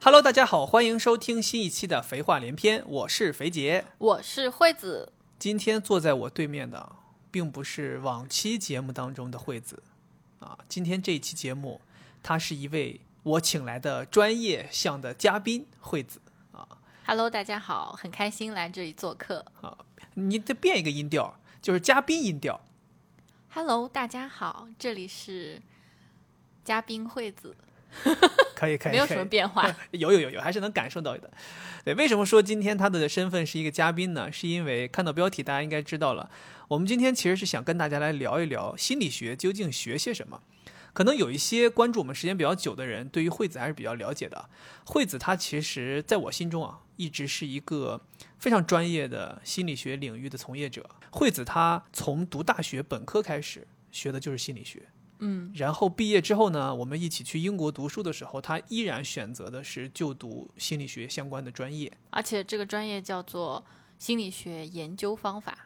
[0.00, 3.84] Hello，大家好，欢迎收听新一期的《肥话连篇》，我是肥杰。
[3.98, 6.92] 我是惠子，今天坐在我对面的，
[7.30, 9.82] 并不是往期节目当中的惠子，
[10.40, 11.80] 啊，今天这一期节目，
[12.22, 16.20] 他是一位我请来的专业向的嘉宾，惠子。
[17.06, 19.44] Hello，大家好，很开心来这里做客。
[19.60, 19.84] 好
[20.14, 22.58] 你得变一个音调，就是嘉宾音调。
[23.50, 25.60] Hello，大家好，这里是
[26.64, 27.54] 嘉宾惠子，
[28.56, 29.70] 可以，可以， 没有什么变化。
[29.92, 31.30] 有有有有，还是能感受到的。
[31.84, 34.32] 对，为什么说今天他的身份是一个嘉宾呢？
[34.32, 36.30] 是因为看到标题，大家应该知道了。
[36.68, 40.40] 我们今天其实是想跟大家来聊一聊心理学究竟学些什么。
[40.94, 44.48] 可能有一些关注我们时间比较久的人，对于惠子还是比较了解的。
[44.86, 48.00] 惠子她其实在我心中啊，一直是一个
[48.38, 50.88] 非常专业的心理学领域的从业者。
[51.10, 54.82] 惠子她从读大学本科开始学的就是心理学，
[55.18, 63.64] 嗯，然后毕业之后呢，我们一起去英国读书的时候，她依然选择的是就读心理学相关的专业，而且这个专业叫做
[63.98, 65.56] 心理学研究方法。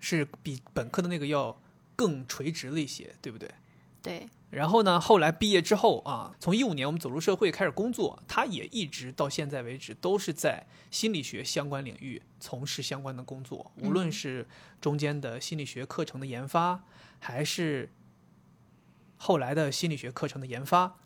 [0.00, 1.58] 是比本科的那个要
[1.94, 3.50] 更垂直了一些，对不对？
[4.02, 14.46] 对，然后呢，后来毕业之后啊，从一五年我们走入社会开始工作，他也一直到现在为止都是在心理学相关领域从事相关的工作，无论是
[14.80, 16.82] 中间的心理学课程的研发，
[17.20, 17.88] 还是
[19.16, 20.96] 后来的心理学课程的研发，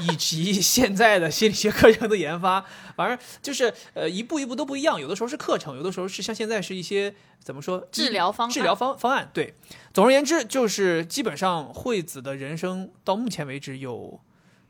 [0.00, 2.64] 以及现在的心理学课程的研发，
[2.96, 9.30] 反正就是呃一步一步都不一样，有的时候是课程，有的时候是像现在是一些怎么说治疗方治疗方方案。
[9.32, 9.54] 对，
[9.92, 14.20] 总而言之，就是基本上惠子的人生到目前为止有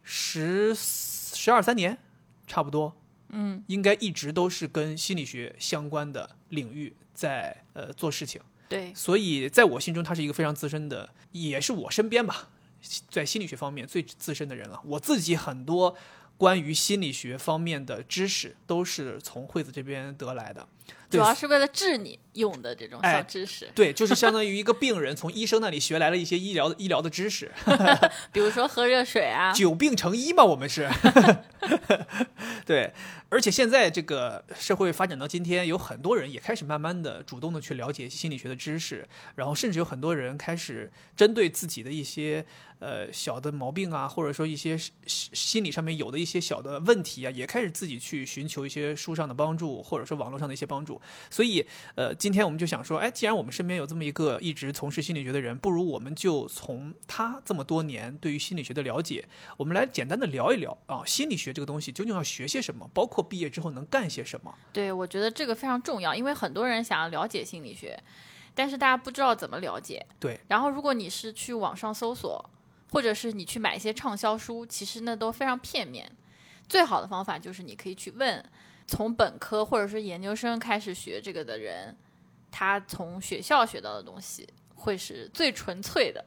[0.02, 1.98] 十十二三年，
[2.46, 2.94] 差不多，
[3.30, 8.40] 嗯，应该一直都是跟心理学相关的领域在呃做事情。
[8.68, 12.48] 对，所以在我心中，他是一个非常资深的，也是我身边吧，
[13.08, 14.80] 在心理学方面最资深的人了。
[14.84, 15.96] 我自己很多
[16.36, 20.66] 关于心理学方面的知识都是从惠子这边得来的。
[21.10, 27.50] 主要是为了治你用的这种哎小知识，对，就是相当于一个 病人从医生那里学来了一些医疗医疗的知识，
[28.32, 29.52] 比如说喝热水啊。
[29.52, 30.88] 久病成医嘛，我们是。
[32.64, 32.92] 对，
[33.28, 42.44] 而且现在这个社会发展到今天，有很多人也开始慢慢的主动的去了解心理学的知识，然后甚至有很多人开始针对自己的一些
[42.78, 44.92] 呃小的毛病啊，或者说一些心
[45.32, 51.00] 心理上面有的一些小的问题啊，也开始自己去寻求一些书上的帮助，或者说网络上的一些帮助。
[51.30, 64.54] 所以，呃，今天我们就想说，哎，既然我们身边有这么一个一直从事心理学的人，不如我们就从他这么多年对于心理学的了解，我们来简单的聊一聊啊，心理学这个东西究竟要学些什么，包括毕业之后能干些什么。
[64.72, 68.00] 对，我觉得这个非常重要，因为很多人想要了解心理学，
[68.54, 70.06] 但是大家不知道怎么了解。
[70.20, 72.48] 对，然后如果你是去网上搜索，
[72.92, 76.08] 或者是你去买一些畅销书，其实那都非常片面。
[76.68, 78.44] 最好的方法就是你可以去问
[78.86, 81.96] 从本科或者是研究生开始学这个的人，
[82.52, 86.24] 他从学校学到的东西会是最纯粹的。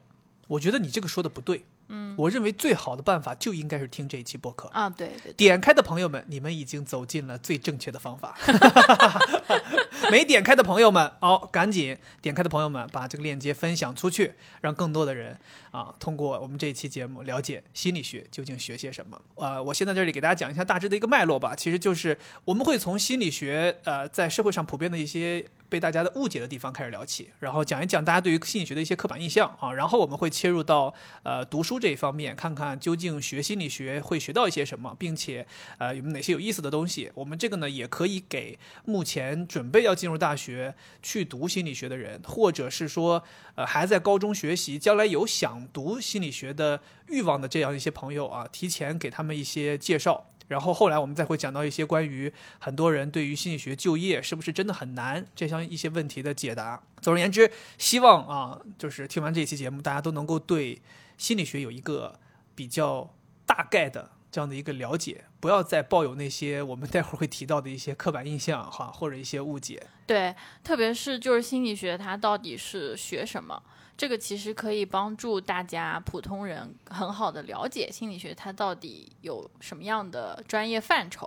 [0.48, 1.64] 我觉得你这个说的不对。
[1.88, 4.68] 嗯，我认为最好的办法就应该是听这一期播客。
[4.68, 8.36] 啊，对对对，点开的朋友们，你们已经走进了最正确的方法。
[10.10, 15.36] 没点开的朋友们，哦，赶紧点开的朋友们，把这个链接分享出去，让更多的人
[15.72, 19.20] 啊，通过我们这一期节目了解心理学究竟学些什么。
[19.34, 21.54] 呃，我先在这里给大家讲一下大致的一个脉络吧。
[21.56, 30.94] 其实就是我们会从心理学呃在社会上普遍的一些被大家的误解的地方开始聊起，然后讲一讲大家对于心理学的一些刻板印象啊，然后我们会切入到
[31.24, 35.46] 呃读书这一方面，看看究竟学心理学会学到一些什么，并且
[35.78, 37.10] 呃有哪些有意思的东西。
[37.14, 43.22] 我们这个呢也可以给目前准备要进入大学去读心理学的人，或者是说
[43.54, 50.30] 呃还在高中学习，将来有想读心理学的欲望的这样一些朋友啊，提前给他们一些介绍。
[50.48, 56.80] 然后后来我们再会讲到一些关于很多人对于心理学就业是不是真的很难这样一些问题的解答。
[57.00, 60.80] 总而言之，希望啊，就是听完这期节目，大家都能够对
[61.16, 62.18] 心理学有一个
[62.54, 63.14] 比较
[63.44, 69.86] 大概的这样的一个了解，不要再抱有那些我们待会儿会提到的一些刻板印象哈，或者一些误解。
[70.06, 73.62] 对，特别是就是心理学，它到底是学什么？
[73.96, 81.26] 这个其实可以帮助大家普通人很好的了解心理学它到底有什么样的专业范畴，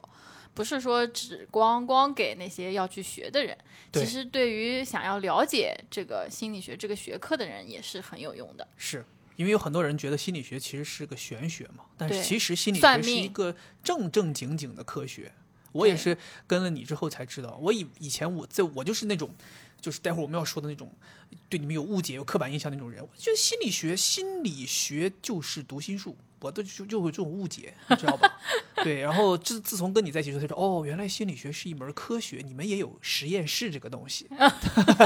[0.53, 3.57] 不是说只光光给那些要去学的人，
[3.91, 8.67] 其实对于想要了解这个心理学这个学科的人也是很有用的。
[8.77, 9.03] 是
[9.39, 15.31] 因为有很多人觉得心理学其实是个玄学嘛，但是其实心理学是一个正正经经的科学
[15.71, 19.33] 我也是跟了你之后才知道，我以以前我在我就是那种，
[19.79, 20.91] 就是待会儿我们要说的那种，
[21.47, 23.01] 对你们有误解、有刻板印象那种人。
[23.01, 28.39] 我觉得心理学，心理学就是读心术，我都就就会这种误解，你知道吧？
[28.83, 34.27] 对，然后自自从跟你在一起之后，才知道哦，原来心理学是一门科学，你们也有实验室这个东西。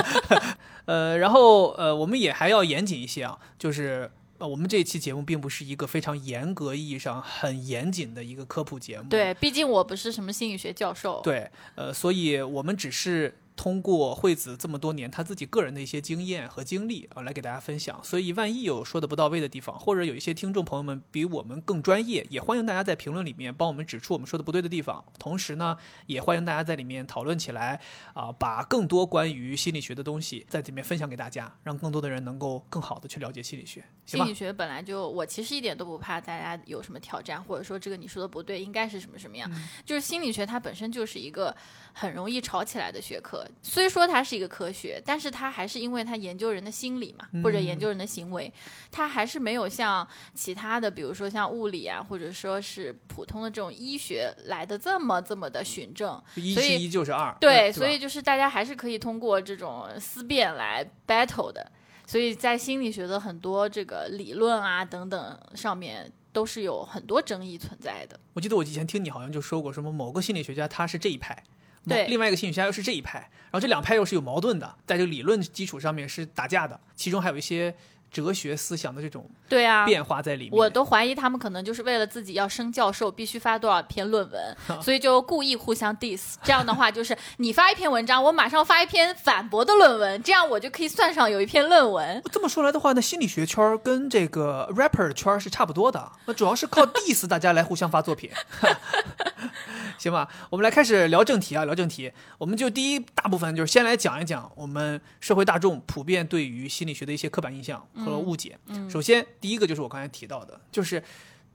[0.85, 4.09] 呃，然后呃，我们也还要严谨一些啊，就是。
[4.43, 11.21] 呃，我们这一期节目并不是一个非常严格意义上很严谨的一个科普节目，对，毕竟我不是什么心理学教授。
[11.23, 17.99] 对，呃，所以我们只是通过惠子这么多年他自己个人的一些经验和经历啊，来给大家分享。
[18.03, 25.03] 所以万一有说的不到位的地方，或者有一些听众朋友们比我们更专业，也欢迎大家在评论里面帮我们指出我们说的不对的地方。
[25.17, 25.77] 同时呢，
[26.07, 27.79] 也欢迎大家在里面讨论起来
[28.13, 33.83] 啊，把更多关于心理学的东西在里面分享给大家，让更多的人能够更好的去了解心理学。
[34.05, 34.33] 心理？
[34.33, 39.49] 学本来就，我其实一点都不怕大家有什么挑战，或者说这个你说的不对，应该是什么什么样。
[39.53, 41.55] 嗯就是心理学它本身就是一个
[41.93, 48.51] 很容易吵起来的学科，虽说它是一个科学，但是它还是因为它研究人的心理嘛，或者研究人的行为，
[48.91, 56.21] 它还是没有像其他的，比如说像物理啊，或者说是普通的这种医学来的这么这么的循证。
[56.35, 61.71] 一就是二，对，吧所以就是大家还是可以通过这种思辨来 battle 的。
[62.05, 68.19] 所以在心理学的很多这个理论啊等等上面，都是有很多争议存在的。
[68.33, 72.07] 我记得我以前听你好像就说过，什么某个心理学家他是这一派，某对。
[72.07, 77.75] 另外一个心理学家又是这一派，然后这两派又是有矛盾的，在这个理论基础上面是打架的，其中还有一些
[78.13, 80.53] 哲学思想的这种对啊，变化在里面。
[80.53, 86.35] 我都怀疑他们可能就是为了自己要升教授，必须发多少篇论文， 所以就故意互相 diss。
[86.43, 92.21] 这样的话，就是你发一篇文章，我马上发一篇反驳的论文，这样我就可以算上有一篇论文。
[92.31, 98.29] 这么说来的话，那心理学圈儿跟这个 rapper 圈儿是差不多的，那主要是靠 diss 大家来互相发作品。
[99.97, 102.11] 行吧，我们来开始聊正题啊，聊正题。
[102.37, 108.57] 我们就第一大部分就是先来讲一讲我们社会大众普遍对于心理学的一些刻板印象和误解。
[108.89, 111.03] 首先，第一个就是我刚才提到的，就是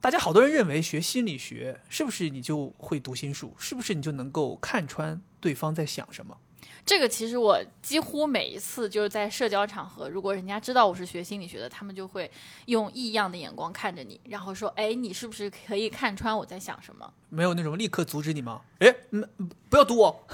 [0.01, 6.37] 大家好多人认为学心理学是不是你就会读心术，是不是你就能够看穿对方在想什么？
[6.85, 12.29] 这个其实我几乎每一次就是在社交场合，如果人家知道我是学心理学的，他们就会
[12.65, 18.61] 用异样的眼光看着你，然后说：“哎，你是不是可以看穿我在想什么没有那种立刻阻止你吗？
[18.79, 19.23] 哎，嗯，
[19.69, 20.25] 不要堵我，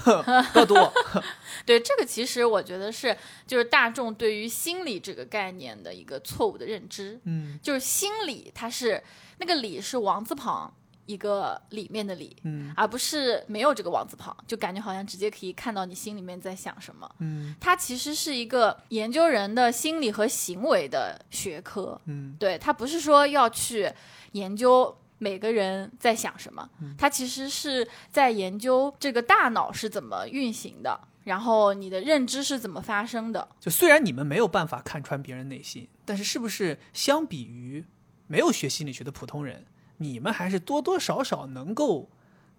[0.54, 0.94] 不要堵我。？”
[1.66, 7.20] 对，这个其实我觉得是就是大众对于心理这个概念的一个错误的认知。
[7.26, 9.04] 嗯就是心理，它是
[9.40, 10.74] 那个理是王字旁
[11.06, 12.74] 一个里面的里，嗯。
[12.76, 17.10] 而不是没有这个王字旁，就感觉好像直接可以看到你心里面在想什么。
[17.20, 17.56] 嗯。
[17.60, 22.36] 它其实是一个研究人的心理和行为的学科，嗯。
[22.40, 23.92] 对，它不是说要去
[24.34, 26.96] 研究每个人在想什么，嗯。
[26.98, 33.48] 它其实是在研究这个大脑是怎么运行的，然后你的认知是怎么发生的。
[33.60, 37.86] 就虽然你们没有办法看穿别人内心，但是是不是相比于
[38.28, 39.66] 没有学心理学的普通人，
[39.98, 42.10] 你们还是多多少少能够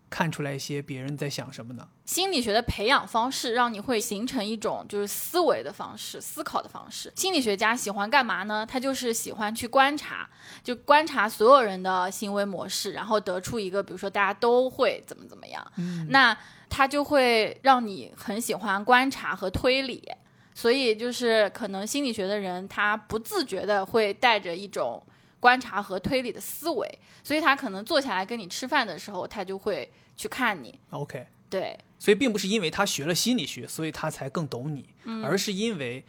[0.08, 1.88] 看出来一些别人在想什么呢？
[2.04, 7.12] 心理学的培养方式，让你会形成一种就是思维的方式、思考的方式。
[7.16, 8.64] 心理学家喜欢干嘛呢？
[8.64, 10.28] 他就是喜欢去观察，
[10.62, 15.72] 就观察所有人的行为模式，然后得出一个，比如说大家都会怎么怎么样。
[16.08, 16.36] 那
[16.70, 20.08] 他就会让你很喜欢观察和推理。
[20.54, 25.02] 所以就是可能心理学的人，他不自觉的会带着一种
[25.38, 30.78] 观察和推理的思维，所以他可能坐下来跟你吃饭的时候，他就会去看你。
[30.90, 34.88] OK，对，所以并不是因为他学了心理学，所以他才更懂你，
[35.22, 36.04] 而是因为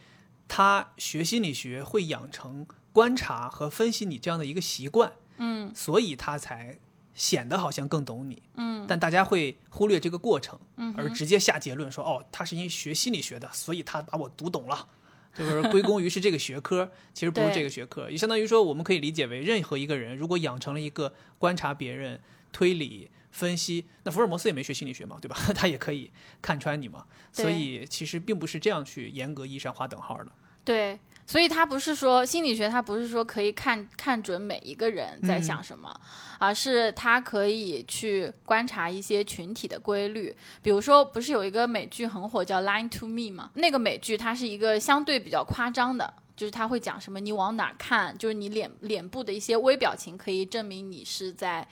[0.47, 6.79] 他学心理学会养成观察和分析你这样的一个习惯，嗯，所以他才
[7.13, 14.87] 显得好像更懂你，嗯，但大家会忽略这个过程，嗯，而直接下结论说，哦，他是因为学心理学的，所以他把我读懂了。
[15.37, 22.19] 就是归功于是这个学科，其实不是这个学科，也相当于说，我们可以理解为，任何一个人如果养成了一个观察别人、
[22.51, 25.37] 推理、分析，那福尔摩斯也没学心理学嘛，对吧？
[25.53, 26.09] 他也可以
[26.41, 27.05] 看穿你嘛。
[27.31, 30.31] 所以其实并不是这样去严格意义上划等号的。
[30.65, 35.93] 对，所以他不是说心理学，他不是说可以看看准每一个人在想什么，
[36.39, 40.35] 而是他可以去观察一些群体的规律。
[40.63, 43.51] 比如说，不是有一个美剧很火叫《Line to Me》吗？
[43.55, 46.13] 那个美剧它是一个相对比较夸张的。
[46.37, 51.67] 就是他会讲什么，你往哪看，就是你脸脸部的一些微表情可以证明你是在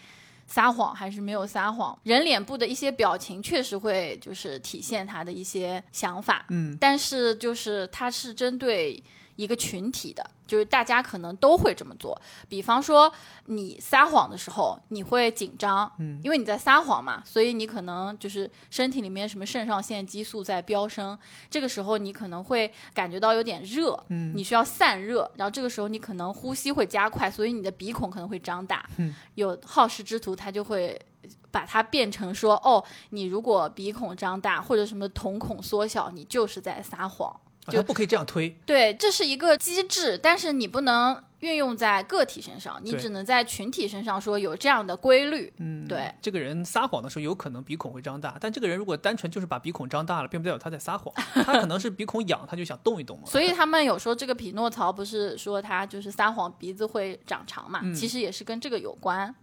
[0.48, 1.96] 撒谎还是没有撒谎。
[2.02, 9.00] 人脸部的一些表情确实会就是体现他的一些想法，嗯，但是就是它是针对
[9.36, 12.20] 一个群体的，就是大家可能都会这么做。
[12.48, 13.12] 比方说，
[13.46, 21.18] 你撒谎的时候，你会紧张，嗯，因为你在撒谎嘛，所以你可能就是身体里面什么肾上腺激素在飙升，
[21.50, 31.00] 这个时候你可能会感觉到有点热，嗯，你需要散热，然后这个时候你可能呼吸会加快，所以你的鼻孔可能会张大，嗯，有好事之徒他就会。
[31.50, 37.34] 把它变成说哦，你如果鼻孔张大或者什么瞳孔缩小，你就是在撒谎，
[37.67, 38.50] 就不可以这样推。
[38.65, 45.51] 对，这是一个机制，但是你不能运用在个体身上，你只能在群体身上说有这样的规律。
[45.57, 51.13] 嗯，对，这个人撒谎的时候有可能鼻孔会张大，但这个人如果单纯就是把鼻孔张大了，并不代表他在撒谎，
[51.45, 53.24] 他可能是鼻孔痒，他就想动一动嘛。
[53.25, 59.34] 所以他们有说这个匹诺曹不是说他就是撒谎鼻子会长长嘛，嗯其实也是跟这个有关。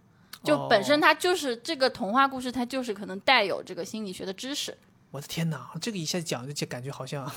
[0.43, 4.77] 就本身它就是、这个童话故事，它就是可能带有这个心理学的知识。
[5.13, 7.31] 我的天哪，这个一下讲就感觉好像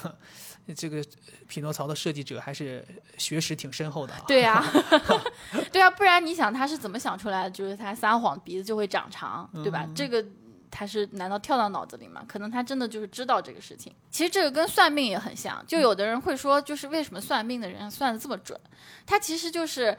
[0.74, 1.04] 这个
[1.46, 2.82] 匹诺曹的设计者还是
[3.18, 4.24] 学识挺深厚的啊。
[4.26, 4.64] 对呀、
[5.70, 7.50] 对啊，不然你想他是怎么想出来的？
[7.50, 9.86] 就是他撒谎鼻子就会长长，对吧？
[9.94, 10.24] 这个
[10.70, 12.24] 他是难道跳到脑子里吗？
[12.26, 13.94] 可能他真的就是知道这个事情。
[14.10, 18.58] 其实这个跟算命也很像，就有的人会说，就是为什么算命的人算的这么准？
[19.04, 19.94] 他其实就是。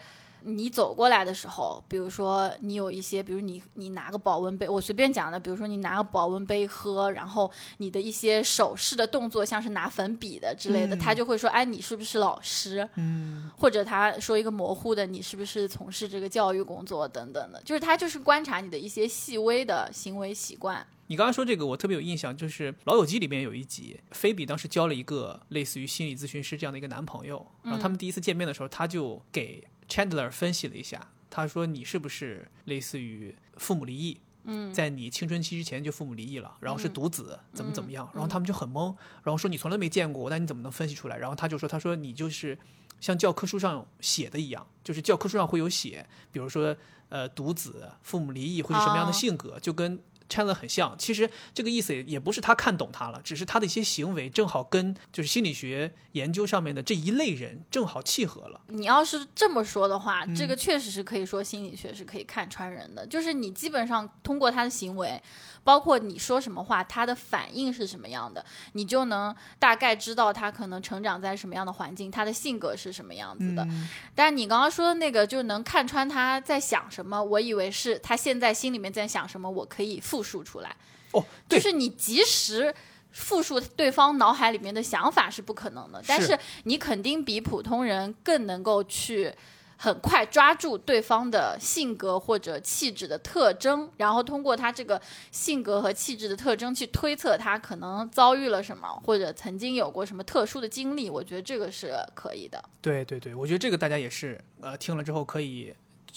[0.48, 12.88] 你走过来的时候，比如说你有一些，比如你你拿个保温杯，我随便讲的，比如说你拿个保温杯喝，然后你的一些手势的动作，像是拿粉笔的之类的，嗯他就会说，哎，你是不是老师？
[12.96, 20.86] 嗯，或者他说一个模糊的，你是不是从事这个教育工作等等的，就是他就是观察你的一些细微的行为习惯。
[21.10, 34.20] 你刚刚说这个，我特别有印象，就是《老友记》里面有一集，菲比当时交了一个类似于心理咨询师这样的一个男朋友，然后他们第一次见面的时候，他就给 Chandler 分析了一下，他说你是不是类似于父母离异？
[34.50, 38.10] 嗯，在你青春期之前就父母离异了，然后是独子，怎么怎么样？
[38.13, 41.17] 然后他们就很懵，然后说你从来没见过我，但你怎么能分析出来？
[41.17, 42.58] 然后他就说，他说你就是
[43.01, 46.74] 像教科书上写的一样，就是教科书上会有写，比如说
[47.10, 50.00] 呃独子、父母离异会是什么样的哦性格，就跟
[50.30, 50.96] Chandler 很像。
[50.98, 58.62] 其实这个意思也也不是他看懂他了，只是他的一些行为正好跟就是心理学研究上面的这一类人正好契合了。
[58.68, 65.22] 你要是这么说的话，这个嗯确实是可以说心理学是可以看穿人的，就是你基本上通过他的行为，
[65.68, 73.66] 包括你说什么话，他的反应是什么样的，你就能大概知道他可能成长在什么样的环境，他的性格是什么样子的。
[73.66, 77.22] 嗯但你刚刚说的那个，就能看穿他在想什么。
[77.22, 80.74] 我以为是他现在心里面在想什么，我可以复述出来。
[81.12, 82.74] 哦，就是你及时
[83.12, 89.36] 复述对方脑海里面的想法是不可能的，但是是你肯定比普通人更能够去。
[89.78, 95.00] 很快抓住对方的性格或者气质的特征，然后通过他这个
[95.32, 101.10] 性格和气质的特征去推测他可能遭遇了什么，或者曾经有过什么特殊的经历。
[101.10, 102.64] 我觉得这个是可以的。
[102.82, 105.74] 对对对，我觉得这个大家也是呃听了之后可以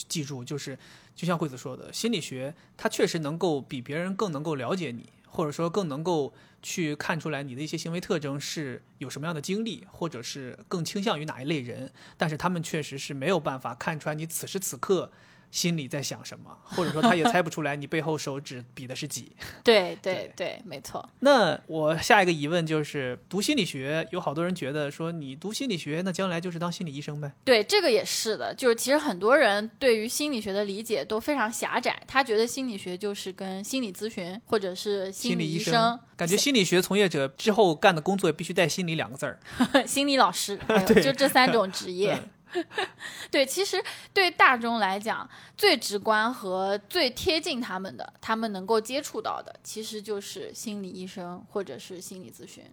[0.08, 0.78] 记住，就是
[1.14, 15.10] 就像惠子说的，心理学它确实能够比别人更能够了解你，或者说更能够去看出来你的一些行为特征是有什么样的经历，或者是更倾向于哪一类人，但是他们确实是没有办法看出来你此时此刻。
[15.50, 19.32] 心里在想什么，或者说他也猜不出来你背后手指比的是几。
[19.64, 21.08] 对 对对对，没错。
[21.20, 27.32] 那我下一个疑问就是，读心理学有好多人觉得说你读心理学，那将来就是当心理医生呗？
[27.44, 39.38] 对，这个也是的，就是其实很多人对于心理学的理解都非常狭窄，他觉得心理学就是跟心理咨询或者是心理心医生、感觉心理学从业者之后干的工作必须带“心理”两个字儿。
[39.86, 42.18] 心理老师，对就这三种职业。
[43.30, 52.64] 对，其实对大众来讲，最直观和最贴近他们的，他们能够接触到的，其实就是心理医生或者是心理咨询。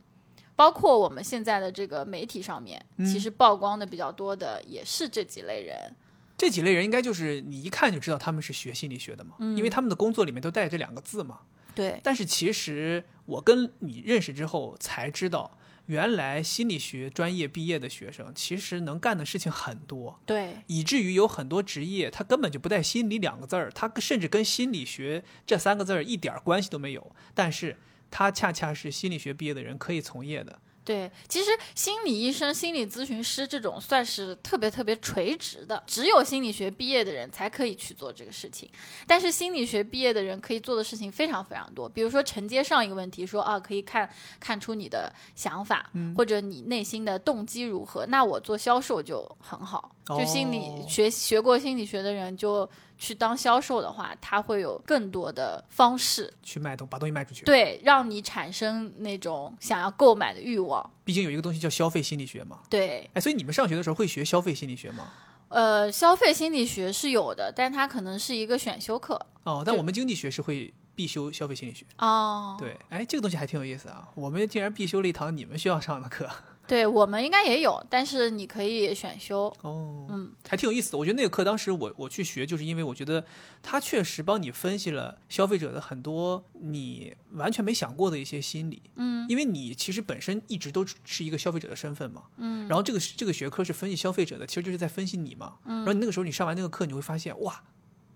[0.56, 5.96] 包括我们现在的这个媒体上面，其实曝光的比较多的也是这几类人。
[6.36, 11.42] 这几类人应该就是你一看就知道他们是学心理学的嘛，因为他们的工作里面都带这两个字嘛。
[11.76, 15.58] 对，但是其实我跟你认识之后才知道，
[15.88, 27.16] 原来心理学专业毕业的学生其实能干的事情很多，对，以至于有很多职业他根本就不带“心理”两个字儿，他甚至跟心理学这三个字儿一点儿关系都没有。
[27.34, 27.78] 但是
[28.12, 30.60] 他恰恰是心理学毕业的人可以从业的。
[30.88, 38.70] 对，其实心理医生、心理咨询师这种算是特别特别垂直的，只有心理学毕业的人才可以去做这个事情。
[39.06, 48.06] 但是心理学毕业的人可以做的事情非常非常多，比如说承接上一个问题，说啊可以看看出你的想法，或者你内心的动机如何。
[48.06, 60.90] 那我做销售就很好，就心理哦学学过心理学的人就去当销售的话，他会有更多的方式，去卖东把东西卖出去。，对，让你产生那种想要购买的欲望。
[61.04, 62.60] 毕竟有一个东西叫消费心理学嘛。
[62.70, 65.12] 对，哎，所以你们上学的时候会学消费心理学吗？
[65.50, 71.86] 呃，消费心理学是有的，但它可能是一个选修课哦，但我们经济学是会必修消费心理学。
[72.00, 72.58] 哦。
[72.60, 74.10] 对，哎，这个东西还挺有意思啊。
[74.16, 76.30] 我们竟然必修了一堂你们需要上的课。
[76.68, 79.46] 对我们应该也有，但是你可以选修。
[79.62, 80.98] 哦，嗯，还挺有意思的。
[80.98, 83.24] 我觉得那个课当时我我去学，就是因为我觉得
[83.64, 88.82] 它确实帮你分析了消费者的很多你完全没想过的一些心理。
[88.96, 92.24] 嗯，因为你其实本身一直都是一个消费者的身份嘛。
[92.38, 95.56] 嗯，然后这个这个学科是分析消费者的，其实就是在分析你嘛。
[95.66, 97.64] 嗯，然后你那个时候你上完那个课，你会发现哇，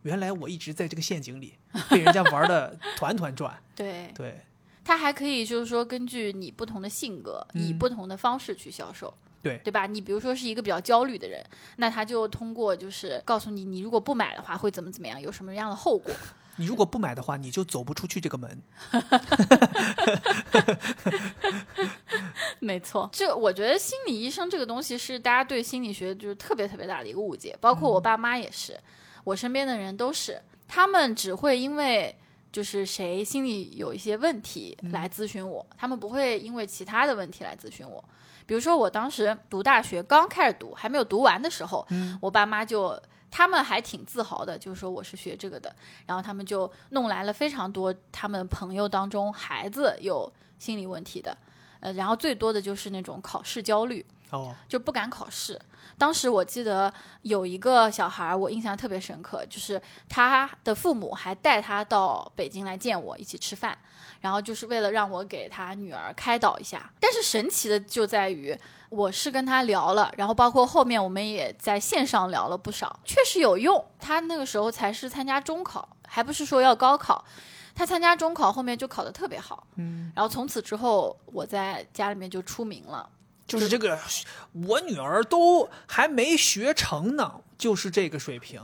[0.04, 1.54] 原来我一直在这个陷阱里
[1.90, 3.62] 被人家玩的 团团转。
[3.76, 4.42] 对，对
[4.92, 9.14] 它还可以就是说根据你不同的性格，以嗯不同的方式去销售。
[9.42, 9.88] 对对吧？
[9.88, 11.42] 你比如说是一个比较焦虑的人，
[11.78, 16.14] 那他就通过就是告诉你，你如果不买的话会怎么怎么样，有什么样的后果。
[16.58, 18.62] 你如果不买的话，你就走不出去这个门。
[22.60, 28.78] 没错，这我觉得心理医生这个东西是大家对心理学就是特别特别大的一个误解，包括我爸妈也是，
[29.24, 32.16] 我身边的人都是，他们只会因为
[32.52, 38.04] 就是谁心里有一些问题来咨询我，他们不会因为其他的问题来咨询我。
[38.46, 41.88] 比如说我当时读大学刚开始读，还没有读完的时候，
[42.22, 43.02] 我爸妈就。
[43.34, 45.74] 他们还挺自豪的，就是说我是学这个的，
[46.06, 50.30] 然后他们就弄来了非常多他们朋友当中孩子有
[50.60, 51.38] 心理问题的，
[51.80, 55.58] 呃，然后最多的就是那种考试焦虑，哦，就不敢考试。
[56.02, 56.92] 当时我记得
[57.22, 59.80] 有一个小孩，我印象特别深刻，就是
[60.10, 63.78] 他的父母还带他到北京来见我，一起吃饭，
[64.20, 66.92] 然后就是为了让我给他女儿开导一下。
[67.00, 68.58] 但是神奇的就在于，
[68.90, 73.86] 我是跟他聊了，然后包括后面我们也在线上聊了不少，确实有用。
[74.00, 77.24] 他那个时候才是参加中考，还不是说要高考。
[77.76, 83.08] 他参加中考，后面就考得特别好，嗯，然后从此之后，我在家里面就出名了，
[83.48, 84.00] 就是这个，
[84.68, 88.62] 我女儿都还没学成呢，就是这个水平。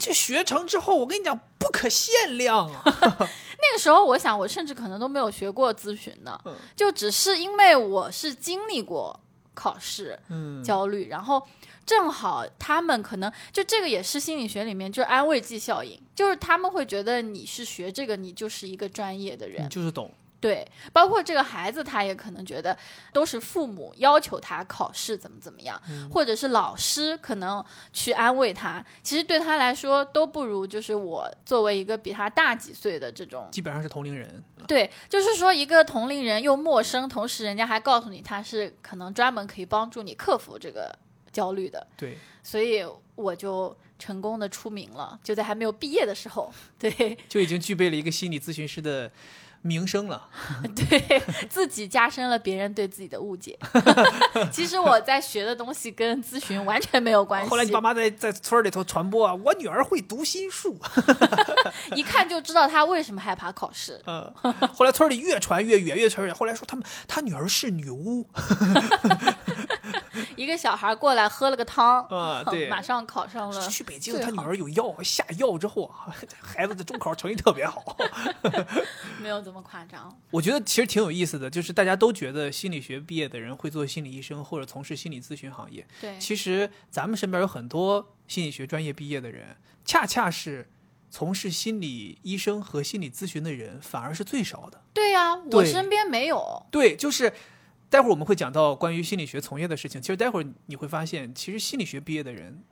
[0.00, 2.82] 这学成之后，我跟你讲，不可限量啊！
[2.88, 9.20] 那个时候，我想我甚至可能都没有学过咨询呢，嗯就只是因为我是经历过
[9.52, 11.46] 考试嗯，焦虑，然后
[11.84, 20.10] 正好他们可能就这个也是心理学里面就是安慰剂效应，就是他们会觉得你是学这个，你就是一个专业的人你，就是懂。
[20.42, 22.76] 对，包括这个孩子，他也可能觉得
[23.12, 34.42] 都是父母要求他考试怎么怎么样，或者是老师可能去安慰他，其实对他来说都不如就是我作为一个比他大几岁的这种，基本上是同龄人。
[34.66, 40.92] 对，就是说一个同龄人又陌生，同时人家还告诉你他是可能专门可以帮助你克服这个
[41.30, 49.10] 焦虑的，对，所以我就成功的出名了，就在还没有毕业的时候，对就已经具备了一个心理咨询师的
[49.62, 50.28] 名声了。
[50.76, 53.58] 对，自己加深了别人对自己的误解。
[54.52, 60.78] 其实我在学的东西跟咨询完全没有关系，后来你爸妈在在村里头传播啊，我女儿会读心术。
[61.96, 64.00] 一看就知道她为什么害怕考试。
[64.06, 64.32] 嗯，
[64.74, 66.36] 后来村里越传越远，越传越远。
[66.36, 68.26] 后来说他们他女儿是女巫
[70.36, 73.68] 一个小孩过来喝了个汤，啊，对， 马上考上了。
[73.68, 77.96] 去北京，他女儿有药下药之后啊，孩子的中考成绩特别好。
[79.20, 80.16] 没有这么夸张。
[80.30, 85.86] 我觉得其实挺有意思的，就是大家都觉得心理学毕业的人会做心理医生或者从事心理咨询行业。
[86.00, 90.70] 对，其实咱们身边有很多心理学专业毕业的人，恰恰是
[91.10, 94.82] 从事心理医生和心理咨询的人反而是最少的。
[94.94, 96.66] 对呀、我身边没有。
[96.70, 97.32] 对，就是
[97.92, 100.00] 待会儿我们会讲到关于心理学从业的事情。
[100.00, 102.64] 其实待会儿你会发现，其实心理学毕业的人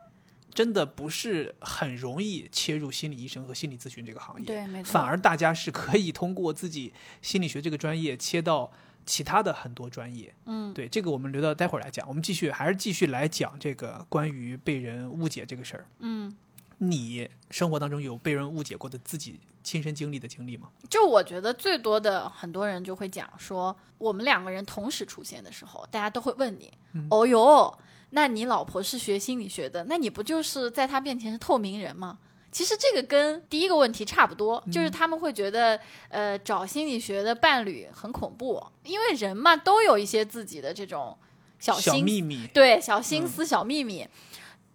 [0.54, 4.46] 真的不是很容易切入心理医生和心理咨询这个行业。
[4.46, 4.92] 对，没错。
[4.92, 8.72] 反而大家是可以通过自己心理学这个专业切到
[9.04, 10.34] 其他的很多专业。
[10.46, 12.08] 嗯，对，这个我们留到待会儿来讲。
[12.08, 15.86] 我们继续还是继续来讲这个关于被人误解这个事儿。
[15.98, 16.34] 嗯，
[16.82, 20.68] 你生活当中有被人误解过的自己亲身经历的经历吗？
[20.88, 26.72] 就我觉得最多的很多人就会讲说，我们两个人同时出现的时候，大家都会问你，
[27.10, 27.78] 哦哟，
[28.10, 32.18] 那你老婆是学心理学的，那你不就是在她面前是透明人吗？
[32.50, 41.16] 其实这个跟第一个问题差不多，就是他们会觉得，呃，找心理学的伴侣很恐怖，因为人嘛都有一些自己的这种
[41.60, 42.48] 小小心秘密。
[42.52, 44.04] 对小心思、小秘密，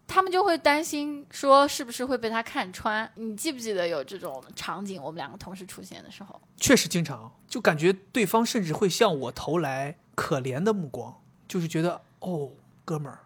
[0.08, 3.10] 他们就会担心说是不是会被他看穿。
[3.16, 5.02] 你记不记得有这种场景？
[5.02, 12.52] 我们两个同时出现的时候，确实经常，就感觉对方甚至会向我投来可怜的目光，就是觉得哦，
[12.86, 13.20] 哥们儿，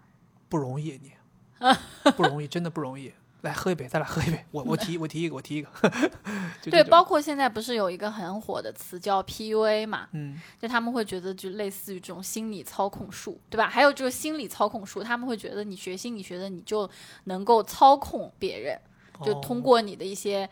[0.47, 1.11] 不容易你，
[2.15, 3.13] 不容易，真的不容易。
[3.41, 4.45] 来喝一杯，再来喝一杯。
[4.51, 5.69] 我我提我提一个，我提一个。
[6.61, 10.07] 就对，包括现在不是有一个很火的词叫 PUA 嘛？
[10.11, 13.69] 嗯，就他们会觉得就类似于这种心理操控术，对吧？
[13.69, 16.89] 还有就是心理操控术，他们会觉得你学心理学的你就
[17.25, 18.79] 能够操控别人，
[19.23, 20.49] 就哦通过你的一些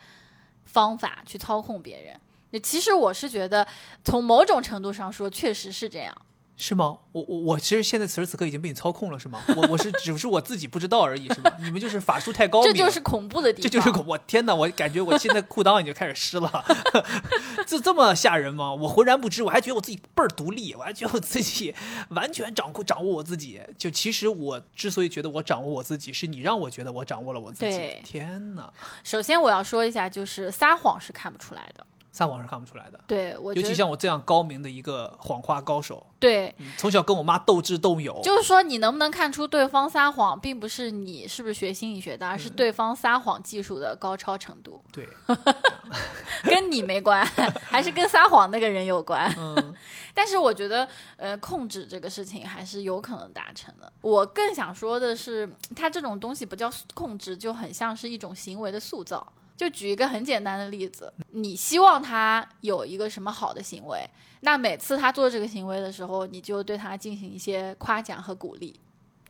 [0.66, 2.18] 方法去操控别人。
[2.52, 3.68] 那其实我是觉得，
[4.06, 6.16] 从某种程度上说，确实是这样。
[6.60, 6.98] 是吗？
[7.12, 9.40] 我我我其实现在此时此刻已经被你操控了，是吗？
[9.56, 11.52] 我我是只是我自己不知道而已，是吗？
[11.62, 13.70] 你们就是法术太高明了，这就是恐怖的地方。
[13.70, 14.56] 这就是恐我天哪！
[14.56, 16.66] 我感觉我现在裤裆已经开始湿了，
[17.68, 18.74] 这这么吓人吗？
[18.74, 21.76] 我浑然不知，我还觉得我自己倍儿独立，我还觉得我自己
[22.10, 23.62] 完全掌控掌握我自己。
[23.78, 28.02] 就其实我之所以觉得我掌握我自己，是你让我觉得我掌握了我自己对。
[28.04, 31.86] 天哪，首先我要说一下，就是撒谎是看不出来的。
[32.12, 45.08] 撒谎是看不出来的，对我尤其像我这样高明的一个谎话高手，对，嗯从小跟我妈斗智斗勇，就是说你能不能看出对方撒谎，并不是你是不是学心理学的，而是对方撒谎技术的高超程度，对，
[46.44, 47.26] 跟你没关，
[47.64, 49.32] 还是跟撒谎那个人有关。
[49.38, 49.76] 嗯，
[50.14, 53.92] 但是我觉得，呃，控制这个事情还是有可能达成的。
[54.02, 59.26] 我更想说的是，它这种东西不叫控制，就很像是一种行为的塑造。
[59.58, 64.08] 就举一个很简单的例子，你希望他有一个什么好的行为，
[64.42, 68.80] 那每次他做这个行为的时候，你就对他进行一些夸奖和鼓励。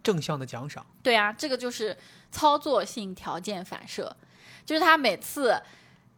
[0.03, 1.97] 正向的奖赏，对啊，这个就是
[2.31, 4.15] 操作性条件反射，
[4.65, 5.61] 就是他每次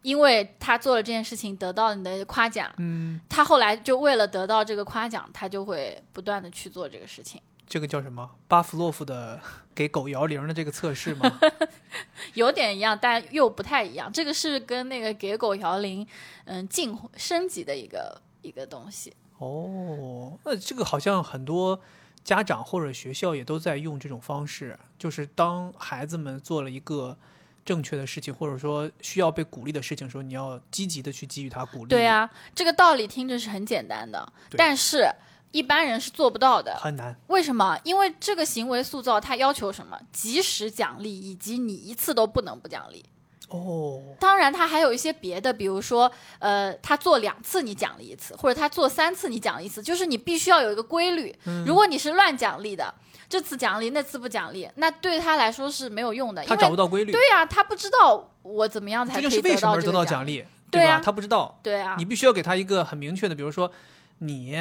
[0.04, 8.29] 因为他做了这件事情得到你的夸奖，嗯，他后来就为了得到这个夸奖，他就会不断的去做这个事情，这个叫什么？
[8.47, 9.39] 巴甫洛夫的
[9.75, 11.39] 给狗摇铃的这个测试吗？
[12.34, 14.12] 有点一样，但又不太一样。
[14.12, 16.05] 这个是跟那个给狗摇铃，
[16.45, 19.13] 嗯，进升级的一个一个东西。
[19.38, 21.79] 哦，那这个好像很多
[22.23, 27.15] 家长或者学校也都在用这种方式，就是当孩子们做了一个
[27.63, 31.89] 正确的事情，或者说需要被鼓励的事情的时候，你要积极的去给予他鼓励。
[31.89, 35.08] 对，啊，这个道理听着是很简单的，但是
[35.52, 36.76] 一般人是做不到的。
[36.78, 37.16] 很难。
[37.28, 37.80] 为什么？
[37.84, 40.00] 因为这个行为塑造它要求什么？
[40.12, 43.04] 及时奖励，以及你一次都不能不奖励。
[43.50, 51.36] 哦，当然，它还有一些别的，比如说，呃，他做两次你奖励一次，或者他做三次你奖励一次，就是你必须要有一个规律。
[51.46, 52.94] 嗯如果你是乱奖励的，
[53.28, 61.04] 这次奖励，那次不奖励，那对他来说是没有用的，因他找不为到规律，对呀、他不知道我怎么样才可以这就是为什么而得到这个奖励，对啊吧？
[61.04, 63.72] 他不知道，对啊你，必须要给他一个很明确的，比如说
[64.20, 64.56] 你，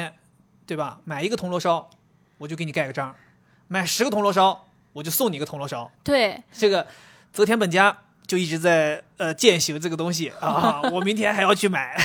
[0.69, 0.99] 对吧？
[1.03, 1.89] 买一个铜锣烧，
[2.37, 3.11] 我就给你盖个章；
[3.67, 5.91] 买十个铜锣烧，我就送你一个铜锣烧。
[6.03, 6.85] 对这个
[7.33, 11.99] 泽田本家就一直在呃践行这个东西啊， 我明天还要去买。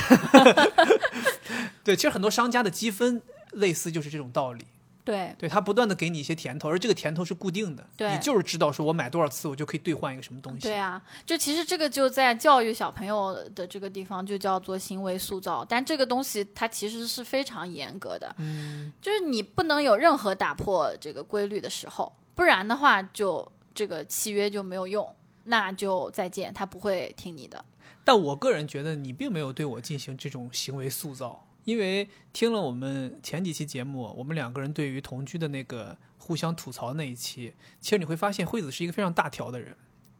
[1.85, 4.65] 对，其实很多商家的积分类似就是这种道理，
[5.05, 10.61] 对对他不断的给你一些甜头，而这个甜头是固定的，对你就是知道说我买多少次我就可以兑换一个什么东西。
[10.61, 25.07] 对啊，就其实这个就在教育小朋友的这个地方就叫做行为塑造，但这个东西它其实是非常严格的，嗯，就是你不能有任何打破这个规律的时候，不然的话就这个契约就没有用，
[25.43, 27.63] 那就再见，他不会听你的。
[28.03, 39.75] 但我个人觉得你并没有对我进行这种行为塑造，因为听了我们前几期节目，我们两个人对于同居的那个互相吐槽那一期，其实你会发现惠子是一个非常大条的人，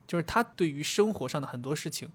[0.05, 2.09] 就是他对于生活上的很多事情，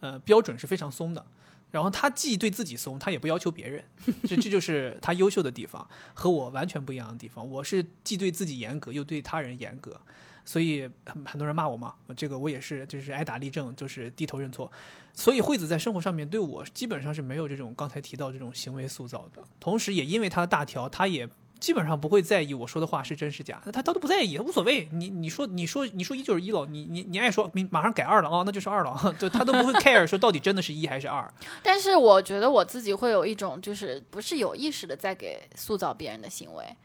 [0.00, 1.26] 呃，标准是非常松的。
[1.70, 3.84] 然后他既对自己松，他也不要求别人，
[4.28, 7.44] 这这就是他优秀的地方，和我完全不一样的地方。
[7.50, 10.00] 我是既对自己严格，又对他人严格，
[10.44, 14.70] 所以很很多人骂我嘛，这个我也是，就是挨打立正，就是低头认错。
[15.12, 21.28] 所以惠子在生活上面对我基本上是没有这种刚才提到这种行为塑造的，同时也因为他的大条，他也
[21.60, 24.86] 基本上不会在意我说的话是真是假，他他都不在意，他无所谓。
[24.92, 31.32] 你你说你说你说一就是一了，你你你爱说你马上改二了啊、那就是二了，就他都不会 care 说到底真的是一还是二。
[31.62, 36.76] 但是我觉得我自己会有一种就是不是有意识的在给塑造别人的行为，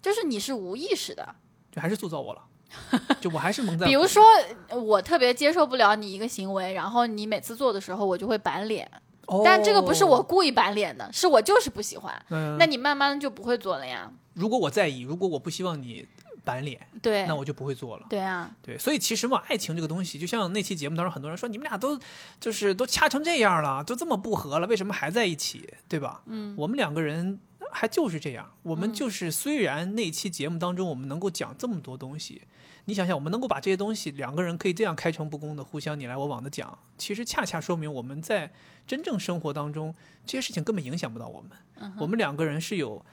[0.00, 1.34] 就是你是无意识的。
[1.72, 2.42] 就还是塑造我了，
[3.20, 3.86] 就我还是蒙在。
[3.86, 4.24] 比如说，
[4.70, 8.90] 我特别接受不了你一个行为，然后你每次做的时候，我就会板脸。
[9.26, 12.14] 哦，但这个不是我故意板脸的，是我就是不喜欢。
[12.30, 14.10] 嗯，那你慢慢就不会做了呀。
[14.32, 16.06] 如果我在意，如果我不希望你
[16.44, 18.06] 板脸，对那，我就不会做了。
[18.08, 21.98] 对啊，对，所以其实嘛，爱情这个东西，就像那期节目当中，很多人说你们俩都
[22.40, 26.22] 就是都掐成这样了，都这么不和了，为什么还在一起，对吧？
[26.24, 27.38] 嗯，我们两个人
[27.72, 32.42] 还就是这样，我们就是虽然那期节目当中我们能够讲这么多东西，
[32.86, 38.50] 你想想，我们能够把这些东西两个人可以这样开诚布公的互相你来我往的讲，其实恰恰说明我们在
[38.86, 43.04] 真正生活当中这些事情根本影响不到我们，我们两个人是有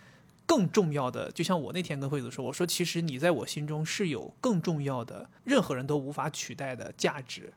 [0.45, 7.51] 更重要的，就像我那天跟惠子说，我说其实你在我心中是有更重要的，任何人都无法取代的价值，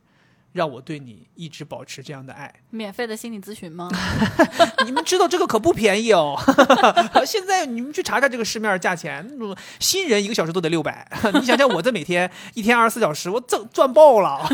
[0.52, 2.52] 让我对你一直保持这样的爱。
[2.70, 3.88] 免费的心理咨询吗？
[4.84, 6.36] 你们知道这个可不便宜哦，
[7.26, 14.46] 现在你们去查查这个市面价钱，嗯新人一个小时都得六百， 你想想我这每天一天二十四小时，我挣赚爆了。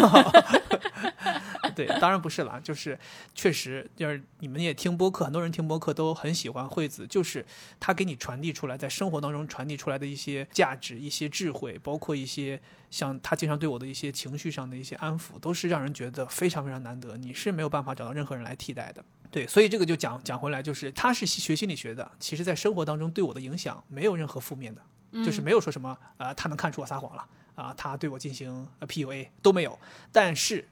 [1.75, 2.97] 对，当然不是了，就是
[3.35, 7.45] 确实，就是你们也听播客，很多人听播客都很喜欢惠子，就是
[7.81, 12.61] 他给你传递出来，在生活当中传递出来的一些价值、一些智慧，包括一些
[12.95, 19.05] 像他经常对我的一些情绪上的一些安抚，都是让人觉得非常非常难得，你是没有办法找到任何人来替代的。
[19.33, 24.81] 对，所以这个就讲讲回来，就是他是学心理学的，其实在生活当中对我的影响没有任何负面的，
[25.25, 29.77] 就是没有说什么啊、呃他能看出我撒谎了啊、他对我进行呃 PUA 都没有，
[30.13, 30.65] 但是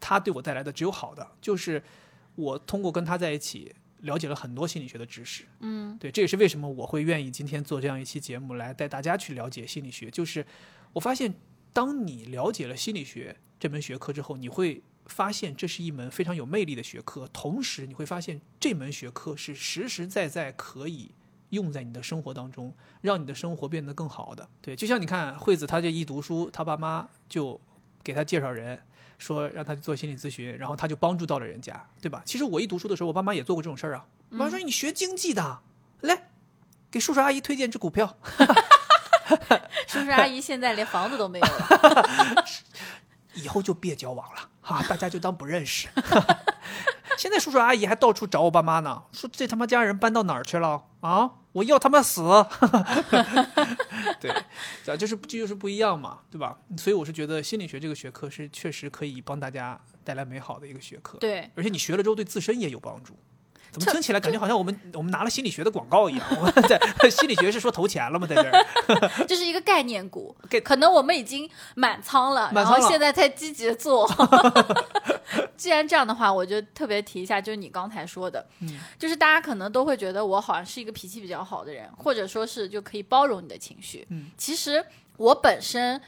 [0.00, 1.82] 他对我带来的只有好的，就是
[2.36, 5.44] 我通过跟他在一起了解了很多心理学的知识。
[5.60, 10.10] 嗯，对，这也是为什么我会愿意今天做这样一期节目来带大家去了解心理学。
[10.10, 10.46] 就是
[10.94, 11.34] 我发现，
[11.76, 21.10] 当你了解了心理学这门学科之后，你会发现这是一门非常有魅力的学科，同时你会发现这门学科是实实在在可以。
[21.50, 24.48] 用在你的生活当中，让你的生活变得更好的。
[24.60, 27.58] 对，就像你看惠子，她这一读书，她爸妈就
[28.02, 28.76] 给她介绍人，
[29.16, 32.20] 说让她去做心理咨询，然后她就帮助到了人家，对吧？
[32.26, 34.08] 其实我一读书的时候，我爸妈也做过这种事儿啊。
[34.30, 35.60] 我妈说你学经济的，
[36.00, 36.30] 来
[36.90, 38.18] 给叔叔阿姨推荐只股票，
[39.86, 42.44] 叔叔阿姨现在连房子都没有了。
[43.34, 45.88] 以后就别交往了哈、大家就当不认识。
[47.18, 51.30] 现在叔叔阿姨还到处找我爸妈呢，说这他妈家人搬到哪儿去了啊？
[51.52, 52.22] 我要他妈死！
[54.20, 54.30] 对，
[54.84, 56.58] 这就是这就是不一样嘛，对吧？
[56.76, 63.16] 所以我是觉得心理学这个学科是确实可以帮大家带来美好的一个学科，对，而且你学了之后对自身也有帮助。
[63.72, 66.26] 怎么听起来感觉好像我们我们拿了心理学的广告一样？
[66.38, 68.26] 我们在心理学是说投钱了吗？
[68.26, 69.26] 在这儿？
[69.26, 74.08] 这是一个概念股给，可能我们已经满仓了，然满仓了后现在在积极的做。
[75.56, 84.06] 既然这样的话，我就特别提一下，就是你刚才说的，嗯就是大家可能都会觉得我好像是一个脾气比较好的人，或者说是就可以包容你的情绪。
[84.10, 84.84] 嗯，其实
[85.16, 86.00] 我本身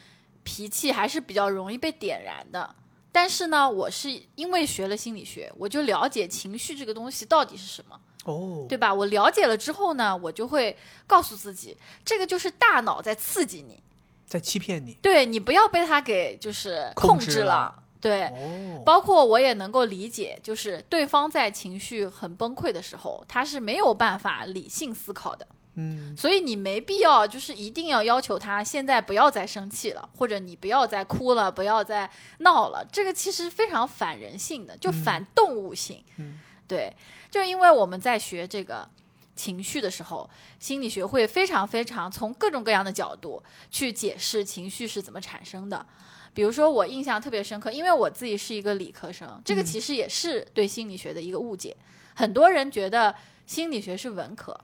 [0.44, 2.74] 脾气还是比较容易被点燃的。
[3.10, 7.98] 但是呢，我是因为学了心理学，我就了解情绪这个东西到底是什么。
[8.24, 8.92] 哦，对吧？
[8.92, 13.82] 我了解了之后呢，我就会告诉自己，这个就是大脑在刺激你，
[14.26, 14.98] 在欺骗你。
[15.00, 17.82] 对你不要被它给就是控控制了制了。
[18.00, 25.46] 对，哦，包括我也能够理解，就是对方在情绪很崩溃的时候，他是没有办法理性思考的，
[25.80, 36.02] 嗯，所以你没必要就是一定要要求他现在不要再生气了，或者你不要再哭了，不要再闹了，这个其实非常反人性的，就反动物性。
[36.16, 36.92] 嗯对，
[37.30, 38.86] 就因为我们在学这个
[39.34, 45.86] 情绪的时候，心理学会非常非常从各种各样的角度去解释情绪是怎么产生的。
[46.34, 51.74] 比如说，我印象特别深刻，因为我自己是一个理科生，这个嗯其实也是对心理学的一个误解。
[52.14, 53.14] 很多人觉得
[53.46, 54.54] 心理学是文科，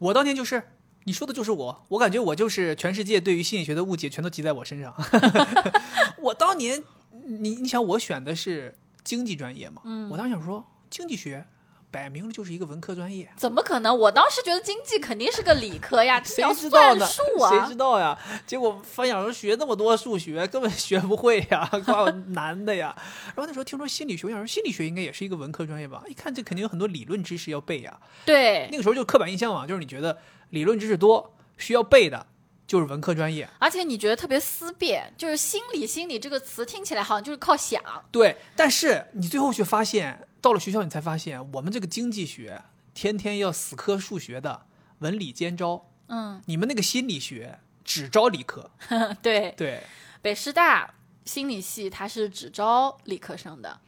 [0.00, 0.62] 我当年就是，
[1.04, 4.94] 你说的就是我，我感觉我就是全世界对于心理学的误解全都集在我身上。
[6.18, 6.82] 我当年，
[7.12, 11.46] 你你想我选的是经济专业嘛，嗯我当时想说经济学
[11.90, 13.96] 摆明了就是一个文科专业，怎么可能？
[13.98, 17.04] 我当时觉得经济肯定是个理科呀， 谁要知道呢？
[17.04, 17.74] 算数谁啊知。
[17.74, 18.18] 道呀？
[18.46, 22.94] 结果发现说学那么多数学，根本学不会呀， 怪我难的呀。
[23.28, 26.02] 然后那时候听说心理学，我想说心理学应该也是一个文科专业吧？
[26.08, 27.98] 一看这肯定有很多理论知识要背呀。
[28.24, 30.18] 对那，个时候就刻板印象嘛，就是你觉得
[30.50, 32.26] 理论知识多需要背的，
[32.66, 33.48] 就是文科专业。
[33.58, 37.82] 而且你觉得特别思辨，就是心理心理这个词听起来好像就是靠想。
[38.12, 42.62] 对，但是你最后却发现，到了学校你才发现，我们这个经济学
[42.94, 44.66] 天天要死磕数学的，
[44.98, 45.86] 文理兼招。
[46.08, 48.70] 嗯，你们那个心理学只招理科。
[49.22, 49.82] 对，对，
[50.20, 50.92] 北师大
[51.24, 53.80] 心理系它是只招理科生的。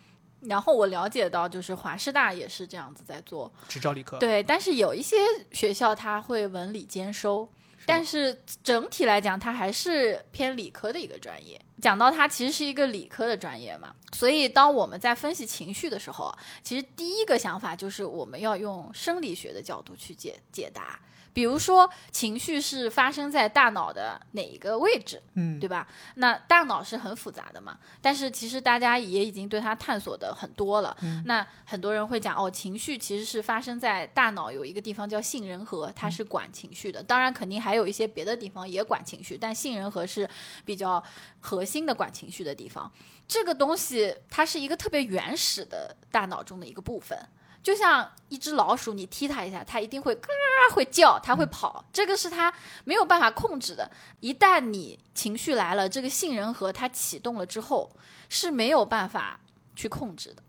[0.42, 4.18] 然后我了解到，就是华师大也是这样子在做，只招理科。
[4.18, 4.42] 对。
[4.42, 5.16] 但是有一些
[5.52, 7.48] 学校它会文理兼收，
[7.86, 11.60] 但是整体来讲，它还是偏理科的一个专业。
[11.80, 21.00] 讲到它其实是一个理科的专业嘛，所以当我们在分析情绪的时候啊，其实第一个想法就是我们要用生理学的角度去解解答。
[21.32, 25.88] 比如说，情绪是发生在大脑的哪一个位置，嗯，对吧？
[26.16, 30.96] 那大脑是很复杂的嘛，但是其实大家也已经对它探索的很多了。
[31.24, 37.02] 那很多人会讲哦，情绪其实是发生在大脑有一个地方叫杏仁核，它是管情绪的。
[37.02, 40.28] 当然，肯定还有一些别的地方也管情绪，但杏仁核是
[40.64, 41.02] 比较
[41.40, 42.90] 核心的管情绪的地方。
[43.26, 47.18] 这个东西它是一个特别原始的大脑中的一个部分。
[47.62, 50.28] 就像一只老鼠，你踢它一下，它一定会嘎
[50.74, 52.52] 会叫，它会跑，这个是它
[52.84, 53.90] 没有办法控制的。
[54.20, 57.94] 一旦你情绪来了，这个杏仁核它启动了之后
[58.28, 59.40] 是没有办法
[59.76, 60.42] 去控制的。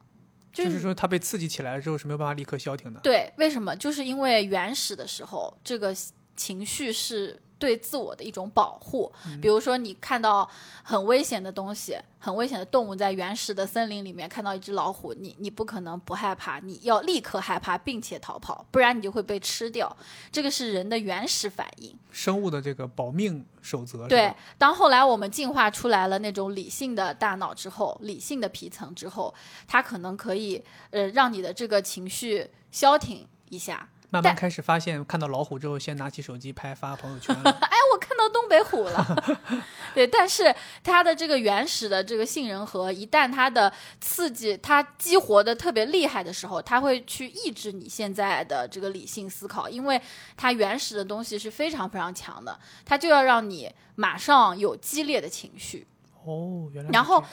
[0.52, 3.00] 就就是说它被刺激起来了之后是没有办法立刻消停的。
[3.02, 3.76] 对，为什么？
[3.76, 5.96] 就是因为原始的时候，这个
[6.36, 9.10] 情绪是对自我的一种保护。
[9.42, 10.50] 比如说，你看到
[10.84, 19.96] 很危险的东西、很危险的动物在原始的森林里面看到一只老虎，你你不可能不害怕，你要立刻害怕并且逃跑，不然你就会被吃掉。
[20.30, 21.98] 这个是人的原始反应。
[22.12, 24.06] 生物的这个保命守则。
[24.10, 29.34] 对，当后来我们进化出来了那种理性的大脑之后，理性的皮层之后，
[29.66, 33.88] 它可能可以呃让你的这个情绪消停一下。
[34.14, 37.50] 但慢慢开始发现，看到老虎之后，先拿起手机拍发朋友圈了。
[37.62, 39.24] 哎，我看到东北虎了。
[39.96, 50.00] 对，但是它的这个原始的这个杏仁核，一旦它的刺激它激活的特别厉害的时候，它会去抑制你现在的这个理性思考，因为
[50.38, 55.88] 它原始的东西是非常非常强的，它就要让你马上有激烈的情绪。
[56.26, 57.24] 哦，原来然后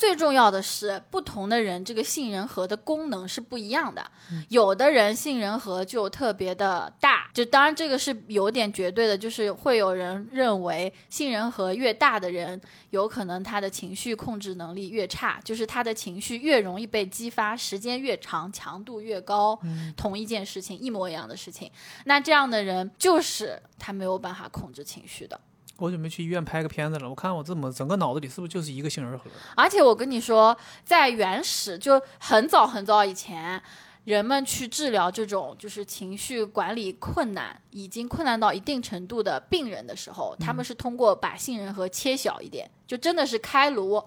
[0.00, 4.02] 最重要的是，不同的人这个杏仁核的功能是不一样的。
[4.32, 12.58] 嗯有的人杏仁核就特别的大，就当然这个是有点绝对的，就是会有人认为杏仁核越大的人，
[12.88, 19.58] 有可能他的情绪控制能力越差，就是他的情绪越容易被激发，时间越长，强度越高。
[19.64, 21.70] 嗯同一件事情，一模一样的事情，
[22.06, 25.38] 那这样的人就是他没有办法控制情绪的。
[25.80, 29.24] 我准备去医院拍个片子了，我看我这么整个脑子里是不是就是一个杏仁核？
[29.56, 33.60] 而且我跟你说，在原始就很早很早以前，
[34.04, 44.02] 人们去治疗这种就是情绪管理困难，已经困难到一定程度的病人的时候，他们是通过把杏仁核切小一点，就真的是开颅，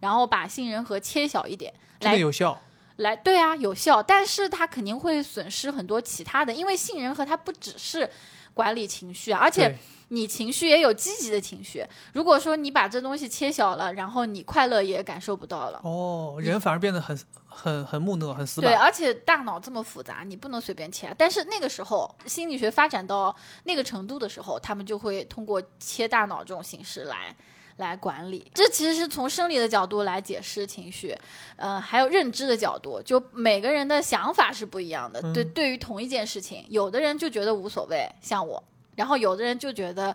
[0.00, 2.60] 然后把杏仁核切小一点真的来有效？
[2.96, 8.08] 来，对啊，有效，但是它肯定会损失很多其他的，因为杏仁核它不只是
[8.56, 9.76] 管理情绪啊，而且
[10.08, 11.84] 你情绪也有积极的情绪。
[12.14, 15.78] 如果说你把这东西切小了，然后你快乐也感受不到了。
[15.84, 21.14] 哦，人反而变得很很很木讷，很死板对，而且大脑这么复杂，你不能随便切。
[21.18, 27.36] 但是那个时候，心理学发展到那个程度的时候，他们就会通过切大脑这种形式来
[27.76, 28.50] 来管理。
[28.54, 31.16] 这其实是从生理的角度来解释情绪，
[31.56, 35.20] 呃，还有认知的角度，就每个人的想法是不一样的。
[35.32, 38.62] 对，对于同一件事情，有的人就觉得无所谓，像我，
[38.94, 40.14] 然后有的人就觉得。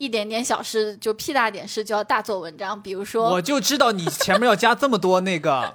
[0.00, 5.74] 一点点小事就屁大点事就要大做文章，比如说我就知道你前面要加这么多那个，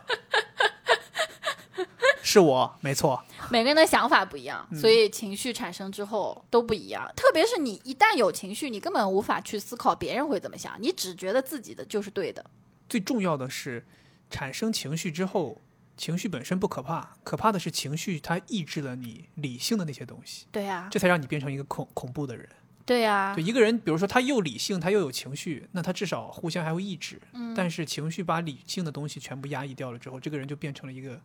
[2.26, 3.22] 是我没错。
[3.52, 7.06] 每个人的想法不一样，嗯所以情绪产生之后都不一样。
[7.16, 12.44] 特别是你一旦有情绪，你根本无法去思考别人会怎么想，你只觉得自己的就是对的。
[12.88, 13.86] 最重要的是，
[14.30, 15.60] 产生情绪之后，
[15.98, 22.48] 情绪本身不可怕，可怕的是情绪它抑制了你理性的那些东西，对呀、这才让你变成一个恐恐怖的人。
[22.86, 27.22] 对呀、就一个人，比如说他又理性，他又有情绪，那他至少互相还会抑制。
[27.32, 31.22] 嗯但是情绪把理性的东西全部压抑掉了之后，这个人就变成了一个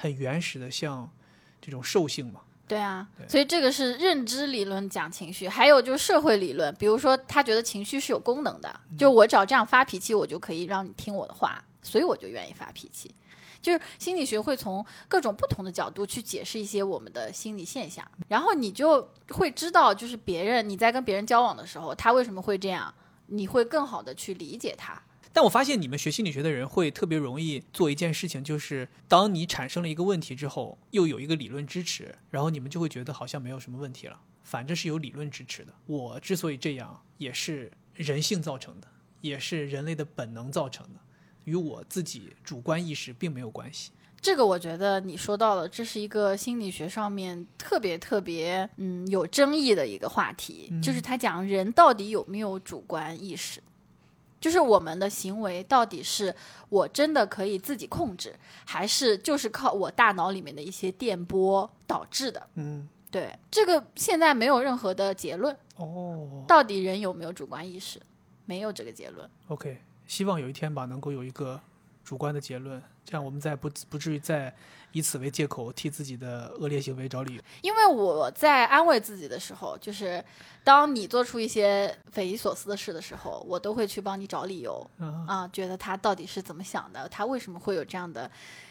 [0.00, 1.08] 很原始的，像
[1.60, 2.40] 这种兽性嘛。
[2.66, 13.12] 对啊对，所以这个是认知理论讲情绪，还有就是社会理论，比如说他觉得情绪是有功能的，嗯就我只要这样发脾气，我就可以让你听我的话，所以我就愿意发脾气。
[13.60, 22.94] 就是心理学会从各种不同的角度去解释一些我们的心理现象，然后你就会知道，就是别人你在跟别人交往的时候，他为什么会这样，
[23.26, 25.02] 你会更好的去理解他。
[25.32, 35.72] 但我发现你们学心理学的人会特别容易做一件事情，就是当你产生了一个问题之后，又有一个理论支持，然后你们就会觉得好像没有什么问题了，反正是有理论支持的。
[35.86, 38.88] 我之所以这样，也是人性造成的，
[39.20, 41.00] 也是人类的本能造成的，
[41.44, 43.92] 与我自己主观意识并没有关系。
[44.20, 53.62] 这个我觉得你说到了，这是一个心理学上面特别特别嗯有争议的一个话题，就是他讲人到底有没有主观意识，
[54.40, 56.34] 就是我们的行为到底是
[56.70, 62.48] 我真的可以自己控制，还是就是靠我大脑里面的一些电波导致的？
[62.54, 68.00] 嗯，对，这个现在没有任何的结论，哦到底人有没有主观意识，
[68.46, 69.28] 没有这个结论。
[69.48, 71.60] ，OK，希望有一天吧，能够有一个
[72.10, 74.52] 主观的结论，这样我们再不不至于再
[74.90, 77.42] 以此为借口替自己的恶劣行为找理由。
[77.62, 80.20] 因为我在安慰自己的时候，就是
[80.64, 88.28] 当你做出一些匪夷所思的事的时候，我都会去帮你找理由啊啊，觉得他到底是怎么想的，他为什么会有这样的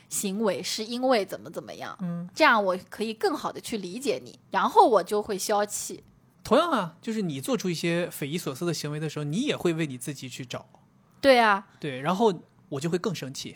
[0.10, 6.04] 行为，是因为怎么怎么样，嗯，这样我可以更好的去理解你，然后我就会消气。
[6.44, 10.68] 同样啊，就是你做出一些匪夷所思的行为的时候，你也会为你自己去找，
[11.22, 12.34] 对啊，对，然后
[12.70, 13.56] 我就会更生气。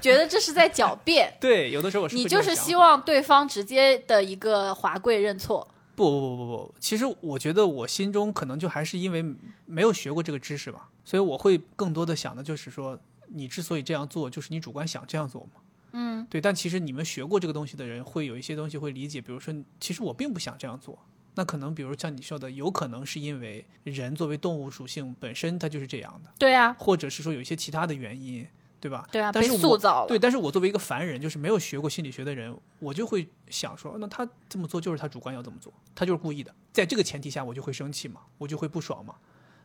[0.00, 1.32] 觉得这是在狡辩。
[1.40, 5.68] 对，有的时候我是你就是希望对方直接的一个华贵认错。
[5.94, 9.22] 不不不不不，其实我觉得我心中可能就还是因为
[9.66, 12.98] 没有学过这个知识吧，所以我会更多的想的就是说，
[13.28, 15.60] 你之所以这样做，就是你主观想这样做嘛。
[15.92, 20.98] 嗯，对，但其实你们学过这个东西的人，会有一些东西会理解，比如说，其实我并不想这样做。
[21.34, 28.46] 那可能，比如像你说的，有可能是因为人作为动物属性本身它就是这样的，对啊，或者是说有一些其他的原因，
[28.78, 29.08] 对吧？
[29.10, 30.08] 对啊，被但是我塑造了。
[30.08, 36.54] 对，但是我作为一个凡人，就是没有学过心理学的人，我就会想说，那他这么做就是他主观要这么做，他就是故意的。
[36.72, 39.14] 在这个前提下，我就会生气嘛，我就会不爽嘛。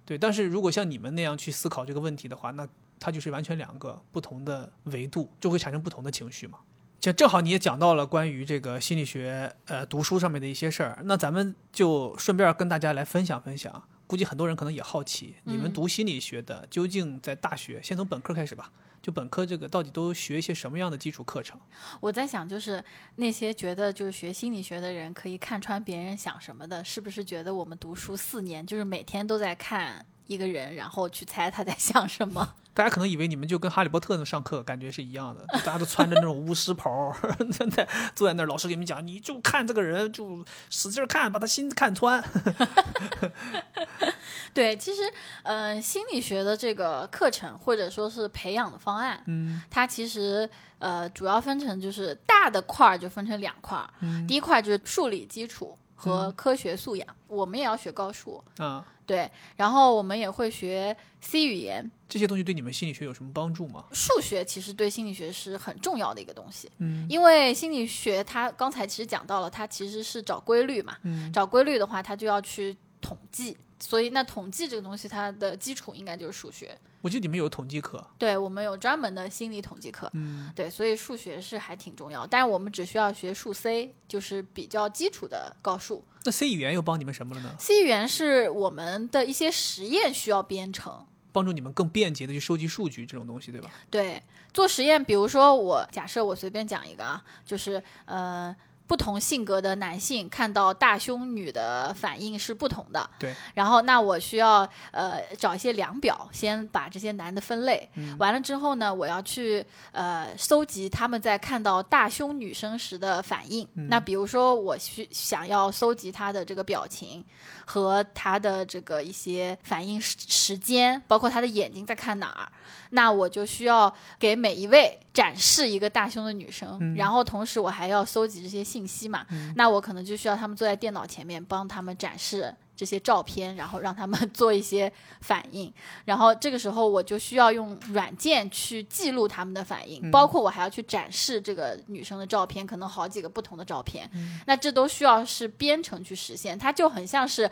[0.06, 2.66] 对，但是如果像你们那样去思考这个问题的话，那
[2.98, 6.60] 它就是完全两个不同的维度，就会产生不同的情绪嘛。
[7.00, 13.84] 就正好你也讲到了关于这个心理学呃读书上面的一些事儿，那咱们就顺便跟大家来分享分享。
[14.08, 18.72] 估计很多人可能也好奇，你们嗯读心理学的究竟在大学，先从本科开始吧，
[19.02, 21.60] 就本科这个到底都学一些什么样的基础课程？
[22.00, 22.82] 我在想，就是
[23.18, 32.56] 那些觉得就是学心理学的人可以看穿别人想什么的，是不是觉得我们读书四年就是每天都在看一个人，然后去猜他在想什么？
[32.74, 37.12] 大家可能以为你们就跟哈利波特那上课感觉是一样的，大家都穿着那种巫师袍，
[37.52, 42.24] 在在坐在那儿，老师给你们讲，你就看这个人，就使劲儿看，把他心看穿。
[44.54, 45.02] 对，其实，
[45.44, 50.48] 呃，心理学的这个课程或者说是培养的方案，嗯它其实
[50.78, 63.86] 呃主要分成就是大的块儿就分成两块儿，嗯第一块就是数理基础和科学素养，我们也要学高数，啊，对，然后我们也会学 C 语言，这些东西对你们心理学有什么帮助吗？
[63.94, 67.08] 数学其实对心理学是很重要的一个东西，嗯。
[67.10, 71.32] 因为心理学它刚才其实讲到了，它其实是找规律嘛，嗯。
[71.32, 72.76] 找规律的话，它就要去
[73.08, 76.78] 统计，所以那统计这个东西它的基础应该就是数学。
[77.02, 86.04] 我记得你们有统计课，对我们有专门的心理统计课，嗯对，所以数学是还挺重要，但是我们只需要学数 C，就是比较基础的高数。
[86.26, 93.70] 那 C 语言又帮你们什么了呢？C 语言是我们的一些实验需要编程，帮助你们更便捷的去收集数据这种东西，对吧？
[93.90, 98.54] 对，做实验，比如说我假设我随便讲一个啊，就是呃。
[98.88, 103.36] 不同性格的男性看到大胸女的反应是不同的，对。
[103.54, 113.68] 然后那我需要呃找一些量表，先把这些男的分类，完了之后呢，我要去呃搜集他们在看到大胸女生时的反应。
[113.74, 117.24] 那比如说我需想要搜集他的这个表情
[117.70, 122.48] 和他的这个一些反应时时间，包括他的眼睛在看哪儿，
[122.92, 129.26] 那我就需要给每一位展示一个大胸的女生，然后同时我还要搜集这些信息嘛，
[129.58, 132.56] 那我可能就需要他们坐在电脑前面帮他们展示。
[132.78, 134.90] 这些照片，然后让他们 做一些
[135.22, 135.74] 反应，
[136.06, 144.10] 然后这个时候我就需要用软件去记录他们的反应，包括我还要去展示这个女生的照片，可能好几个不同的照片，
[144.46, 147.50] 那这都需要是编程去实现，它就很像是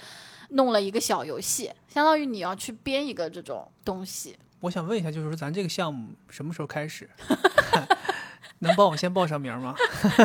[0.49, 4.38] 弄了一个小游戏，相当于你要去编一个这种东西。
[4.61, 7.09] 我想问一下，就是说咱这个项目什么时候开始？
[8.66, 9.76] 能帮我先报上名吗？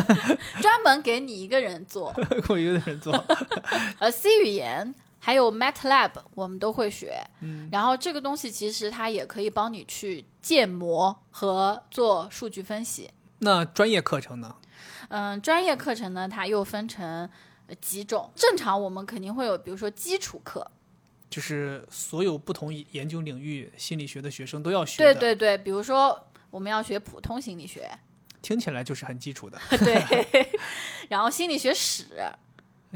[0.60, 2.14] 专门给你一个人做，
[2.48, 3.12] 我一个人做。
[3.98, 13.10] 呃，C 语言还有 MATLAB 我们都会学，嗯然后这个东西其实它也可以帮你去建模和做数据分析。
[13.40, 14.56] 那专业课程呢？
[15.08, 17.28] 嗯，专业课程呢，它又分成
[17.66, 18.30] 呃几种。
[18.34, 20.70] 正常我们肯定会有，比如说基础课，
[21.28, 25.14] 就是所有不同研究领域心理学的学生都要学的。
[25.14, 27.90] 对对对，比如说我们要学普通心理学，
[28.42, 30.50] 听起来就是很基础的， 对，
[31.08, 32.06] 然后心理学史，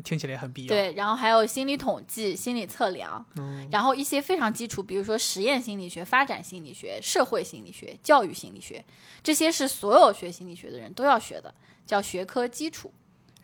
[0.02, 0.68] 听起来也很必要。
[0.68, 8.84] 对，然后还有心理统计、心理测量，嗯然后一些非常基础，比如说实验心理学、发展心理学、社会心理学、教育心理学，
[9.22, 11.54] 这些是所有学心理学的人都要学的，
[11.86, 12.92] 叫学科基础。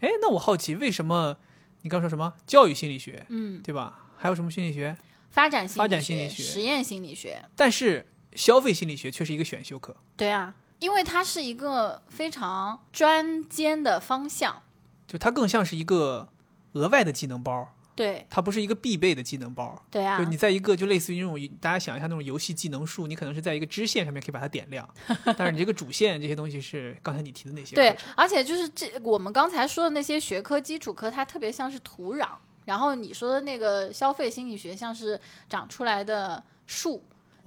[0.00, 1.36] 哎，那我好奇，为什么
[1.82, 4.06] 你刚说什么教育心理学，嗯，对吧？
[4.16, 4.96] 还有什么心理学？
[5.30, 9.94] 发展心理学、展心理学实验心理学，但是消费心理学却是一个选修课。
[10.16, 14.60] 对啊，因为它是一个非常专尖的方向。
[15.06, 16.28] 就它更像是一个
[16.72, 19.80] 额外的技能包，对它不是一个必备的技能包。
[19.90, 24.88] 对啊就，你在一个就类似于那种大家想一下那种游戏技能树，你可能是在一个支线上面可以把它点亮，
[25.36, 32.28] 但是你这个主线这些东西是刚才你提的那些对，而且就是这我们刚才说的那些学科基础科，它特别像是土壤。
[32.66, 37.02] 然后你说的那个消费心理学，像是长出来的树，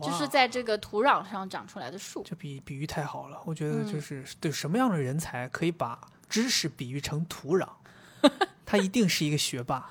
[0.06, 2.24] 就是在这个土壤上长出来的树。
[2.26, 5.99] 这比比喻太好了，我觉嗯得就是、对什么样的人才可以把
[6.30, 7.68] 知识比喻成土壤，
[8.66, 9.89] 他一定是一个学霸。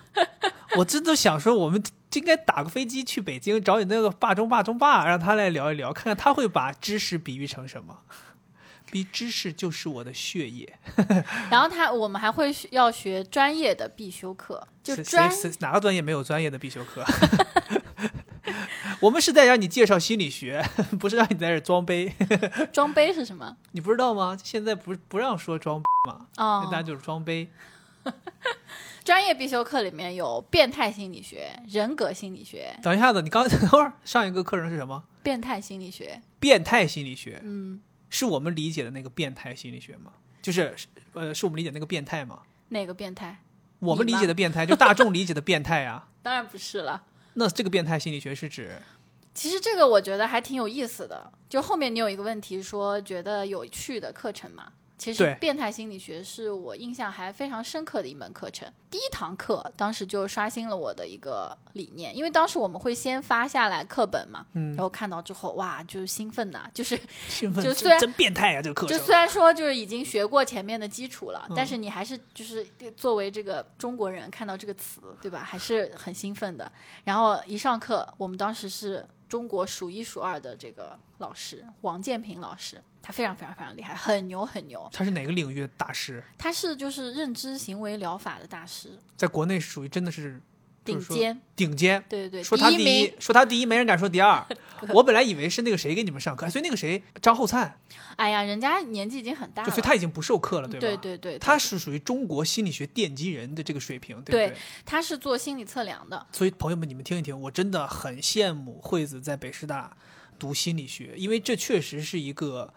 [0.76, 7.98] 我真的想说，我们就应该打个飞机去北京找你那个霸中霸中霸，让他来聊一聊，看看他会把知识比喻成什么。
[8.90, 10.70] 比知识就是我的血液，
[11.50, 17.02] 然后他我们还会学要学专业的必修课，就专哪个专业没有专业的必修课？
[19.02, 20.64] 我们是在让你介绍心理学，
[21.00, 22.12] 不是让你在这儿装杯。
[22.72, 23.56] 装杯是什么？
[23.72, 24.38] 你不知道吗？
[24.42, 27.50] 现在不不让说装嘛，哦大，家就是装杯。
[29.04, 35.02] 专业必修课里面有变态心理学、人格心理学、等一下子，你刚等会儿上一个课程是什么？
[35.24, 36.22] 变态心理学。
[36.38, 40.12] 变态心理学嗯，是我们理解的那个变态心理学吗？
[40.40, 40.74] 就是
[41.14, 42.42] 呃，是我们理解那个变态吗？
[42.68, 43.38] 哪个变态？
[43.80, 46.08] 我们理解的变态，就大众理解的变态啊。
[46.22, 47.02] 当然不是了。
[47.34, 48.80] 那这个变态心理学是指
[49.34, 51.32] 其实这个我觉得还挺有意思的。
[51.48, 54.72] 就后面你有一个问题说觉得有趣的课程嘛？
[55.02, 58.70] 其实变态心理学是我印象还非常深刻的一门课程。
[58.88, 66.96] 第一堂课当时就刷新了我的一个理念，因为当时我们会先发下来课本嘛，嗯然后看到之后哇，就是兴奋呐、就是
[67.26, 68.62] 兴奋，就虽然真变态啊！
[68.62, 72.64] 这个课程就虽然说就是已经学过前面的基础了，嗯但是你还是就是
[72.96, 75.40] 作为这个中国人看到这个词，对吧？
[75.40, 76.70] 还是很兴奋的。
[77.02, 84.88] 然后一上课，我们当时是中国数一数二的这个老师王建平老师，他非常非常非常厉害，很牛很牛。
[84.92, 86.22] 他是哪个领域的大师？
[86.38, 90.40] 他是就是认知行为疗法的大师，在国内属于真的是
[90.84, 91.40] 顶尖。
[91.56, 92.02] 顶尖。
[92.08, 94.44] 对对对，说他第一，说他第一，没人敢说第二。
[94.94, 97.78] 我本来以为是那个谁给你们上课，所以那个谁张厚灿，
[98.16, 100.80] 哎呀，人家年纪已经很大了，所以他已经不授课了，对吧？
[100.80, 104.56] 对对对，他是属于中国心理学奠基人的这个水平，对不对对？
[104.84, 109.96] 他是做心理测量的，所以朋友们，你们听一听，我真的很羡慕惠子在北师大
[110.36, 112.74] 读心理学，因为这确实是一个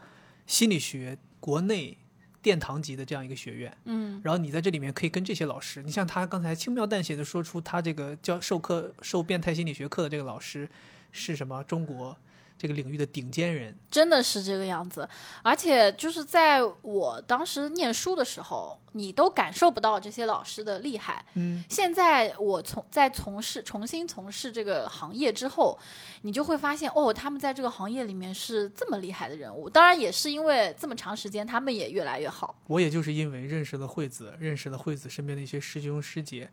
[0.47, 1.97] 心理学国内
[2.41, 3.77] 殿堂级的这样一个学院。
[3.85, 10.69] 嗯，然后你在这里面可以跟这些老师，你像他刚才轻描淡写的说出他这个教授课授变态心理学课的这个老师
[11.11, 12.15] 是什么中国
[12.57, 15.07] 这个领域的顶尖人，真的是这个样子，
[15.43, 21.25] 而且就是在我当时念书的时候，你都感受不到这些老师的厉害。
[21.33, 25.77] 嗯，现在我从在从事重新从事这个行业之后，
[26.21, 29.69] 你就会发现哦，他们在这个行业里面是这么厉害的人物。
[29.69, 32.55] 当然，也是因为这么长时间，他们也越来越好。
[32.67, 36.49] 我也就是因为认识了惠子，认识了惠子身边的一些师兄师姐，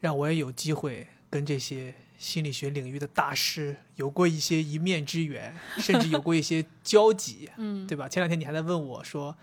[0.00, 8.06] 让我也有机会跟这些心理学领域的大师有过一些一面之缘， 甚至有过一些交集， 嗯，对吧？
[8.06, 9.34] 前两天你还在问我说，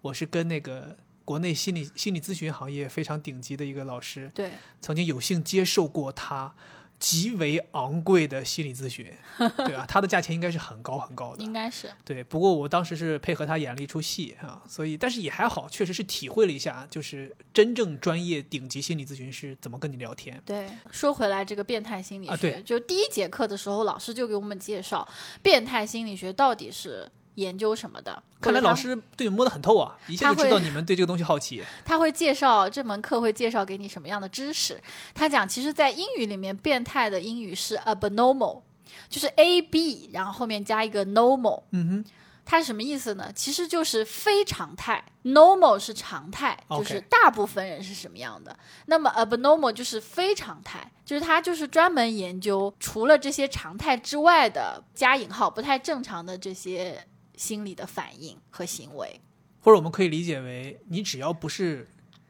[0.00, 6.54] 我是跟那个国内心理心理咨询行业非常顶级的一个老师，对，曾经有幸接受过他
[7.00, 9.86] 极为昂贵的心理咨询， 对吧？
[9.88, 20.40] 它的价钱应该是很高很高的，应该是对，不过我当时是配合他演了一出戏啊，所以但是也还好，确实是体会了一下，就是真正专业顶级心理咨询师怎么跟你聊天。
[20.44, 20.68] 对。
[20.90, 25.08] 说回来，这个变态心理学，啊对就第一节课的时候，老师就给我们介绍
[25.42, 28.22] 变态心理学到底是研究什么的。
[28.40, 31.62] 看来老师对你摸得很透啊，一下就知道你们对这个东西好奇。
[31.84, 34.80] 他会介绍这门课会介绍给你什么样的知识。
[35.14, 38.62] 他讲，其实，在英语里面，变态的英语是 abnormal，
[39.08, 41.64] 就是 a b，然后后面加一个 normal。
[41.72, 42.10] 嗯哼，
[42.46, 43.30] 它是什么意思呢？
[43.34, 48.58] 其实就是非常态，normal 是常态，就是大部分人是什么样的。
[48.86, 57.06] 那么 abnormal 就是非常态，就是它就是专门研究除了这些常态之外的加引号不太正常的这些
[57.40, 59.18] 心理的反应和行为。
[59.62, 61.88] 或者我们可以理解为，你只要不是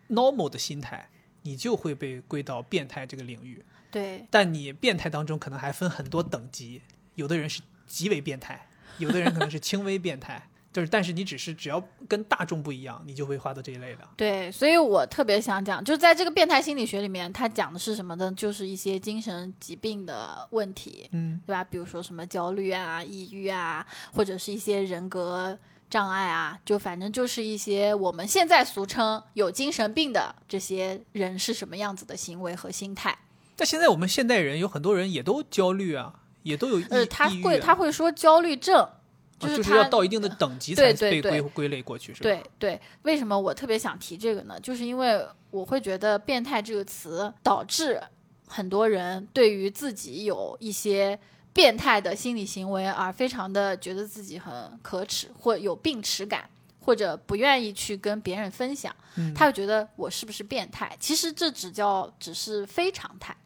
[0.09, 1.11] normal 的心态，
[1.43, 3.65] 你就会被归到变态这个领域。
[3.91, 6.83] 对，但你变态当中可能还分很多等级，
[7.17, 10.49] 有的人是极为变态，有的人可能是轻微变态。
[10.73, 14.09] 就是，但是你只是只要跟大众不一样，你就会画到这一类的。
[14.17, 18.33] 对，所以我特别想讲，就是在这个变态心理学里面，它讲的是什么呢？
[18.37, 21.65] 就是一些精神疾病的问题，嗯，对吧？
[21.65, 25.59] 比如说什么焦虑啊、抑郁啊，或者是一些人格
[25.89, 33.19] 障碍啊，就反正就是一些我们现在俗称有精神病的这些人是什么样子的行为和心态。
[33.57, 36.15] 但现在我们现代人有很多人也都焦虑啊，
[36.45, 38.89] 也都有抑呃，他会抑郁啊他会说焦虑症，
[39.49, 42.23] 啊就是他要到一定的等级才被归归类过去，是吧？
[42.23, 44.59] 对对，为什么我特别想提这个呢？
[44.61, 48.01] 就是因为我会觉得“变态”这个词导致
[48.47, 51.19] 很多人对于自己有一些
[51.53, 56.49] 变态的心理行为而非常的觉得自己很可耻，或有病耻感，
[56.81, 60.97] 或者不愿意去跟别人分享，嗯他会觉得我是不是变态？
[61.01, 63.37] 其实这只叫只是非常态。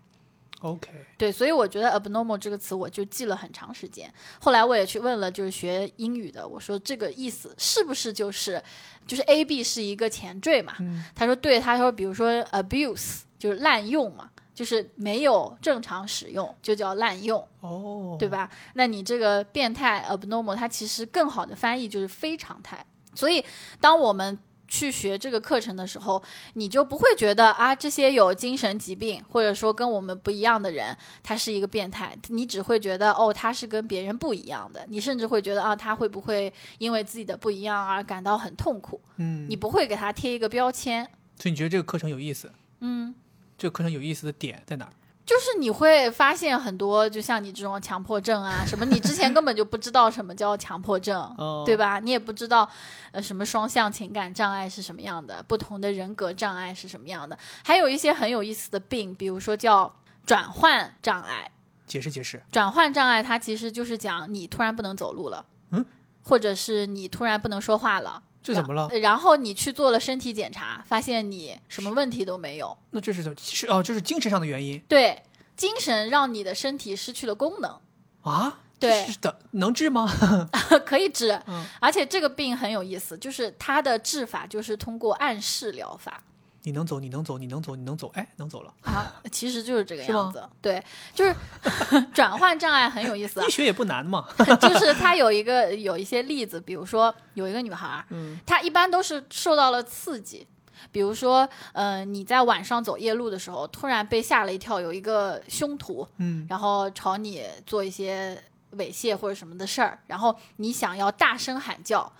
[0.65, 0.89] OK，
[1.19, 4.11] 对，所以我觉得 abnormal 这个词我就记了很长时间。
[4.41, 8.62] 后来我也去问了，就是学英语的，我说这个意思是不是就是
[9.07, 10.75] 就是 a b 是一个前缀嘛？
[10.81, 18.27] 嗯他说对，他说比如说 abuse 就是滥用嘛就是没有正常使用就叫滥用，哦，对？
[18.29, 18.49] 吧？
[18.75, 22.87] 那你这个变态 abnormal，它其实更好的翻译就是非常态。
[23.15, 23.45] 所以，
[23.81, 26.23] 当我们去学这个课程的时候，
[26.55, 32.17] 你就不会觉得啊，这些有精神疾病或者说跟我们不一样的人，他是一个变态。
[32.29, 34.85] 你只会觉得哦，他是跟别人不一样的。
[34.89, 39.01] 你甚至会觉得啊，他会不会因为自己的不一样而感到很痛苦？
[39.17, 41.05] 嗯，你不会给他贴一个标签。
[41.37, 42.53] 所以你觉得这个课程有意思？
[42.81, 43.15] 嗯，
[43.59, 44.93] 这个课程有意思的点在哪儿？
[45.27, 51.99] 就是你会发现很多，就像你这种强迫症啊，什么你之前根本就不知道什么叫强迫症， 哦对吧？
[51.99, 52.68] 你也不知道，
[53.11, 59.95] 呃，什么双向情感障碍是什么样的，不同的人格障碍是什么样的，还有一些很有意思的病，比如说叫
[60.27, 61.51] 转换障碍。
[61.87, 62.43] 解释解释。
[62.53, 65.85] 转换障碍它其实就是讲你突然不能走路了，嗯，
[66.22, 68.22] 或者是你突然不能说话了。
[68.45, 68.88] 这怎么了？
[68.92, 72.76] 然然后你去做了身体检查，发现你什么问题都没有。
[72.90, 73.36] 那这是怎么？
[73.40, 75.22] 是哦，这是精神上的原因对，
[75.57, 77.80] 精神让你的身体失去了功能。
[78.22, 78.61] 啊？
[78.78, 80.07] 对是的，能治吗？
[80.84, 86.22] 可以治，嗯而且这个病很有意思，就是它的治法就是通过暗示疗法
[86.65, 88.75] 你能走，你能走，你能走，你能走，哎，能走了。
[88.83, 90.43] 啊，其实就是这个样子。
[90.61, 90.83] 对，
[91.15, 91.35] 就是
[92.12, 94.27] 转换障碍很有意思啊 医，学也不难嘛。
[94.61, 100.47] 就是它有一个有一些例子，比如说有一个女孩儿，嗯她一般都是受到了刺激。
[100.91, 108.43] 比如说，呃，你在晚上走夜路的时候，突然被吓了一跳，有一个凶徒，嗯，然后朝你做一些
[108.77, 112.12] 猥亵或者什么的事儿，然后你想要大声喊叫，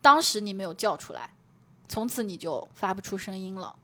[0.00, 1.30] 当时你没有叫出来，
[1.88, 3.74] 从此你就发不出声音了。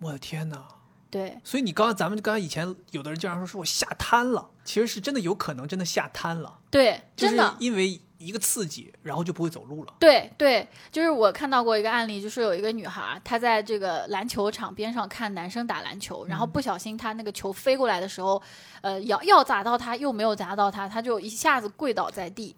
[0.00, 0.62] 我的天哪！
[1.10, 7.56] 对所以你刚刚咱们刚刚以前有的人经常说说我吓瘫了，其实是真的有可能真的吓瘫了，对，就是真的。
[7.58, 9.92] 因为一个刺激，然后就不会走路了。
[9.98, 18.40] 对对，就是我看到过一个案例，就是有一个女孩，她在这个篮球场边上看男生打篮球，然后不小心她那个球飞过来的时候，
[18.82, 22.54] 呃，要要砸到她，又没有砸到她，她就一下子跪倒在地。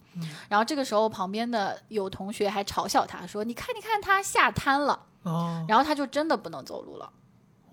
[0.47, 5.07] 然后这个时候旁边的有同学还嘲笑她说：“你看，你看，她吓瘫了。
[5.23, 7.09] 哦”，然后她就真的不能走路了。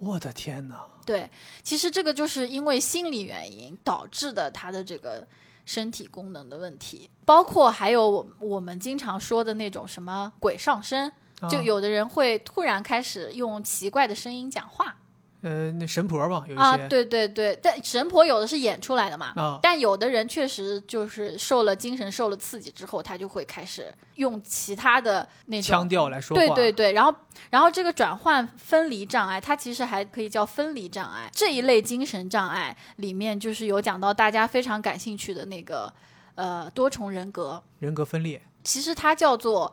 [0.01, 0.85] 我的天哪！
[1.07, 1.31] 对，
[1.63, 5.27] 其实这个就是因为心理原因导致的他的这个
[5.67, 11.13] 身体功能的问题，包括还有我我们经常说的那种什么鬼上身，
[11.51, 14.97] 就啊有的人会突然开始用奇怪的声音讲话
[15.43, 19.33] 呃，那神婆嘛，有一些啊，对对对，但神婆有的是演出来的嘛。
[19.37, 26.43] 啊但有的人确实就是受了精神受了刺激之后，他就会开始用其他的那种腔调来说话。
[26.43, 27.15] 对对对，然后
[27.49, 35.91] 然后这个转换分离障碍，它其实还可以叫分离障碍这一类精神障碍里面，就是有讲到大家非常感兴趣的那个
[36.35, 38.43] 呃多重人格，人格分裂。
[38.63, 39.73] 其实它叫做。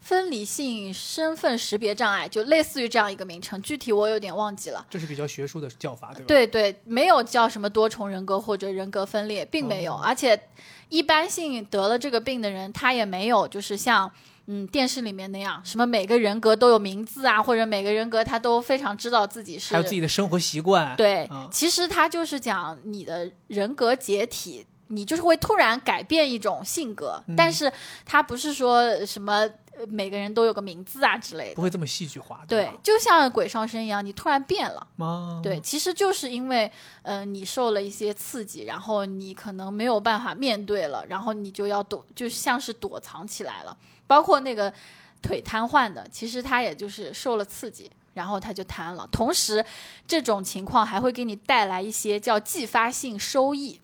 [0.00, 4.84] 分离性身份识别障碍就类似于这样一个名称，具体我有点忘记了。
[4.88, 6.24] 这是比较学术的叫法，对吧？
[6.26, 9.94] 对对，没有叫什么多重人格或者人格分裂，并没有。
[9.94, 10.40] 哦而且，
[10.88, 14.10] 一般性得了这个病的人，他也没有就是像
[14.46, 20.96] 嗯电视里面那样，什么每个人格都有名字啊，或者每个人格他都非常知道自己是还有自己的生活习惯。
[20.96, 21.26] 对。
[21.26, 24.66] 啊其实他就是讲你的人格解体。
[24.92, 27.72] 你就是会突然改变一种性格，嗯但是
[28.04, 32.44] 他不是说什么呃每个人都有个名字啊之类的，不会这么戏剧化。
[32.48, 34.86] 对吧，就像鬼上身一样，你突然变了。
[34.96, 35.40] 吗？
[35.42, 36.70] 对，其实就是因为，
[37.02, 43.76] 呃，你受了一些刺激，然后你可能没有办法面对了，然后你就要躲，就像是躲藏起来了。
[44.06, 44.72] 包括那个
[45.22, 49.08] 腿瘫痪的，其实他也就是受了刺激，然后他就瘫了。
[49.12, 49.64] 同时，
[50.06, 53.80] 这种情况还会给你带来一些叫继发性收益。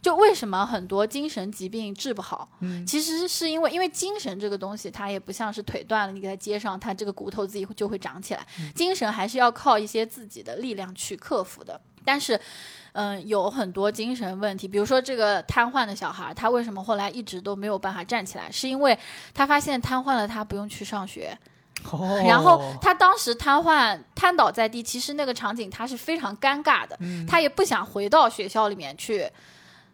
[0.00, 2.48] 就为什么很多精神疾病治不好？
[2.60, 8.46] 嗯其实是因为，因为精神这个东西，它也不像是腿断了，你给它接上，它这个骨头自己就会长起来。
[8.74, 11.80] 精神还是要靠一些自己的力量去克服的。
[12.04, 12.40] 但是，
[12.92, 18.50] 嗯、有很多精神问题，比如说这个瘫痪的小孩，他为什么后来一直都没有办法站起来？
[18.50, 18.98] 是因为
[19.34, 21.36] 他发现瘫痪了，他不用去上学，
[21.90, 29.30] 哦，然后他当时瘫痪瘫倒在地，其实那个场景他是非常尴尬的，嗯他也不想回到学校里面去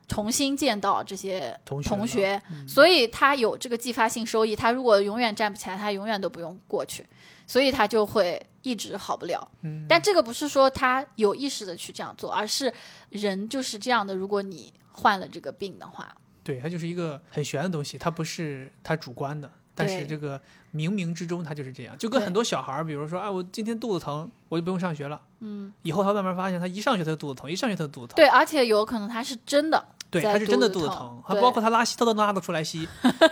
[0.09, 4.55] 重新见到这些同学同学，嗯所以他有这个继发性收益。
[4.55, 7.07] 他如果永远站不起来，他永远都不用过去，
[7.47, 9.47] 所以他就会一直好不了。
[9.63, 12.73] 嗯但这个不是说他有意识的去这样做，而是
[13.09, 14.15] 人就是这样的。
[14.15, 20.39] 如果你患了这个病的话，对，它就是一个很玄的东西，它不是它主观的，但是这个
[20.75, 29.83] 冥冥之中它就是这样，就跟很多小孩儿，比如说，哎，我今天肚子疼，我就不用上学了，嗯，以后他慢慢发现，他一上学他就肚子疼，一上学他就肚子疼，对，而且有可能他是真的。
[30.21, 32.89] 对，他是真的肚子疼肚子疼，还包括他拉稀，他都能拉得出来稀。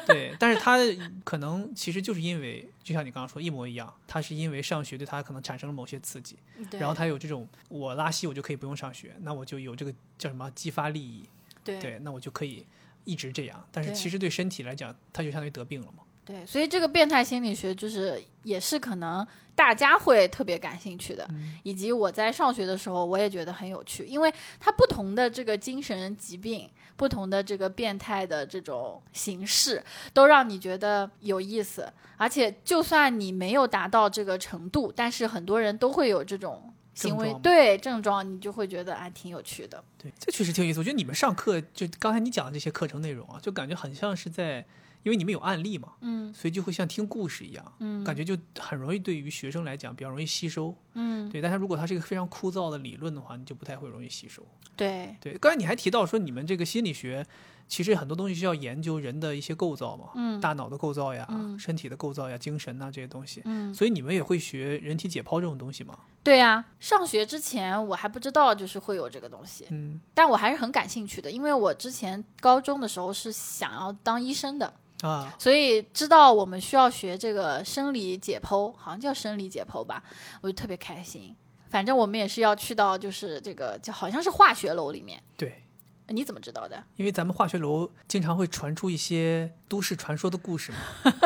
[0.06, 0.78] 对，但是他
[1.24, 6.36] 可能其实就是因为，就像你刚刚说一模一样，他是因为上学对他可能产生了某些刺激，
[6.72, 11.24] 然后他有这种我拉稀我就可以不用上学，那我就有这个叫什么激发利益，
[11.64, 12.66] 对对，那我就可以
[13.04, 13.64] 一直这样。
[13.70, 16.02] 但是其实对身体来讲，他就相当于得病了嘛。
[16.24, 36.72] 对，所以这个变态心理学就是也是可能大家会特别感兴趣的，嗯以及我在上学的时候我也觉得很有趣，因为它不同的这个精神疾病，不同的这个变态的这种形式，都让你觉得有意思，而且就算你没有达到这个程度，但是很多人都会有这种。
[36.94, 39.82] 行为症对症状，你就会觉得啊挺有趣的。
[39.96, 40.78] 对，这确实挺有意思。
[40.78, 44.62] 我觉得你们上课就刚才你讲的这些课程内容啊，就感觉很像是在，
[45.02, 50.74] 因为你们有案例嘛，嗯所以就会像听故事一样，嗯感觉就很容易对于学生来讲比较容易吸收。
[50.94, 54.46] 嗯，对，但是如果它是一个非常枯燥的理论的话，你就不太会容易吸收。
[54.76, 57.26] 对，对，刚才你还提到说你们这个心理学，
[57.68, 63.42] 其实很多东西需要研究人的一些构造嘛，嗯大脑的构造呀，嗯身体的构造呀，精神呐、这些东西。
[63.44, 65.98] 嗯，所以你们也会学人体解剖这种东西吗？
[66.22, 74.72] 对呀、上学之前我还不知道就是会有这个东西，嗯，但我还是很感兴趣的，因为我之前高中的时候是想要当医生的，
[75.02, 80.02] 啊，所以知道我们需要学这个生理解剖，好像叫生理解剖吧，
[80.40, 81.36] 我就特别开心。
[81.68, 85.62] 反正我们也是要去到就是这个就好像是化学楼里面，对，
[86.06, 86.82] 你怎么知道的？
[86.96, 90.78] 因为咱们化学楼经常会传出一些都市传说的故事嘛，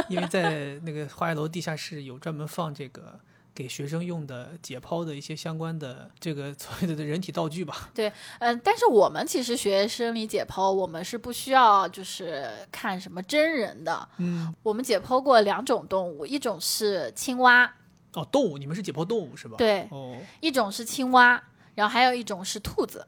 [0.09, 3.21] 因为在那个化学楼地下室有专门放这个。
[3.57, 17.65] 给学生用的解剖的一些相关的这个 所谓的人体道具吧，对嗯，但是我们其实学生理解剖，我们是不需要就是看什么真人的，嗯，我们解剖过两种动物，一种是青蛙，
[18.13, 21.43] 哦，动物，你们是解剖动物是吧？，对，哦，一种是青蛙，
[21.75, 23.07] 然后还有一种是兔子。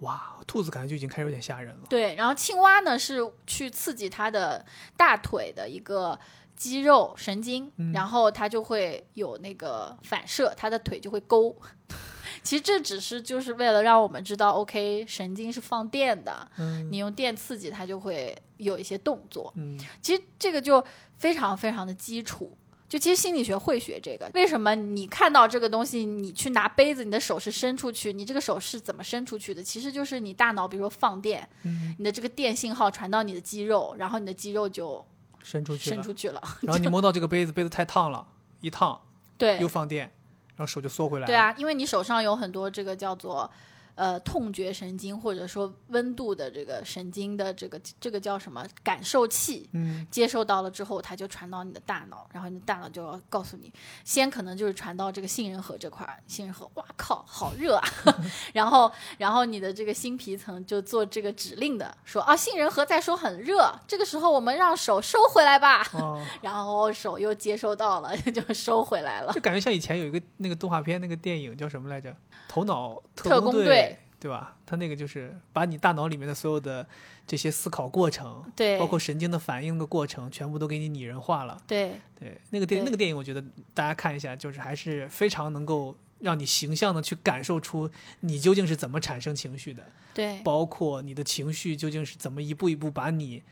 [0.00, 1.82] 哇，兔子感觉就已经开始有点吓人了。
[1.88, 4.62] 对，然后青蛙呢是去刺激它的
[4.96, 6.18] 大腿的一个
[6.56, 11.54] 肌肉神经，嗯然后它就会有那个反射，它的腿就会勾。
[12.42, 19.52] 其实这只是就是为了让我们知道，OK，神经是放电的，嗯你用电刺激它就会有一些动作。
[19.56, 20.84] 嗯，其实这个就
[21.16, 22.56] 非常非常的基础。
[22.86, 29.60] 就其实心理学会学这个，为什么你看到这个东西，你去拿杯子，你的手是伸出去，你这个手是怎么伸出去的？
[29.60, 35.04] 其实就是你大脑，比如说放电，嗯你的这个电信号传到你的肌肉，然后你的肌肉就
[35.44, 36.42] 伸出去，伸出去了。
[36.62, 38.26] 然后你摸到这个杯子，杯子太烫了，
[38.60, 39.00] 一烫
[39.38, 40.10] 对又放电，
[40.56, 41.26] 然后手就缩回来了。
[41.26, 43.48] 对，啊，因为你手上有很多这个叫做
[43.94, 53.72] 呃痛觉神经，或者说温度的这个神经的这个这个叫什么感受器，嗯，接受到了之后，它就传到你的大脑，然后你的大脑就要告诉你，
[54.04, 57.88] 先可能就是传到这个杏仁核这块儿，杏仁核，哇靠，好热啊！
[58.52, 69.32] 然后，然后你的这个新皮层就做这个指令的，说啊，杏仁核在说很热，这个时候我们让手收回来吧，哦， 然后手又接收到了，就收回来了。
[69.32, 72.14] 就感觉像以前有一个那个动画片，那个电影叫什么来着？
[72.48, 73.83] 头脑特工队，
[74.24, 74.56] 对吧？
[74.64, 76.86] 他那个就是把你大脑里面的所有的
[77.26, 81.60] 这些思考过程，对包括神经的反应的过程，全部都给你拟人化了。
[81.66, 83.44] 对对，那个电那个电影，我觉得
[83.74, 89.82] 大家看一下，就是还是非常能够让你形象的去感受出你究竟是怎么产生情绪的。
[90.14, 93.42] 对包括你的情绪究竟是怎么一步一步把你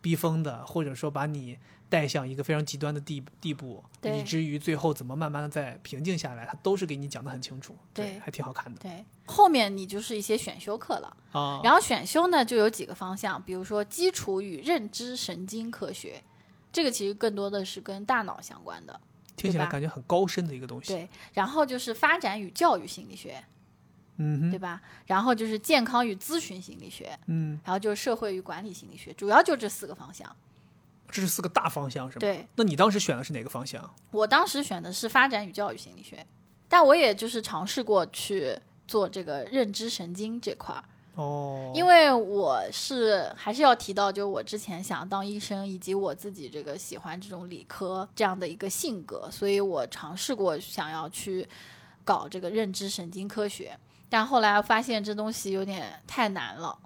[0.00, 11.16] 逼疯的，或者说把你带向一个非常极端的地地步，以至于最后怎么慢慢的再平静下来，他都是给你讲的很清楚，对还挺好看的对，后面你就是一些选修课了。
[11.32, 11.60] 啊。
[11.64, 16.22] 然后选修呢就有几个方向，比如说基础与认知神经科学，
[16.72, 19.00] 这个其实更多的是跟大脑相关的。
[19.36, 20.92] 听起来感觉很高深的一个东西。
[20.92, 23.42] 对，然后就是发展与教育心理学，
[24.22, 24.80] 嗯，对吧？
[25.06, 30.30] 然后就是健康与咨询心理学，嗯，然后就是社会与管理心理学，主要就这四个方向。
[31.10, 32.20] 这是四个大方向是吗？。
[32.20, 33.82] 对那你当时选的是哪个方向？
[34.10, 36.24] 我当时选的是发展与教育心理学，
[36.68, 38.56] 但我也就是尝试过去
[38.86, 40.84] 做这个认知神经这块儿。
[41.16, 51.48] 哦，因为我是还是要提到，就我之前想当医生，以及我自己这个喜欢这种理科这样的一个性格，所以我尝试过想要去
[52.04, 53.76] 搞这个认知神经科学，
[54.10, 56.78] 但后来发现这东西有点太难了。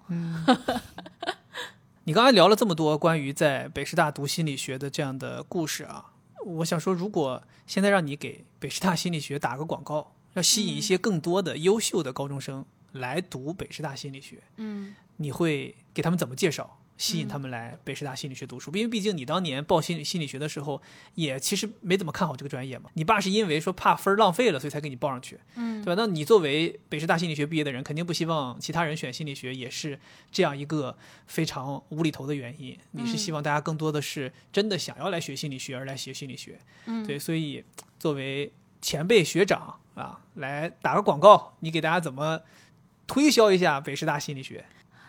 [2.05, 6.13] 你刚才聊了这么多关于在北师大读心理学的这样的故事啊，
[6.45, 16.77] 我想说，如果现在让你给北师大心理学打个广告，要吸引一些更多的优秀的高中生来读北师大心理学，嗯，你会给他们怎么介绍？
[16.97, 20.81] 吸引他们来北师大心理学读书，因为毕竟你当年报心理心理学的时候，
[21.15, 22.89] 也其实没怎么看好这个专业嘛。
[22.93, 26.01] 你爸是因为说怕分浪费了，所以才给你报上去，嗯，对吧？
[26.01, 29.99] 那你作为北师大心理学毕业的人，肯定不希望其他人选心理学，也是
[30.31, 32.77] 这样一个非常无厘头的原因。
[32.91, 37.63] 你是希望大家更多的是真的想要来学心理学而来学心理学，嗯对，所以
[37.99, 42.39] 作为前辈学长啊，来打个广告，你给大家怎么
[43.05, 44.65] 推销一下北师大心理学？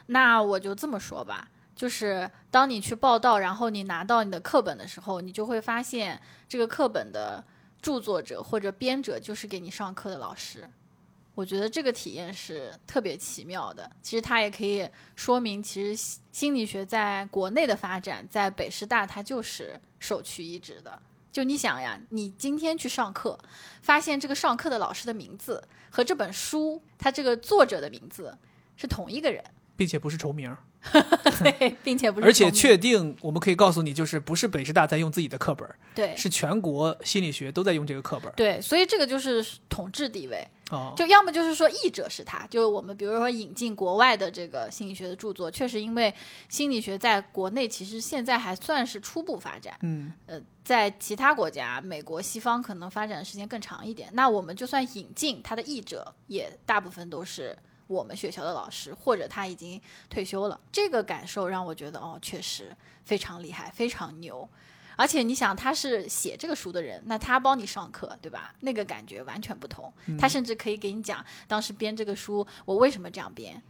[0.07, 6.19] 那我就这么说吧，就是当你去报道，然后你拿到你的课本的时候，你就会发现
[6.49, 7.45] 这个课本的
[7.83, 10.69] 著作者或者编者就是给你上课的老师。
[11.35, 13.89] 我觉得这个体验是特别奇妙的。
[14.01, 20.99] 其实它也可以说明，其实心理学在国内的发展，在北师大它就是首屈一指的。
[21.31, 23.39] 就你想呀，你今天去上课，
[23.83, 28.35] 发现这个上课的老师的名字和这本书它这个作者的名字
[28.75, 29.45] 是同一个人。
[29.77, 30.57] 并且不是重名，
[31.43, 36.17] 对，并且不是而且确定我们可以告诉你，就是不是北师大在用自己的课本儿，对。
[36.17, 38.35] 是全国心理学都在用这个课本儿。
[38.37, 46.13] 对，所以这个就是统治地位，哦，就要么就是说译者是他，就是我们比如说引进国外的这个心理学的著作，确实因为
[46.49, 54.09] 心理学在国内其实现在还算是初步发展，嗯，呃，在其他国家，美国、西方可能发展的时间更长一点。
[54.13, 57.57] 那我们就算引进他的译者，也大部分都是
[57.87, 60.59] 我们学校的老师，或者他已经退休了。
[60.73, 62.75] 这个感受让我觉得，哦，确实
[63.05, 64.49] 非常厉害，非常牛。
[64.97, 68.55] 而且你想，他是写这个书的人，那他帮你上课，对吧？
[68.61, 69.93] 那个感觉完全不同。
[70.19, 73.63] 他甚至可以给你讲，当时编这个书，我为什么这样编。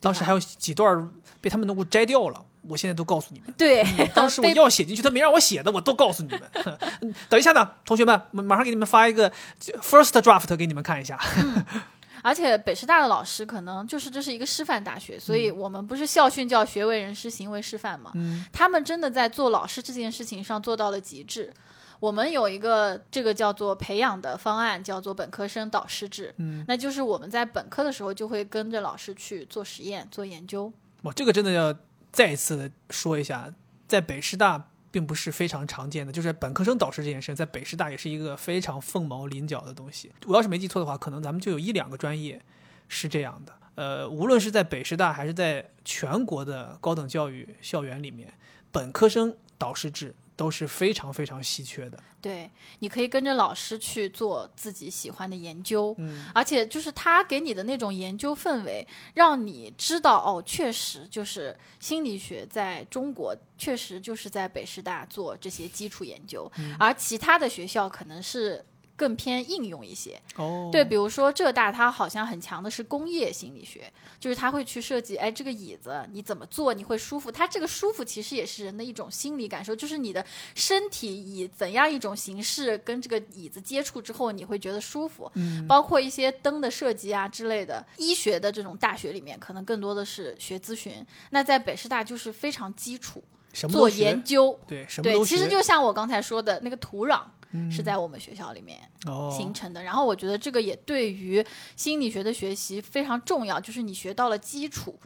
[0.00, 1.10] 当时还有几段
[1.40, 3.50] 被他们能够摘掉了，我现在都告诉你们。
[3.56, 3.82] 对，
[4.14, 6.42] 当时 我要写进去，他没让我写的，我都告诉你们。
[7.00, 9.32] 嗯等一下呢，同学们，马马上给你们发一个
[9.80, 11.18] first draft 给你们看一下。
[12.24, 18.12] 而且北师大的老师可能就是这是一个师范大学，所以我们不是校训叫学为人师，行为示范嘛。
[18.14, 21.52] 嗯，他们真的在做老师这件事情上做到了极致。
[22.00, 26.34] 我们有一个这个叫做培养的方案，叫做本科生导师制。
[26.38, 30.72] 嗯，那就是我们在本科的时候就会跟着老师去做实验、做研究。
[31.02, 31.76] 哇，这个真的要
[32.10, 33.52] 再一次的说一下，
[33.86, 40.12] 在北师大并不是非常常见的，就是本科生导师这件事，在北师大也是一个非常凤毛麟角的东西。
[40.24, 42.40] 我要是没记错的话，可能咱们就有一两个专业
[42.88, 43.52] 是这样的。
[43.74, 48.32] 呃，无论是在北师大还是在全国的高等教育校园里面，
[48.70, 51.98] 本科生导师制都是非常非常稀缺的。
[52.20, 68.64] 对，你可以跟着老师去做自己喜欢的研究，嗯，而且就是他给你的那种研究氛围，让你知道哦，确实就是心理学在中国确实就是在北师大做这些基础研究，而其他的学校可能是
[68.96, 70.20] 更偏应用一些。
[70.36, 77.30] 哦，对，比如说浙大，它好像很强的是工业心理学，就是它会去设计，哎，这个椅子你怎么坐你会舒服？
[77.30, 80.24] 它这个舒服其实也是人的一种心理感受，就是你的
[80.54, 85.30] 身体以怎样一种形式跟这个椅子接触之后，你会觉得舒服。
[85.34, 91.04] 嗯，包括一些灯的设计啊之类的，医学的这种大学里面，可能更多的是学咨询。
[91.30, 93.22] 那在北师大就是非常基础，
[93.52, 94.58] 做什么做研究。
[94.66, 97.30] 对，什么对，其实就像我刚才说的那个土壤嗯
[97.70, 98.78] 是在我们学校里面。
[99.06, 99.82] 哦形成的。
[99.82, 101.44] 然后我觉得这个也对于
[101.76, 104.98] 心理学的学习非常重要，就是你学到了基础，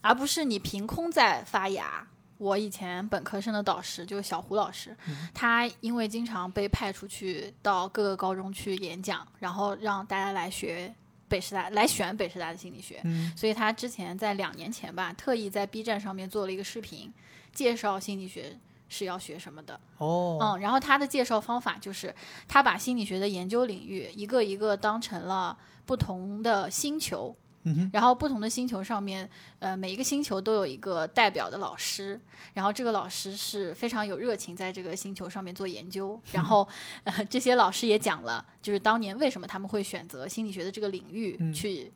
[0.00, 2.06] 而不是你凭空在发芽。
[2.38, 4.96] 我以前本科生的导师就是小胡老师，
[5.32, 10.92] 他因为经常被派出去到各个高中去演讲，然后让大家来学
[11.28, 17.12] 北师大，来选北师大的心理学，嗯所以他之前在两年前吧，特意在 B 站上面做了一个视频，
[17.52, 18.58] 介绍心理学
[18.92, 19.80] 是要学什么的。
[19.96, 22.14] 哦，嗯，然后他的介绍方法就是，
[22.46, 29.28] 他把心理学的研究领域一个一个当成了不同的星球，嗯哼，然后不同的星球上面，
[29.58, 32.20] 呃，每一个星球都有一个代表的老师，
[32.52, 36.68] 然后这个老师是非常有热情，在这个星球上面做研究， 然后
[37.04, 41.52] 呃，这些老师也讲了，就是当年为什么他们会选择心理学的这个领域嗯。
[41.52, 41.90] 去、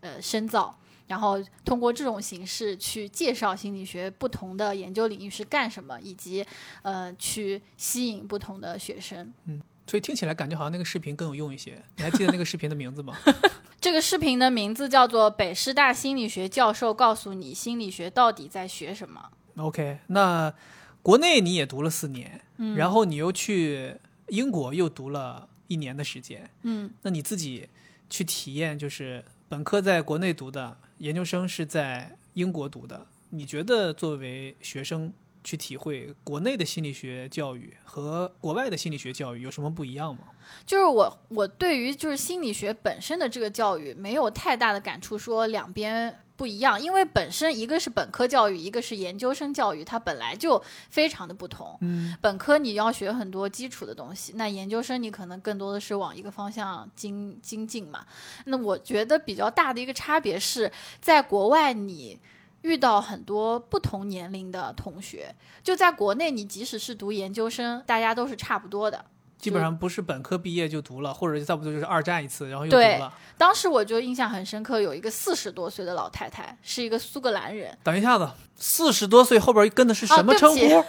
[0.00, 0.78] 呃深造。
[1.06, 6.44] 然后通过这种形式去介绍心理学不同的研究领域是干什么，以及
[6.82, 9.32] 呃去吸引不同的学生。
[9.46, 11.82] 嗯所以听起来感觉好像那个视频更有用一些。
[11.96, 13.14] 你还记得那个视频的名字吗？
[13.80, 19.30] 这个视频的名字叫做《北师大心理学教授告诉你心理学到底在学什么》。
[19.62, 20.54] OK，那
[21.02, 23.96] 国内你也读了四年，嗯然后你又去
[24.28, 27.68] 英国又读了一年的时间，嗯，那你自己
[28.08, 40.20] 去体验，就是本科在国内读的，研究生是在英国读的，你觉得作为学生去体会国内的心理学教育和国外的心理学教育有什么不一样吗？
[40.64, 51.78] 就是我我对于就是心理学本身的这个教育没有太大的感触，说两边不不一样，因为本身一个是本科教育，一个是研究生教育，它本来就非常的不同。
[51.82, 58.04] 嗯，本科你要学很多基础的东西，那研究生你可能更多的是往一个方向精精进嘛。
[58.46, 62.18] 那我觉得比较大的一个差别是在国外你。
[62.62, 65.34] 遇到很多不同年龄的同学，
[65.64, 69.04] 就在国内，你即使是读研究生，大家都是差不多的。
[69.42, 73.12] 基本上不是本科毕业就读了，或者再不就是二战一次，然后又读了。
[73.36, 77.76] 当时我就印象很深刻，有一个四十多岁的老太太，是一个苏格兰人。
[77.82, 80.84] 等一下子，四十多岁后边跟的是什么称呼？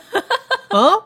[0.69, 1.01] 嗯，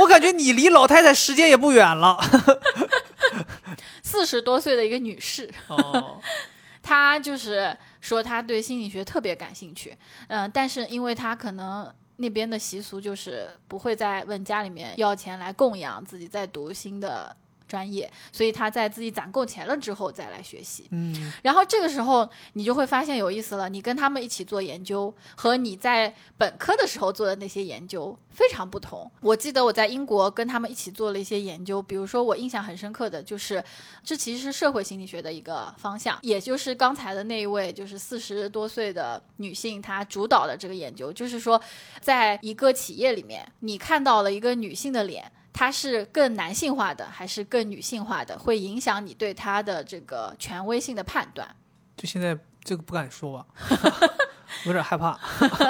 [0.00, 2.18] 我感觉你离老太太时间也不远了。
[4.04, 6.20] 四十多岁的一个女士，哦，
[6.80, 9.96] 她就是说她对心理学特别感兴趣，
[10.28, 17.34] 嗯、但是因为她可能那边的习俗就是不会再问家里面要钱来供养自己在读新的
[17.66, 20.86] 专业，所以他在自己攒够钱了之后再来学习。
[20.90, 29.10] 嗯，然后这个时候你就会发现有意思了，你跟他们一起做研究，和你在本科的时候做的那些研究非常不同。
[29.20, 33.62] 我记得我在英国跟他们一起做了一些研究，比如说我印象很深刻的就是，
[34.02, 41.60] 这其实是社会心理学的一个方向，也就是刚才的那一位就是四十多岁的女性她主导的这个研究，就是说，
[42.00, 45.30] 在一个企业里面，你看到了一个女性的脸。
[45.54, 51.48] 它是更男性化的还是更女性化的，会影响你对他的这个权威性的判断。
[51.96, 53.46] 就现在这个不敢说吧，
[54.66, 55.16] 有点害怕。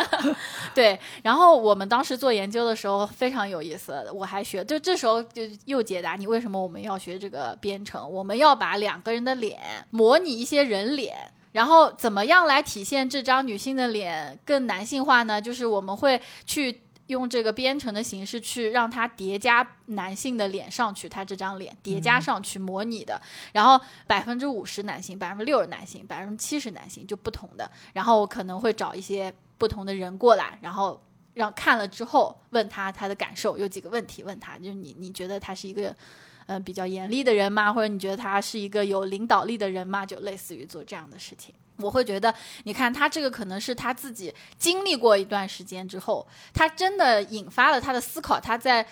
[0.74, 9.60] 对，然后我们当时做研究的时候非常有意思，我还学，就这时候就又解答你为什么我们要学这个编程，我们要把两个人的脸
[9.90, 11.14] 模拟一些人脸。
[11.52, 15.40] 然后怎么样来体现这张女性的脸更男性化呢？
[15.40, 23.20] 就是我们会去用这个编程的形式去让它叠加男性的脸上去，他这张脸叠加上去模拟的。
[23.52, 27.70] 然后百分之五十男性，百分之六十男性，百分之七十男性就不同的。
[27.92, 31.02] 然后我可能会找一些不同的人过来，然后
[31.34, 35.94] 让看了之后问他他的感受，有几个问题问他，就是你你觉得他是一个。
[36.46, 37.72] 嗯、比较严厉的人吗？
[37.72, 40.04] 或者你觉得他是一个有领导力的人吗？
[40.04, 42.34] 就类似于做这样的事情，我会觉得，
[42.64, 48.86] 你看他这个可能是他自己经历过一段时间之后，他真的引发了他的思考，他在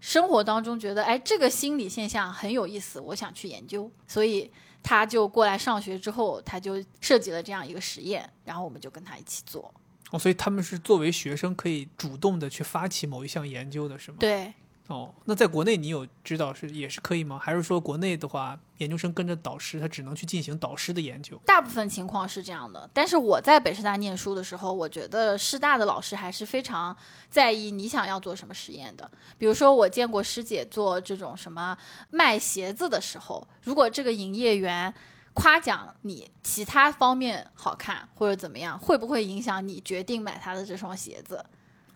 [0.00, 4.50] 生活当中觉得，哎，这个心理现象很有意思，我想去研究，所以
[4.82, 9.72] 他就过来上学之后，他就设计了这样一个实验，然后我们就跟他一起做。
[10.10, 14.18] 哦，所以他们是作为学生可以主动的去发起某一项研究的，是吗？。
[14.20, 14.52] 对，
[14.88, 17.38] 哦，那在国内你有知道是也是可以吗？
[17.38, 21.40] 还是说国内的话，研究生跟着导师，他只能去进行导师的研究？
[21.46, 26.94] 大部分情况是这样的，但是我在北师大念书的时候，我觉得师大的老师还是非常
[27.30, 29.10] 在意你想要做什么实验的。
[29.38, 31.74] 比如说，我见过师姐做这种什么
[32.10, 34.92] 卖鞋子的时候，如果这个营业员
[35.32, 41.42] 夸奖你其他方面好看或者怎么样，会不会影响你决定买他的这双鞋子？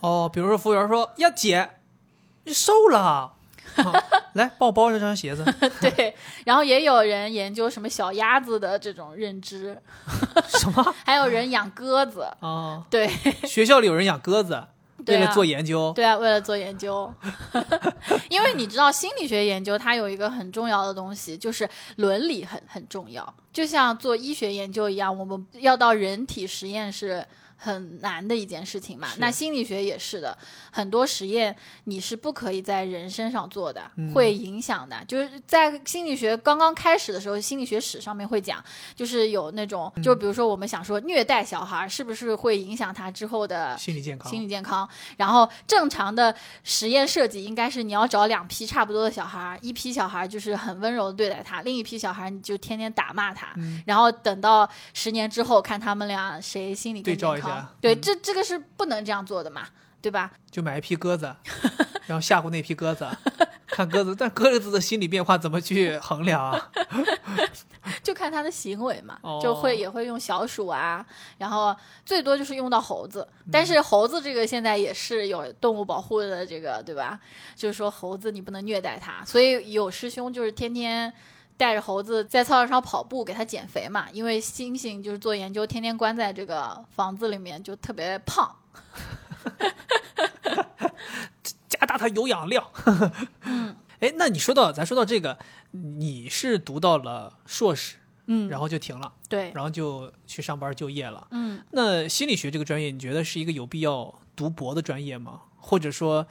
[0.00, 1.68] 哦，比如说服务员说：“呀，姐，
[2.48, 3.30] 你瘦了啊，
[4.32, 5.44] 来帮我包这双鞋子。
[5.80, 6.14] 对，
[6.46, 9.78] 然后也有人研究什么小鸭子的这种认知，
[10.48, 10.94] 什么？
[11.04, 13.06] 还有人养鸽子，啊，对
[13.44, 14.64] 学校里有人养鸽子，
[15.04, 15.92] 对啊为了做研究。
[15.94, 17.12] 对啊，为了做研究，
[18.30, 27.24] 因为你知道心理学研究它有一个很重要的东西，就是伦理很很重要，就像做医学研究一样，我们要到人体实验是
[27.58, 29.08] 很难的一件事情嘛。
[29.18, 30.38] 那心理学也是的，
[30.70, 31.54] 很多实验
[31.84, 35.04] 你是不可以在人身上做的，嗯会影响的。
[35.06, 44.88] 就是在心理学刚刚开始的时候，心理学史上面会讲，就是有那种，就比如说我们想说虐待小孩是不是会影响他之后的心理健康，心理健康。
[45.16, 53.48] 然后正常的实验设计应该是你要找两批差不多的小孩，一批小孩就是很温柔的对待他，另一批小孩你就天天打骂他。
[53.56, 57.47] 嗯然后等到十年之后，看他们俩谁心理更对照一下健康。
[57.80, 59.66] 对，嗯这这个是不能这样做的嘛，
[60.00, 60.30] 对吧？
[60.50, 61.34] 就买一批鸽子，
[62.06, 63.06] 然后吓唬那批鸽子，
[63.66, 66.70] 看鸽子，但鸽子的心理变化怎么去衡量啊？
[68.02, 71.04] 就看他的行为嘛，哦就会也会用小鼠啊，
[71.38, 71.74] 然后
[72.04, 77.18] 最多就是用到猴子，嗯但是猴子这个现在也是有动物保护的这个，对吧？
[77.56, 81.12] 就是说猴子你不能虐待它，所以有师兄就是天天。
[81.58, 84.08] 带着猴子在操场上跑步，给它减肥嘛。
[84.10, 88.56] 因为猩猩就是做研究，天天关在这个房子里面，就特别胖。
[91.68, 92.64] 加大它有氧量。
[93.44, 95.36] 嗯哎，那你说到咱说到这个，
[95.72, 97.96] 你是读到了硕士，
[98.26, 101.26] 嗯，然后就停了，对，然后就去上班就业了。
[101.32, 105.40] 嗯，那心理学这个专业，你觉得是一个有必要读博的专业吗？
[105.56, 106.28] 或者说，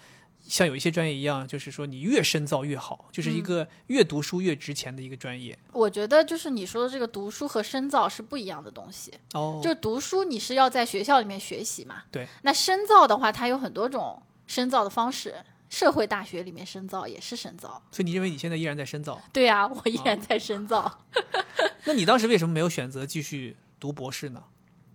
[0.48, 5.58] 像有一些专业一样，就是说你越深造越好，就是一个越读书越值钱的一个专业。
[5.74, 9.14] 我觉得就是你说的这个读书和深造是不一样的东西。
[9.34, 12.28] 哦，就读书你是要在学校里面学习嘛，对。
[12.43, 15.36] 那深造的话，它有很多种深造的方式，
[15.70, 17.82] 社会大学里面深造也是深造。
[17.91, 19.22] 所以你认为你现在依然在深造？
[19.34, 21.06] 对啊、我依然在深造。
[21.86, 24.43] 那你当时为什么没有选择继续读博士呢？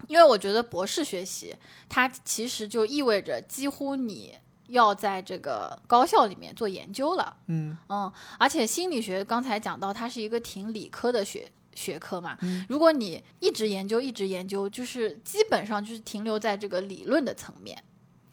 [0.09, 1.55] 因为我觉得博士学习，
[1.89, 4.35] 它其实就意味着几乎你
[4.73, 7.37] 要在这个高校里面做研究了。
[7.47, 12.37] 嗯嗯，而且心理学刚才讲到，它是一个挺理科的学学科嘛。
[12.41, 17.83] 嗯如果你一直研究，一直研究，就是基本上就是停留在这个理论的层面。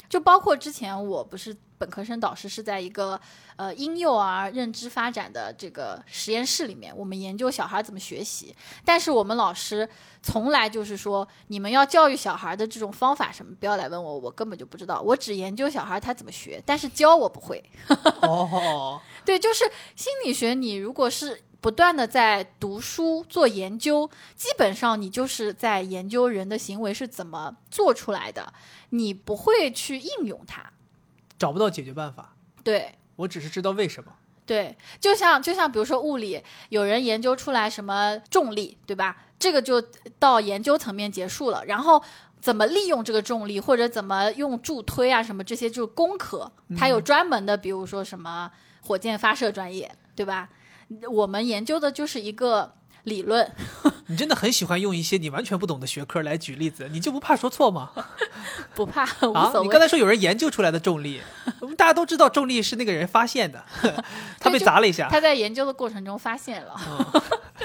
[0.08, 3.20] 就包括之前我不是本科生导师是在一个
[3.56, 8.54] 呃婴幼儿认知发展的这个实验室里面，我们研究小孩怎么学习。
[8.84, 9.88] 但是我们老师
[10.22, 15.02] 从来就是说，你们要教育小孩的这种方法什么，不要来问我，我根本就不知道。
[15.02, 17.64] 我只研究小孩他怎么学，但是教我不会。
[18.22, 19.64] 哦，对，就是
[19.96, 28.54] 心理学，你如果是不断的在读书做研究，基本上你就是在研究人的行为是怎么做出来的，
[28.90, 30.72] 你不会去应用它。
[31.40, 34.12] 找不到解决办法，对我只是知道为什么。
[34.46, 39.18] 对，就像就像比如说物理，有人研究出来什么重力，对吧？
[39.40, 39.82] 这个就
[40.20, 42.04] 到研究层面结束了，然后。
[42.42, 48.50] 怎么利用这个重力，或者怎么用助推啊，什么这些就是工科，它有专门的，比如说什么
[48.82, 50.48] 火箭发射专业，对吧？
[51.12, 53.50] 我们研究的就是一个理论，
[54.08, 57.92] 你真的很喜欢用一些你完全不懂的学科来举例子，你就不怕说错吗？
[58.76, 59.68] 不怕无啊，所谓。
[59.68, 61.22] 你刚才说有人研究出来的重力，
[61.60, 63.64] 我 们大家都知道重力是那个人发现的，
[64.40, 66.76] 他被砸了一下，他在研究的过程中发现了，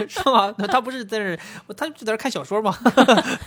[0.09, 0.53] 是吗？
[0.59, 1.39] 那他不是在那儿，
[1.76, 2.76] 他就在那看小说吗？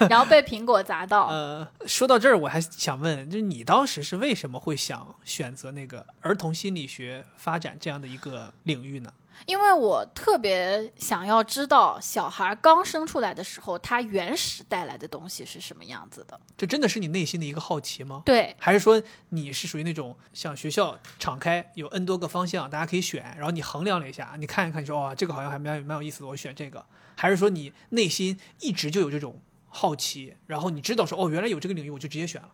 [0.09, 1.27] 然后被苹果砸到。
[1.27, 9.11] 呃，说到这儿，我还想问，就是你当时是为什么会想选择那个儿童心理学发展这样的一个领域呢？
[9.45, 16.39] 因为我特别想要知道小孩刚生出来的时候，他原始带来的东西是什么样子的。
[16.57, 18.21] 这真的是你内心的一个好奇吗？
[18.25, 26.85] 对，还是说你是属于那种像学校敞开有 N 多个方向，大家可以选，然后你衡量了一下，你看一看，你说哇、这个好像还蛮蛮有意思的，我选这个。
[27.15, 32.49] 还是说你内心一直就有这种好奇，然后你知道说哦，原来有这个领域，我就直接选了。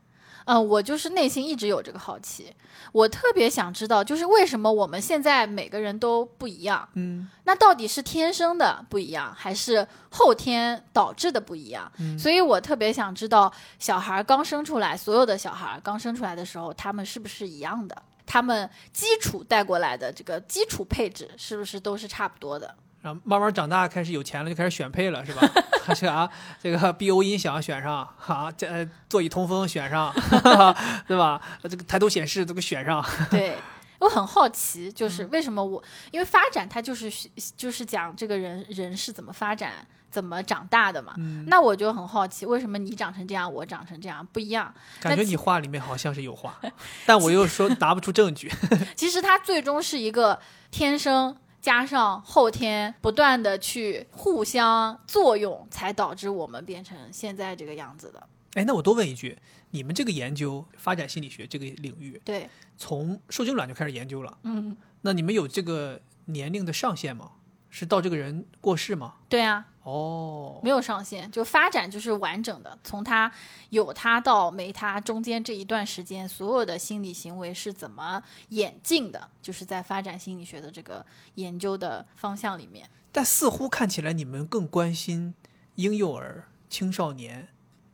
[0.46, 2.54] 嗯、我就是内心一直有这个好奇，
[2.91, 6.88] 我特别想知道，就是为什么我们现在每个人都不一样？
[6.94, 11.91] 嗯，那到底是天生的不一样，还是后天导致的不一样？
[12.18, 18.02] 所以我特别想知道，小孩刚生出来，所有的小孩刚生出来的时候，他们是不是一样的？
[18.26, 22.74] 他们基础带过来的这个基础配置是不是都是差不多的？
[23.04, 25.47] 然后慢慢长大，开始有钱了，就开始选配了，是吧？
[25.93, 26.30] 这个啊，
[26.62, 30.12] 这个 BO 音响选上，啊，这呃座椅通风选上，
[31.06, 31.41] 对吧？
[31.64, 33.56] 这个抬头显示这个选上，对。
[33.99, 35.82] 我很好奇，就是为什么我，
[36.12, 37.10] 因为发展它就是
[37.56, 39.72] 就是讲这个人人是怎么发展、
[40.12, 41.14] 怎么长大的嘛。
[41.47, 44.74] 那我就很好奇，为什么你长成这样，我长成这样不一样？
[44.99, 46.60] 感觉你话里面好像是有话，
[47.06, 48.51] 但我又说 拿不出证据。
[48.93, 50.38] 其实它最终是一个
[50.70, 51.34] 天生
[51.64, 58.28] 加上后天不断的去互相作用，才导致我们变成现在这个样子的。
[58.55, 59.39] 哎，那我多问一句，
[59.72, 67.32] 你们这个研究发展心理学这个领域，对，从受精卵就开始研究了，嗯，那你们有这个年龄的上限吗？
[67.70, 69.16] 是到这个人过世吗？
[69.30, 73.32] 对啊，哦，没有上限，就发展就是完整的，从他
[73.70, 81.06] 有他到没他中间这一段时间，所有的心理行为是怎么演进的，就是在发展心理学的这个
[81.36, 82.90] 研究的方向里面。
[83.12, 85.36] 但似乎看起来你们更关心
[85.76, 87.50] 婴幼儿、青少年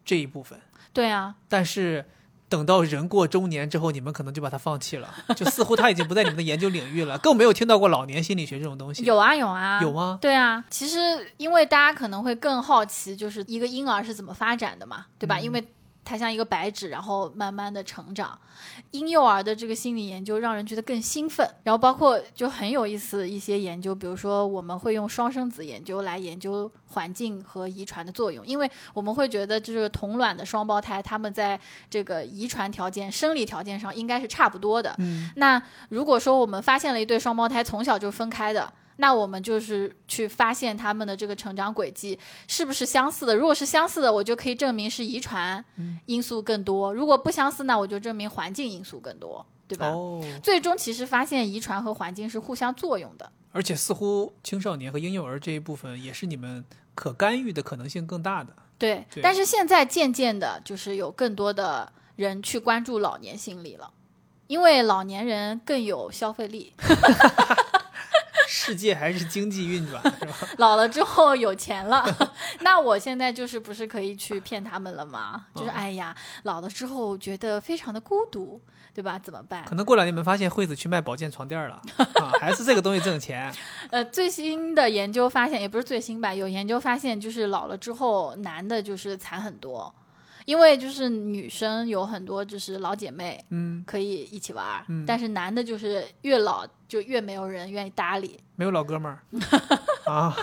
[0.05, 0.61] 这一部分，
[0.93, 2.05] 对啊，但是
[2.49, 9.03] 等到人过中年之后，你们可能就把它放弃了， 就似乎它已经不在你们的研究领域了， 更没有听到过老年心理学这种东西。
[9.03, 10.17] 有啊有啊，有吗？
[10.19, 10.97] 对啊，其实
[11.37, 15.39] 因为大家可能会更好奇，就是一个婴儿是怎么发展的嘛，对吧？
[15.39, 15.63] 因为
[16.09, 18.35] 它像一个白纸，然后慢慢的成长。
[18.91, 31.57] 婴幼儿的这个心理研究让人觉得更兴奋，然后包括就很有意思一些研究，比如说我们会用双生子研究来研究环境和遗传的作用，因为我们会觉得就是同卵的双胞胎，他们在
[31.91, 34.95] 这个遗传条件、生理条件上应该是差不多的。
[34.97, 43.33] 嗯，那如果说我们发现了一对双胞胎从小就分开的，那我们就是去发现他们的这个成长轨迹是不是相似的。
[43.33, 45.63] 如果是相似的，我就可以证明是遗传
[46.05, 49.87] 因素更多；如果不相似，那我就证明环境因素更多，对吧？
[49.87, 53.31] 哦，最终其实发现遗传和环境是互相作用的。
[53.53, 58.53] 而且似乎青少年和婴幼儿这一部分也是你们可干预的可能性更大的。
[58.77, 63.89] 对，对但是现在渐渐的，就是有更多的人去关注老年心理了。
[64.47, 66.73] 因为老年人更有消费力，
[68.51, 70.35] 世界还是经济运转 是吧？
[70.57, 72.03] 老了之后有钱了，
[72.61, 75.45] 那我现在就是不是可以去骗他们了吗？
[75.53, 78.59] 就是嗯哎呀，老了之后觉得非常的孤独，
[78.91, 79.19] 对吧？
[79.19, 79.63] 怎么办？
[79.65, 81.79] 可能过两年你们发现惠子去卖保健床垫了
[82.19, 83.53] 啊，还是这个东西挣钱。
[83.91, 89.93] 呃，最新的研究发现，也不是最新吧，有研究发现，就是老了之后，男的就是惨很多，
[90.49, 98.39] 因为就是女生有很多就是老姐妹嗯，可以一起玩儿，嗯但是男的就是越老就越没有人愿意搭理。
[98.55, 99.19] 没有老哥们儿
[100.11, 100.35] 啊。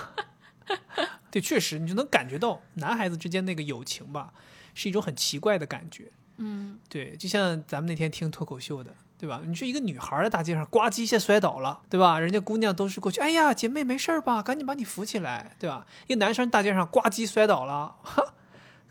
[1.29, 4.33] 对，确实，你就能感觉到男孩子之间那个友情吧，
[4.75, 6.05] 是一种很奇怪的感觉。
[6.37, 9.43] 嗯，对，就像咱们那天听脱口秀的，对吧？
[9.45, 12.21] 你说一个女孩儿在大街上呱唧一下摔倒了，对吧？
[12.21, 14.41] 人家姑娘都是过去，哎呀，姐妹没事儿吧？
[14.41, 15.85] 赶紧把你扶起来，对吧？
[16.07, 18.23] 一个男生大街上呱唧摔倒了，哈，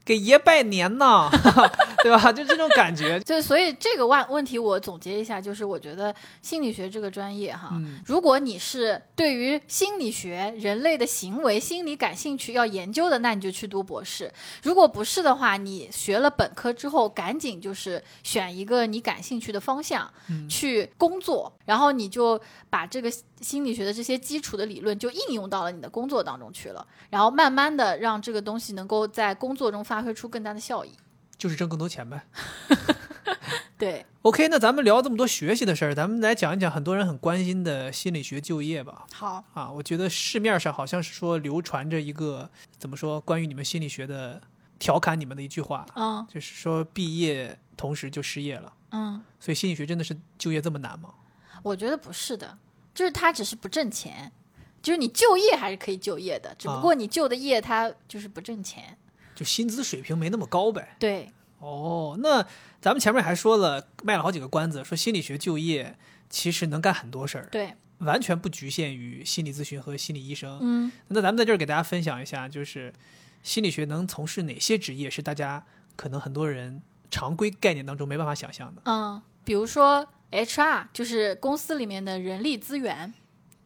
[0.06, 1.28] 给爷拜年呢，
[2.04, 2.32] 对吧？
[2.32, 3.20] 就这种感觉。
[3.26, 6.14] 就所以这个问问题我总结一下，就是我觉得
[6.44, 14.28] 心理学这个专业哈，嗯如果你是对于心理学、人类的行为、心理感兴趣要研究的，那你就去读博士；
[14.62, 23.12] 如果不是的话，你学了本科之后，赶紧就是选一个你感兴趣的方向、嗯去工作，然后你就把这个
[23.42, 30.92] 心理学的这些基础的理论就应用到了你的工作当中去了，然后慢慢的让这个东西能够在工作中发挥出更大的效益。
[31.38, 32.26] 就是挣更多钱呗。
[33.78, 39.06] 对，OK，那咱们聊这么多学习的事儿，咱们来讲一讲很多人很关心的心理学就业吧。
[39.12, 44.42] 好，啊，我觉得市面上好像是说流传着一个怎么说关于你们心理学的
[44.80, 48.72] 调侃你们的一句话，嗯就是说毕业同时就失业了。
[48.92, 49.22] 嗯。
[49.42, 51.10] 所以心理学真的是就业这么难吗？
[51.62, 52.58] 我觉得不是的，
[52.96, 54.32] 就是他只是不挣钱，
[54.82, 58.98] 就是你就业还是可以就业的，只不过你就的业他就是不挣钱。
[59.36, 60.96] 就薪资水平没那么高呗。
[60.98, 62.42] 对，哦，那
[62.80, 65.98] 咱们前面还说了，卖了好几个关子，说心理学就业
[66.30, 70.58] 其实能干很多事儿，对，完全不局限于心理咨询和心理医生。
[70.62, 72.94] 嗯，那咱们在这儿给大家分享一下，就是
[73.44, 75.66] 心理学能从事哪些职业是大家
[75.98, 76.82] 可能很多人
[77.12, 83.14] 常规概念当中没办法想象的，嗯，比如说 HR，就是公司里面的人力资源，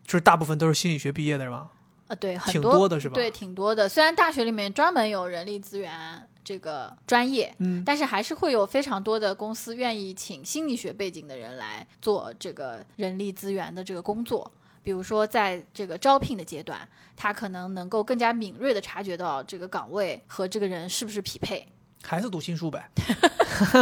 [0.06, 1.69] 就是大部分都是心理学毕业的是吗？
[2.07, 3.14] 呃，对，很挺多多的是吧？
[3.14, 3.88] 对，，挺多的。
[3.88, 14.52] 虽然大学里面专门有人力资源这个专业，嗯，但是还是会有非常多的公司愿意请心理学背景的人来做这个人力资源的这个工作。
[14.81, 16.80] 比如说，在这个招聘的阶段，
[17.15, 21.68] 他可能能够更加敏锐地察觉到这个岗位和这个人是不是匹配。
[22.03, 22.89] 还是读心术呗。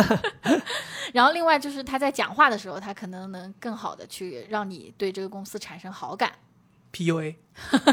[1.13, 6.31] 然后，另外就是他在讲话的时候，他可能能更好的去让你对这个公司产生好感。
[6.91, 7.35] PUA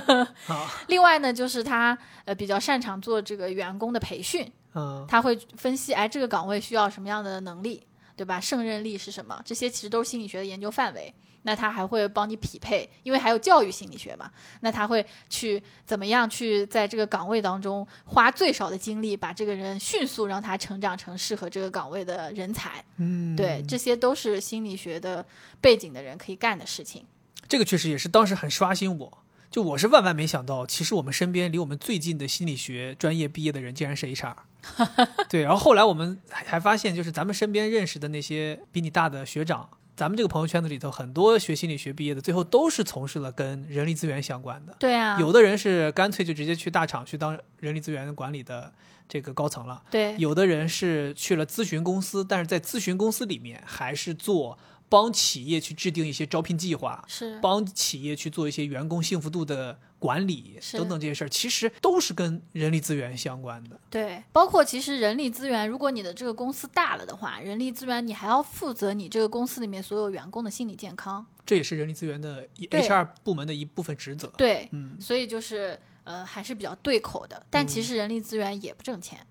[0.48, 7.86] 啊，另外呢，就是他呃比较擅长做这个员工的培训，嗯，他会分析，哎，这个岗位需要什么样的能力，
[8.16, 8.40] 对吧？
[8.40, 9.40] 胜任力是什么？
[9.44, 11.14] 这些其实都是心理学的研究范围。
[11.44, 14.30] 那他还会帮你匹配，因为还有教育心理学嘛。
[14.60, 22.84] 那他会去怎么样去在这个岗位当中花最少的精力，把这个人迅速让他成长成适合这个岗位的人才。
[22.96, 25.24] 嗯，对，这些都是心理学的
[25.60, 27.04] 背景的人可以干的事情。
[27.48, 29.18] 这个确实也是当时很刷新我。
[29.50, 34.34] 就我是万万没想到，其实我们身边离我们最近的心理学专业毕业的人竟然是 HR。
[35.30, 44.74] 对，然后后来我们还还发现，就是咱们身边认识的那些比你大的学长，咱们这个朋友圈子里头，很多学心理学毕业的，最后都是从事了跟人力资源相关的。
[44.78, 48.72] 对啊，有的人是干脆就直接去大厂去当人力资源管理的
[49.08, 54.58] 这个高层了，对有的人是去了咨询公司，但是在咨询公司里面还是做
[54.94, 63.80] 帮企业去制定一些招聘计划，是帮企业去做一些员工幸福度的管理等等这些事儿，其实都是跟人力资源相关的。
[63.90, 71.26] 对，包括其实人力资源，如果你的这个公司大了的话，人力资源你还要负责你这个公司里面所有员工的心理健康。
[71.44, 74.32] 这也是人力资源的 HR 部门的一部分职责。
[74.36, 77.44] 对，嗯，所以就是呃还是比较对口的。
[77.50, 79.26] 但其实人力资源也不挣钱，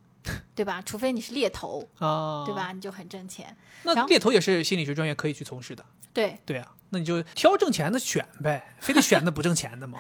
[0.56, 0.82] 对吧？
[0.82, 2.54] 除非你是猎头，啊，对？
[2.54, 2.72] 吧？
[2.72, 3.56] 你就很挣钱。
[3.84, 5.86] 那猎头也是心理学专业可以去从事的。
[6.14, 10.00] 对，对啊，那你就挑挣钱的选呗，非得选那不挣钱的吗？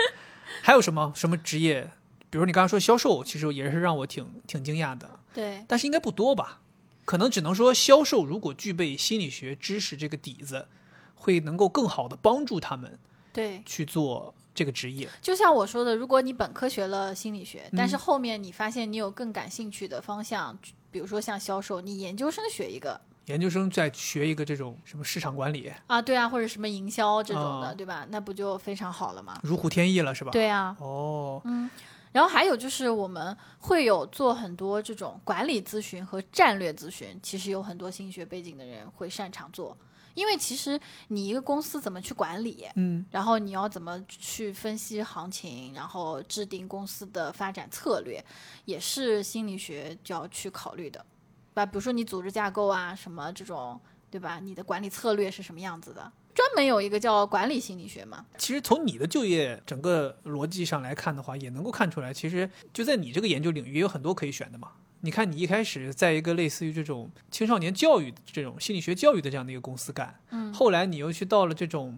[0.62, 1.90] 还有什么什么职业？
[2.28, 6.60] 比如你刚刚说销售，其实也是让我挺挺惊讶的，对，但是应该不多吧？
[7.04, 10.66] 可能只能说销售如果具备心理学知识这个底子，
[11.14, 12.98] 会能够更好的帮助他们
[13.32, 15.08] 对，去做这个职业。
[15.22, 20.58] 就像我说的，如果你本科学了心理学，但是嗯后面你发现你有更感兴趣的方向，
[20.90, 28.06] 比如说像销售，你研究生学一个研究生再学一个这种什么市场管理，啊，对啊，或者什么营销这种的，哦对吧？
[28.10, 29.38] 那不就非常好了吗？
[29.42, 30.30] 如虎添翼了是吧？。
[30.32, 31.70] 对啊，哦，嗯。
[32.12, 39.76] 然后还有就是我们会有做很多这种管理咨询和战略咨询，其实有很多心理学背景的人会擅长做，
[40.16, 48.24] 因为其实你一个公司怎么去管理，嗯，然后你要怎么去分析行情，然后制定公司的发展策略，
[48.64, 51.04] 也是心理学就要去考虑的，
[51.52, 51.66] 吧？
[51.66, 53.78] 比如说你组织架构啊，什么这种，
[54.10, 54.40] 对吧？
[54.40, 56.10] 你的管理策略是什么样子的？
[56.34, 58.24] 专门有一个叫管理心理学嘛。
[58.38, 64.72] 其实从你的就业整个逻辑上来看的话，也能够看出来，其实就在你这个研究领域也有很多可以选的嘛。
[65.06, 71.96] 你看，你一开始在一个类似于这种青少年教育、这种心理学教育的这样的一个公司干，嗯后来你又去到了这种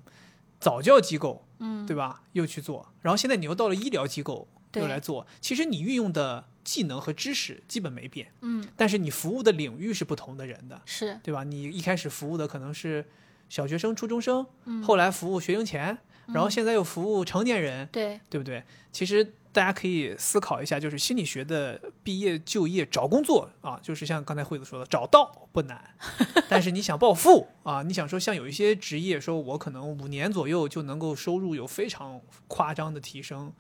[0.60, 2.22] 早教机构，嗯，对吧？
[2.32, 5.26] 又去做，然后现在你又到了医疗机构对又来做。
[5.40, 11.44] 其实你运用的技能和知识基本没变，嗯，但是你服务的领域是不同的人的，是，对吧？
[11.44, 13.06] 你一开始服务的可能是
[13.48, 18.62] 小学生、初中生，嗯后来服务学龄前，然后现在又服务成年人，对，对不对？
[18.93, 25.82] 其实大家可以思考一下，就是心理学的毕业就业找工作啊，就是像刚才惠子说的，找到不难，
[26.48, 33.52] 但是你想暴富啊，你想说像有一些职业，说我可能五年左右就能够收入有非常夸张的提升。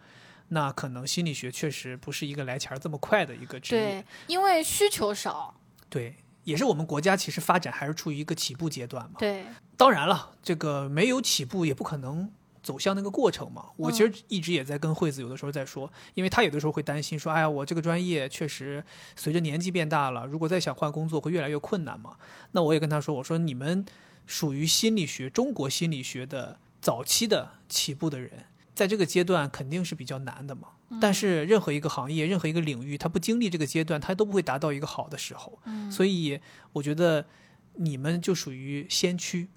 [0.50, 5.52] 那可能心理学确实不是一个来钱儿这么快的一个职业，对，因为需求少，
[5.90, 6.14] 对，
[6.44, 9.16] 也是我们国家其实发展还是处于一个起步阶段嘛。
[9.18, 9.44] 对，
[9.76, 12.30] 当然了，这个没有起步也不可能
[12.62, 13.66] 走向那个过程嘛。
[13.76, 18.84] 我其实一直也在跟惠子有的时候在说，因为他有的时候会担心说，哎呀，我这个专业确实
[19.16, 22.16] 随着年纪变大了，如果再想换工作会越来越困难嘛。
[22.52, 23.84] 那我也跟他说，我说你们
[24.26, 28.44] 属于心理学中国心理学的早期的起步的人，
[28.74, 30.68] 在这个阶段肯定是比较难的嘛。
[31.02, 35.58] 但是任何一个行业、任何一个领域，它不经历这个阶段，它都不会达到一个好的时候。
[35.90, 36.40] 所以
[36.72, 37.26] 我觉得
[37.74, 39.50] 你们就属于先驱，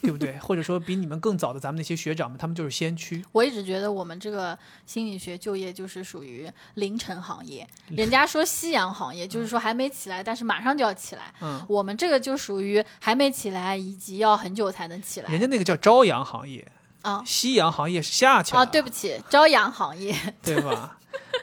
[0.00, 0.38] 对不对？
[0.38, 3.24] 或者说比你们更早的咱们那些学长们，他们就是先驱。
[3.32, 11.32] 我一直觉得我们这个心理学就业就是属于凌晨行业，人家说夕阳行业，就是说还没起来，但是马上就要起来。
[11.40, 16.66] 嗯，我们这个就属于还没起来，以及要很久才能起来人家那个叫朝阳行业，
[17.02, 18.60] 啊夕阳行业是下去了。
[18.60, 18.64] 啊！
[18.64, 20.98] 对不起，朝阳行业，对吧？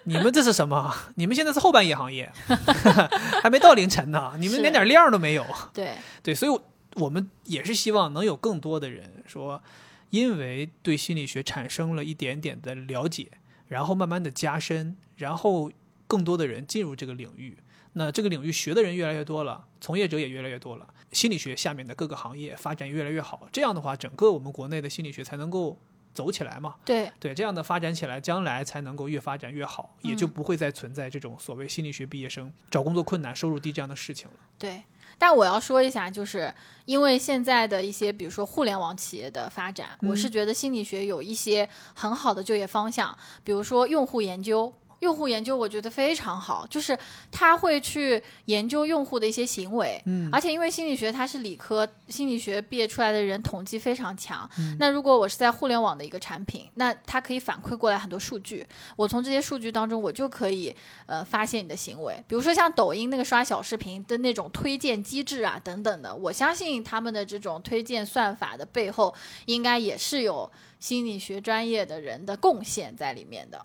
[0.05, 0.93] 你们这是什么？
[1.15, 2.31] 你们现在是后半夜行业，
[3.41, 5.45] 还没到凌晨呢，你们连点亮都没有。
[5.73, 6.59] 对对，所以
[6.95, 9.61] 我我们也是希望能有更多的人说，
[10.09, 13.29] 因为对心理学产生了一点点的了解，
[13.67, 15.71] 然后慢慢的加深，然后
[16.07, 17.57] 更多的人进入这个领域。
[17.93, 23.47] 那这个领域学的人越来越多了，从业者也越来越多了，心理学下面的各个行业发展越来越好。
[23.51, 25.79] 这样的话，整个我们国内的心理学才能够
[26.13, 26.75] 走起来嘛。
[26.83, 34.35] 对对，这样的发展起来，将来才能够越发展越好，也就不会再存在这种所谓心理学毕业生找工作困难、收入低这样的事情了。
[34.57, 34.81] 对。
[35.17, 36.53] 但我要说一下，就是
[36.85, 44.73] 因为现在的一些，比如说互联网企业的发展，我是觉得心理学有一些很好的就业方向，比如说用户研究。
[45.05, 46.97] 用户研究我觉得非常好，就是
[47.31, 54.49] 他会去研究用户的一些行为，嗯而且因为心理学它是理科，心理学毕业出来的人统计非常强。
[54.57, 58.65] 嗯那如果我是在互联网的一个产品，那它可以反馈过来很多数据，
[58.95, 60.75] 我从这些数据当中，我就可以
[61.05, 69.13] 呃发现你的行为，比如说像抖音那个刷小视频的那种推荐机制啊等等的，我相信他们的这种推荐算法的背后，
[69.45, 73.63] 应该也是有心理学专业的人的贡献在里面的。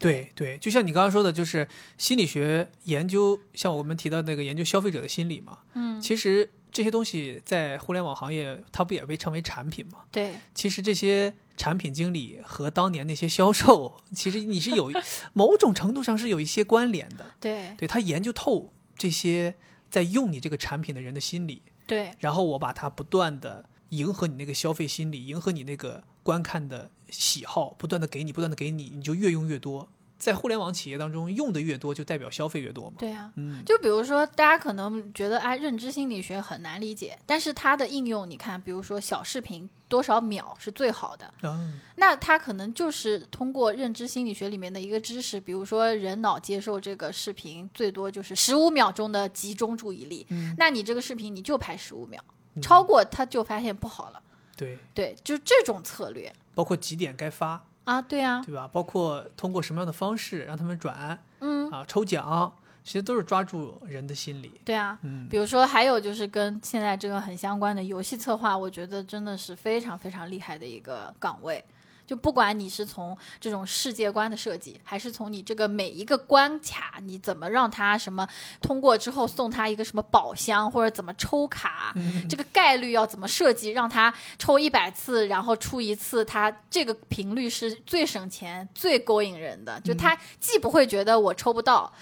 [0.00, 1.68] 对对，就像你刚刚说的，就是
[1.98, 9.98] 心理学研究，像我们提到那个研究消费者的心理嘛，嗯，其实这些东西在互联网行业，它不也被称为产品吗？
[10.10, 14.90] 对其实这些产品经理和当年那些销售，其实你是有
[15.34, 17.32] 某种程度上是有一些关联的。
[17.38, 19.54] 对对他研究透这些
[19.90, 29.88] 在用你这个产品的人的心理，对然后我把它不断的迎合你那个消费心理，迎合你那个观看的喜好，不断的给你，不断的给你，你就越用越多。
[30.18, 32.96] 在互联网企业当中，用的越多，就代表消费越多嘛。
[32.98, 33.32] 对啊。
[33.36, 52.22] 嗯，就比如说，大家可能觉得啊，认知心理学很难理解，但是它的应用，你看，比如说小视频多少秒是最好的，嗯，那它可能就是通过认知心理学里面的一个知识，比如说人脑接受这个视频最多就是十五秒钟的集中注意力，嗯那你这个视频你就拍十五秒，
[52.60, 54.22] 超过它就发现不好了。
[54.54, 56.30] 对，对，就这种策略
[56.60, 58.68] 包括几点该发，啊，对啊，对吧？
[58.70, 62.52] 包括通过什么样的方式让他们转嗯，啊，抽奖，
[62.84, 64.60] 其实都是抓住人的心理。
[64.62, 64.98] 对啊。
[65.00, 71.64] 嗯，比如说，还有就是跟现在这个很相关的游戏策划，我觉得真的是非常非常厉害的一个岗位。
[72.10, 78.28] 就不管你是从这种世界观的设计，还是从你这个每一个关卡，你怎么让他什么
[78.60, 81.94] 通过之后送他一个什么宝箱，或者怎么抽卡，
[82.28, 89.80] 这个概率要怎么设计，让他抽一百次，然后出一次，他这个频率是最省钱、最勾引人的。
[89.82, 91.92] 就他既不会觉得我抽不到，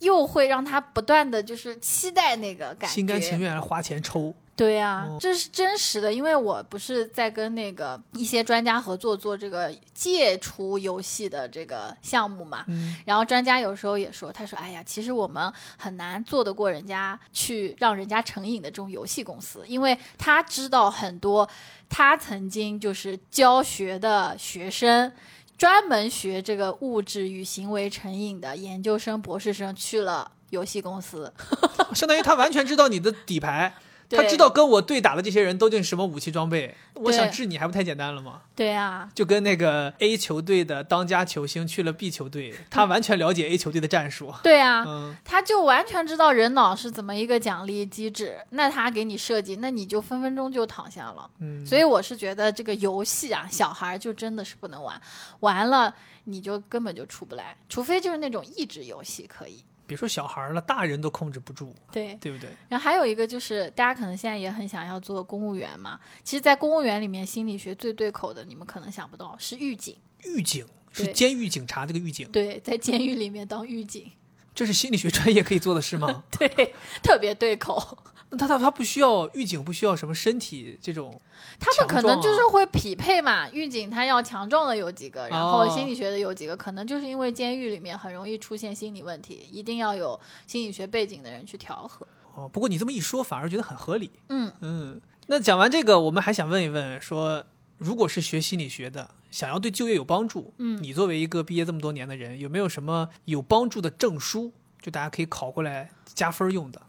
[0.00, 4.34] 又会让他不断的就是期待那个感觉，心甘情愿花钱抽。
[4.56, 12.64] 对呀、哦这是真实的，因为我不是在跟那个一些专家合作做这个戒除游戏的这个项目嘛。
[12.68, 21.46] 嗯然后专家有时候也说，他说：“哎呀，其实我们很难做得过人家去让人家成瘾的这种游戏公司，因为他知道很多
[21.88, 25.12] 他曾经就是教学的学生。”
[25.58, 31.32] 专门学这个物质与行为成瘾的研究生、博士生去了游戏公司，
[31.96, 33.74] 相当于他完全知道你的底牌，
[34.10, 36.74] 他知道跟我对打的这些人都用什么武器装备。
[36.94, 38.42] 我想治你还不太简单了吗？
[38.54, 44.32] 对啊，就跟那个 A 球队的当家球星去了 B 球队，他完全了解 A 球队的战术。
[44.42, 51.30] 对啊，嗯，他就完全知道人脑是怎么一个奖励机制，那他给你设计，那你就分分钟就躺下了。
[51.40, 55.00] 嗯所以我是觉得这个游戏啊，小孩儿就真的是不能玩，
[55.40, 59.62] 玩了你就根本就出不来，除非就是那种益智游戏可以。
[59.86, 62.50] 别说小孩了，大人都控制不住，对，对不对？
[62.68, 65.98] 然后还有一个就是，大家可能现在也很想要做公务员嘛。
[66.24, 69.96] 其实，在公务员里面，心理学最对口的，你们可能想不到是狱警。
[70.24, 74.10] 狱警是监狱警察，这个狱警，对，在监狱里面当狱警，
[74.54, 76.24] 这是心理学专业可以做的事吗？
[76.36, 77.98] 对，特别对口。
[78.30, 81.20] 那他他他不需要狱警，不需要什么身体这种，
[81.60, 92.06] 他们可能就是会匹配嘛，狱警他要强壮的有几个，然后哦心理学的有几个，可能就是因为监狱里面很容易出现心理问题，一定要有心理学背景的人去调和。
[92.34, 94.10] 哦，不过你这么一说，反而觉得很合理。
[94.28, 97.44] 嗯嗯，那讲完这个，我们还想问一问，说
[97.78, 106.82] 如果是学心理学的，想要对就业有帮助，嗯你作为一个毕业这么多年的人，有没有什么有帮助的证书，就大家可以考过来加分用的？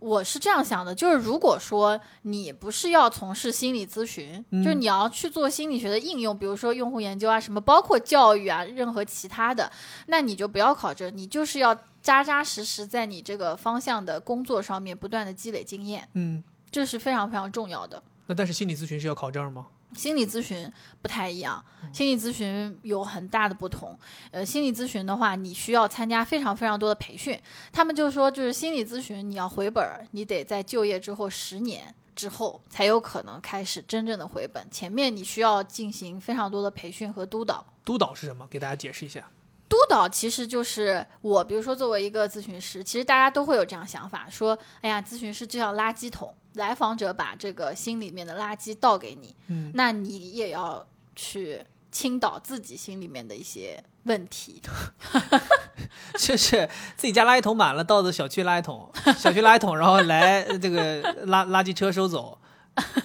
[0.00, 9.70] 我是这样想的，就是如果说你不是要从事心理咨询，嗯就是你要去做心理学的应用，比如说用户研究啊，什么包括教育啊，任何其他的，
[10.06, 18.02] 那你就不要考证，你就是要扎扎实实在你这个方向的工作上面不断的积累经验，嗯，这是非常非常重要的。
[18.26, 19.66] 那但是心理咨询是要考证吗？
[19.94, 20.70] 心理咨询
[21.00, 23.98] 不太一样，心理咨询有很大的不同。
[24.30, 27.38] 呃，心理咨询的话，你需要参加非常非常多的培训。
[27.72, 34.66] 他们就说，就是心理咨询你要回本儿，你得在就业之后十年之后才有可能开始真正的回本。
[34.70, 37.64] 前面你需要进行非常多的培训和督导。
[37.84, 38.46] 督导是什么？
[38.48, 39.30] 给大家解释一下。
[39.68, 51.62] 督导其实就是我，比如说作为一个咨询师，其实大家都会有这样想法，说，哎呀，咨询师就像垃圾桶，来访者把这个心里面的垃圾倒给你，嗯，那你也要去
[51.92, 54.62] 倾倒自己心里面的一些问题。
[56.18, 62.38] 就是自己家垃圾桶满了，倒到小区垃圾桶，小区垃圾桶，然后来呃 这个垃垃圾车收走，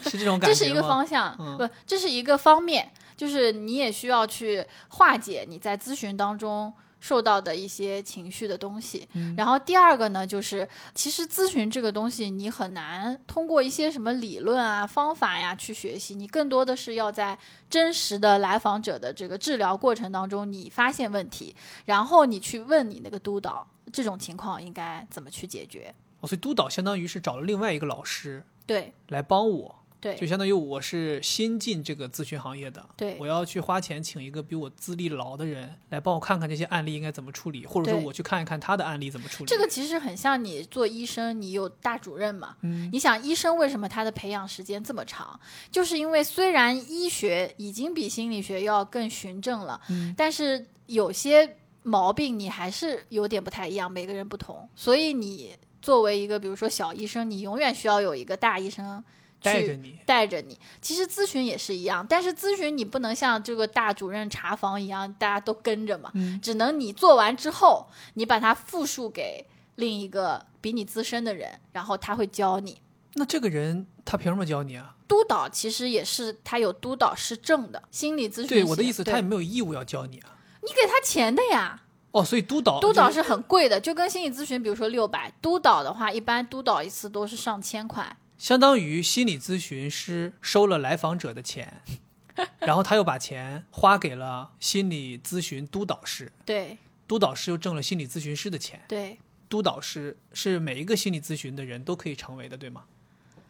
[0.04, 0.56] 是这种感觉？
[0.56, 2.92] 这是一个方向，嗯不，这是一个方面，
[3.24, 9.08] 就是你也需要去化解你在咨询当中受到的一些情绪的东西。
[9.14, 17.40] 嗯然后第二个呢，就是其实咨询这个东西，你很难通过一些什么理论啊、方法呀去学习，你更多的是要在
[17.70, 21.56] 真实的来访者的这个治疗过程当中，你发现问题，
[21.86, 25.96] 然后你去问你那个督导，这种情况应该怎么去解决？
[26.20, 39.48] 哦，所以督导相当于是找了另外一个老师对来帮我，对就相当于我是新进这个咨询行业的，对我要去花钱请一个比我资历老的人来帮我看看这些案例应该怎么处理，或者说我去看一看他的案例怎么处理。
[39.48, 42.58] 这个其实很像你做医生，你有大主任嘛？
[42.64, 45.40] 嗯你想医生为什么他的培养时间这么长？
[45.72, 59.04] 就是因为虽然医学已经比心理学要更循证了，嗯但是有些毛病你还是有点不太一样，每个人不同，所以你作为一个比如说小医生，你永远需要有一个大医生去
[59.44, 60.58] 带着你，带着你。
[60.82, 69.46] 其实咨询也是一样，但是咨询你不能像这个大主任查房一样，大家都跟着嘛，嗯只能你做完之后，你把它复述给
[69.76, 72.82] 另一个比你资深的人，然后他会教你。
[73.16, 74.96] 那这个人他凭什么教你啊？
[75.08, 78.48] 督导其实也是他有督导师证的心理咨询。
[78.48, 80.36] 对我的意思，他也没有义务要教你啊。
[80.64, 81.82] 你给他钱的呀。
[82.12, 88.16] 哦，所以督导督导是很贵的，就跟心理咨询，比如说六百，督导的话，一般督导一次都是上千块。
[88.44, 91.82] 相当于心理咨询师收了来访者的钱，
[92.60, 98.82] 然后他又把钱花给了心理咨询督导师，对督导师又挣了心理咨询师的钱。
[98.90, 99.18] 对，
[99.48, 102.84] 督导师是每一个心理咨询的人都可以成为的，对吗？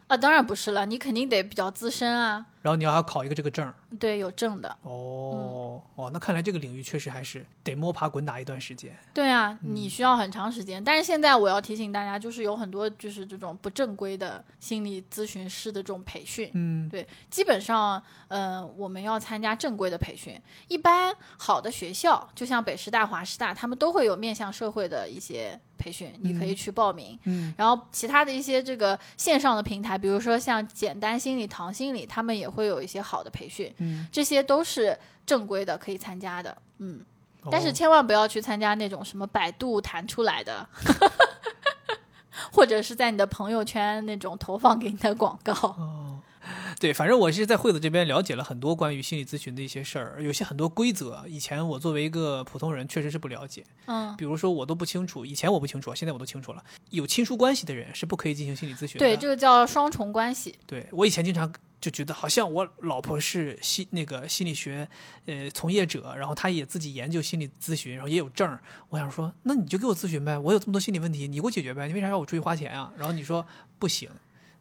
[0.06, 3.74] 啊，当然不是了，你肯定得比较资深啊，然后你要考一个这个证儿。
[3.98, 4.68] 对，有证的。
[4.82, 8.94] 哦、哦，那看来这个领域确实还是得摸爬滚打一段时间。
[9.14, 10.82] 对啊，你需要很长时间。
[10.82, 16.50] 但是现在我要提醒大家，就是有很多就是这种不正规的心理咨询师的这种培训。
[16.52, 20.38] 嗯，对，基本上，呃，我们要参加正规的培训。
[20.68, 27.18] 一般好的学校，就像北师大、华师大，他们都会有面向社会的一些培训，你可以去报名。
[27.24, 33.70] 嗯，然后其他的一些这个线上的平台，比如说像简单心理、唐心理，他们也会有一些好的培训。
[33.78, 36.56] 嗯，这些都是正规的，可以参加的。
[36.78, 37.04] 嗯，
[37.50, 40.66] 但是哦千万不要去参加那种什么百度弹出来的，
[42.50, 45.52] 或者是在你的朋友圈那种投放给你的广告。
[45.52, 46.18] 哦，
[46.80, 53.64] 对，反正我是在惠子这边了解了很多关于心理咨询的一些事儿，有些很多规则，以前我作为一个普通人确实是不了解。
[53.86, 56.62] 嗯，比如说我都不清楚，以前我不清楚，现在我都清楚了。
[56.90, 58.98] 有亲疏关系的人是不可以进行心理咨询的。
[58.98, 60.58] 对，这个叫双重关系。
[60.66, 64.88] 对我以前经常就觉得好像我老婆是心那个心理学
[65.26, 68.62] 呃从业者，然后她也自己研究心理咨询，然后也有证儿。
[68.88, 72.90] 我想说，那你就给我咨询呗，我有这么多心理问题，你给我解决呗，你为啥要我出去花钱啊？
[72.96, 73.44] 然后你说
[73.78, 74.08] 不行，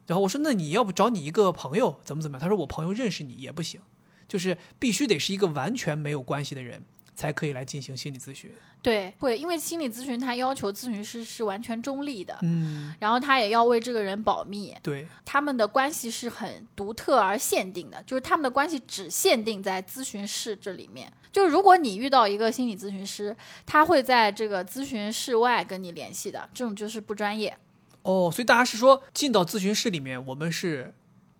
[0.05, 2.41] 然后我说那你要不找你一个朋友怎么怎么样？
[2.41, 3.79] 他说我朋友认识你也不行，
[4.27, 6.83] 就是必须得是一个完全没有关系的人
[7.15, 8.51] 才可以来进行心理咨询。
[8.81, 21.09] 对，会，因为心理咨询他要求咨询师是完全中立的，嗯，然后他也要为这个人保密，对，他们的关系是很独特而限定的，就是他们的关系只限定在咨询室这里面。
[21.31, 23.33] 就是如果你遇到一个心理咨询师，
[23.65, 27.57] 他会在这个咨询室外跟你联系的，这种就是不专业。
[28.03, 30.93] 哦，所以大家是说进到咨询室里面，我们是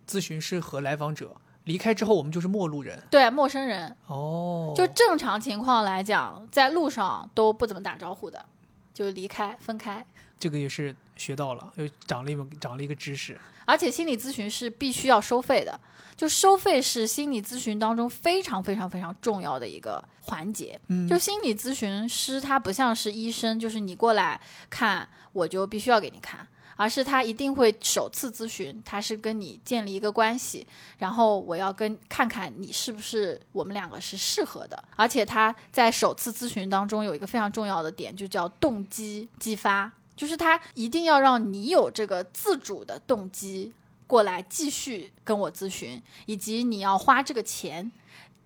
[0.08, 3.02] 咨询师和来访者，离开之后我们就是陌路人。
[3.10, 8.44] 对，陌生人，哦，就正常情况来讲，在路上都不怎么打招呼的，
[8.92, 10.04] 就离开分开。
[10.38, 13.38] 这个也是学到了，又长了一门长了一个知识。
[13.66, 15.80] 而且心理咨询是必须要收费的，
[16.16, 20.78] 就收费是心理咨询当中非常非常非常重要的一个环节。
[20.88, 24.38] 嗯就心理咨询师他不像是医生，就是你过来
[24.68, 26.46] 看我就必须要给你看。
[26.76, 30.66] 而是他一定会首次咨询，他是跟你建立一个关系，
[30.98, 43.72] 然后我要跟看看你是不是我们两个是适合的，而且他在首次咨询当中有一个非常重要的点，就叫动机激发，就是他一定要让你有这个自主的动机
[44.06, 47.90] 过来继续跟我咨询，以及你要花这个钱，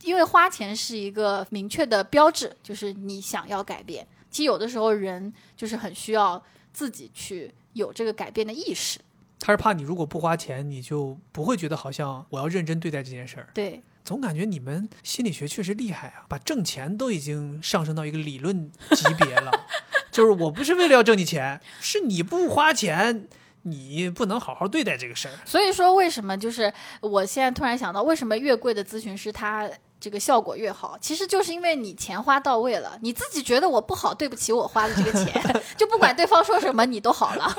[0.02, 4.06] 因为花钱是一个明确的标志，就是你想要改变。
[4.30, 6.40] 其实有的时候人就是很需要
[6.72, 8.99] 自己去有这个改变的意识。
[9.40, 13.49] 他是怕你如果不花钱，你就不会觉得好像我要认真对待这件事儿。
[13.55, 19.53] 对，总感觉你们心理学确实厉害啊，把挣钱都已经上升到一个理论级别了。
[20.11, 23.28] 就是我不是为了要挣你钱，是你不花钱，
[23.62, 25.35] 你不能好好对待这个事儿。
[25.45, 30.96] 所以说为什么就是我现在突然想到，为什么越贵的咨询师他这个效果越好？
[31.00, 35.42] 其实就是因为你钱花到位了，你自己觉得我不好，对不起我花的这个钱，
[35.76, 37.56] 就不管对方说什么，你都好了。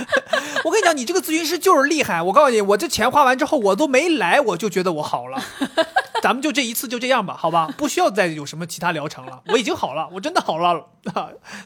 [0.64, 2.22] 我跟你讲，你这个咨询师就是厉害。
[2.22, 5.42] 我告诉你，我这钱花完之后，我都没来，我就觉得我好了。
[6.22, 7.68] 咱们就这一次就这样吧，好吧？
[7.76, 10.86] 不需要再有什么其他疗程了，我已经好了，我真的好了。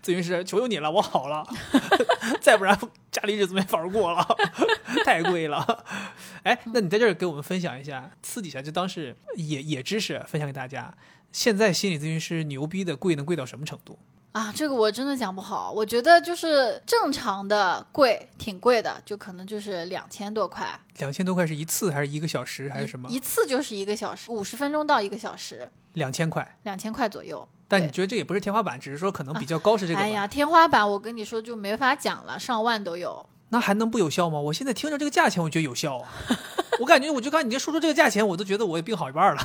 [0.04, 1.46] 咨询师，求求你了，我好了，
[2.40, 2.76] 再不然
[3.18, 4.24] 家里日子没法过了，
[5.04, 5.84] 太贵了。
[6.44, 10.94] 哎，那你在这儿给我们分享一下，私底下就当是野野知识分享给大家。
[11.32, 13.98] 现在心理咨询师牛逼的贵能贵到什么程度？
[14.32, 15.72] 啊，这个我真的讲不好。
[15.72, 23.14] 我觉得就是正常的贵，挺贵的，就可能就是两千多块，两千多块是一次还是一个小时还是什么一？
[23.14, 26.56] 一次就是一个小时，五十分钟到一个小时，两千块。
[26.62, 27.46] 两千块左右。
[27.68, 30.04] 但你觉得这也不是天花板，只是说可能比较高是这个吧？
[30.04, 33.24] 哎呀，天花板我跟你说就没法讲了，上万都有。
[33.50, 34.38] 那还能不有效吗？
[34.38, 36.08] 我现在听着这个价钱，我觉得有效啊。
[36.80, 39.42] 我感觉，我就看你这说出这个价钱，我都觉得我也病好一半了。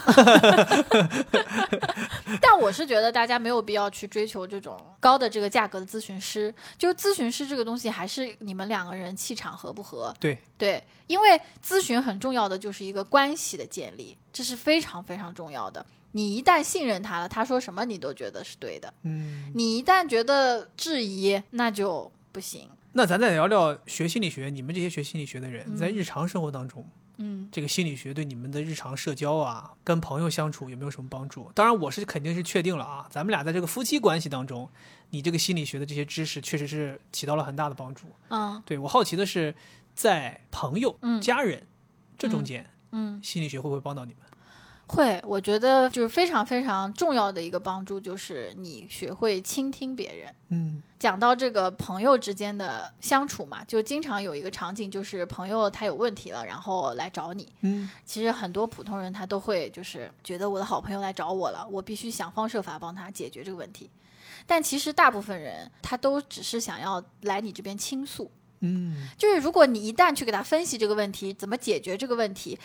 [2.41, 10.13] 但我是觉得大家没有必要去追求这种高的这个价格的咨询师，就是咨询师这个东西还是你们两个人气场合不合。
[10.19, 15.85] 对对，因为咨询很重要的就是一个关系的建立，这是非常非常重要的。
[16.13, 18.93] 你一旦信任他了，他说什么你都觉得是对的。
[19.03, 22.69] 嗯，你一旦觉得质疑，那就不行。
[22.93, 26.87] 那咱再聊聊学心理学，你们这些学心理学的人，在日常生活当中，
[27.17, 31.51] 嗯，这个心理学对你们的日常社交啊，跟朋友相处有没有什么帮助？
[31.55, 34.69] 当然，我是肯定是确定了啊，咱们俩在这个夫妻关系当中，
[35.09, 38.05] 你这个心理学的这些知识确实是起到了很大的帮助。
[38.29, 39.55] 嗯对我好奇的是，
[39.95, 41.65] 在朋友、嗯家人
[42.15, 44.21] 这中间，嗯，心理学会不会帮到你们？
[44.93, 50.35] 会，我觉得就是非常非常重要的一个帮助，就是你学会倾听别人。
[50.49, 57.51] 嗯讲到这个朋友之间的相处嘛，就经常有一个场景，就是朋友他有问题了，然后来找你。
[57.61, 63.89] 嗯其实很多普通人他都会就是觉得我的好朋友来找我了，我必须想方设法帮他解决这个问题。
[64.45, 68.29] 但其实大部分人他都只是想要来你这边倾诉，
[68.65, 72.57] 嗯就是如果你一旦去给他分析这个问题，怎么解决这个问题，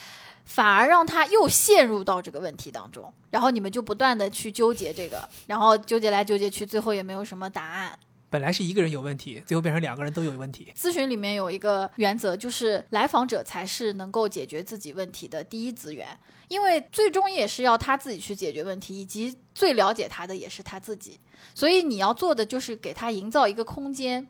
[0.44, 7.98] 反而让他又陷入到这个问题当中，然后你们就不断的去纠结这个，然后纠结来纠结去，最后也没有什么答案。
[8.30, 10.70] 本来是一个人有问题，最后变成两个人都有问题。
[10.76, 16.06] 咨询里面有一个原则，就是来访者才是能够解决自己问题的第一资源，
[16.48, 21.18] 因为最终也是要他自己去解决问题，以及最了解他的也是他自己。
[21.54, 24.28] 所以你要做的就是给他营造一个空间，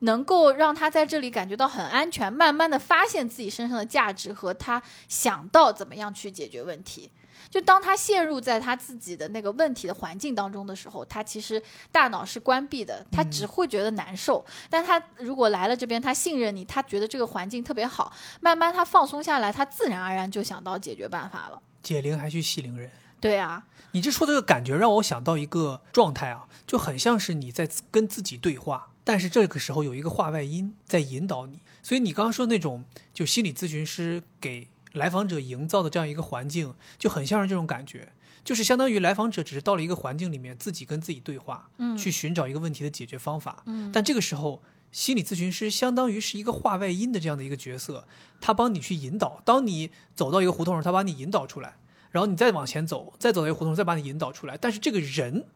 [0.00, 7.10] 能够让他在这里感觉到很安全，慢慢的发现自己身上的价值和他想到怎么样去解决问题。
[7.48, 11.62] 就当他陷入在他自己的那个问题的环境当中的时候，他其实
[11.92, 14.44] 大脑是关闭的，他只会觉得难受。
[14.68, 21.62] 但他如果来了这边，他信任你，他觉得这个环境特别好，慢慢他放松下来，他自然而然就想到解决办法了。
[21.82, 22.90] 解铃还须系铃人。
[23.20, 31.60] 对啊，你这说的这个感觉让我想到一个状态啊，就很像是你在跟自己对话，但是这个时候有一个话外音在引导你。
[31.80, 32.84] 所以你刚刚说那种，
[33.14, 38.12] 就心理咨询师给来访者营造的这样一个环境，就很像是这种感觉，
[38.42, 43.62] 就是相当于来访者只是到了一个环境里面，自己跟自己对话，嗯去寻找一个问题的解决方法。
[43.66, 44.60] 嗯但这个时候，
[44.90, 48.08] 心理咨询师相当于是一个话外音的这样的一个角色，
[48.40, 49.40] 他帮你去引导。
[49.44, 51.76] 当你走到一个胡同时，他把你引导出来，
[52.10, 54.56] 然后你再往前走，再走到一个胡同，再把你引导出来。
[54.56, 55.46] 但是这个人，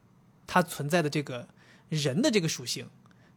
[0.47, 1.49] 他存在的这个
[1.89, 2.87] 人的这个属性，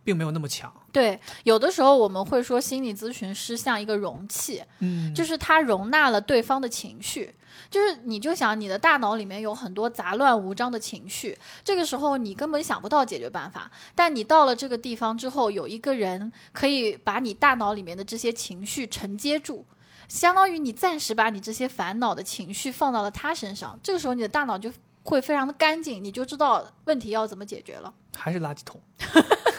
[0.04, 0.72] 并没有那么强。
[0.92, 7.34] 对，有的时候我们会说心理咨询师像一个容器，嗯就是它容纳了对方的情绪。
[7.70, 13.70] 就是你就想你的大脑里面有很多杂乱无章的情绪，这个时候你根本想不到解决办法。
[13.94, 19.66] 但你到了这个地方之后，有一个人可以把你大脑里面的这些情绪承接住，
[20.08, 24.72] 相当于你暂时把你这些烦恼的情绪放到了他身上，这个时候你的大脑就
[25.04, 27.94] 会非常的干净，你就知道问题要怎么解决了。
[28.16, 28.82] 还是垃圾桶。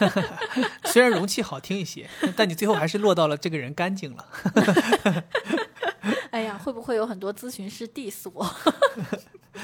[0.85, 4.25] 虽然容器好听一些，但你最后还是落到了这个人干净了。
[6.31, 8.45] 哎呀，会不会有很多咨询师 diss 我？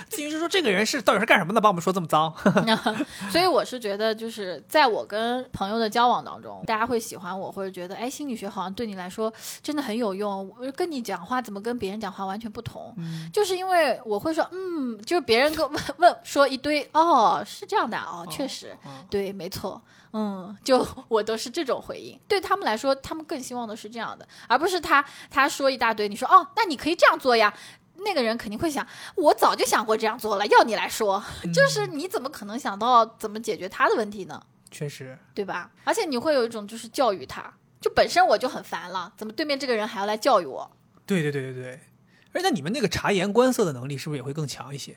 [0.10, 1.60] 咨询师说这个人是到底是干什么的？
[1.60, 2.34] 把我们说这么脏。
[3.30, 9.32] 所以我是觉得，就是在我跟朋友的交往当中，大家会喜欢我，或者觉得，哎，心理学好像对你来说
[9.62, 10.50] 真的很有用。
[10.58, 12.96] 我跟你讲话怎么跟别人讲话完全不同？
[13.34, 19.82] 就是因为我会说，嗯，就是别人跟问问说一堆，哦，是这样的，哦，确实，哦对，没错。
[20.14, 27.54] 嗯，就 我都是这种回应，对他们来说，他们更希望的是这样的，而不是他他说一大堆，你说哦，那你可以这样做呀，
[27.98, 28.86] 那个人肯定会想，
[29.16, 31.24] 我早就想过这样做了，要你来说，
[31.54, 34.42] 就是你怎么可能想到怎么解决他的问题呢？
[34.70, 35.72] 确实，对吧？
[35.84, 40.72] 而且你会有一种就是教育他，就本身我就很烦了，怎么对面这个人还要来教育我？
[41.06, 41.80] 对对对对对。
[42.34, 44.96] 而且那你们那个察言观色的能力是不是也会更强一些？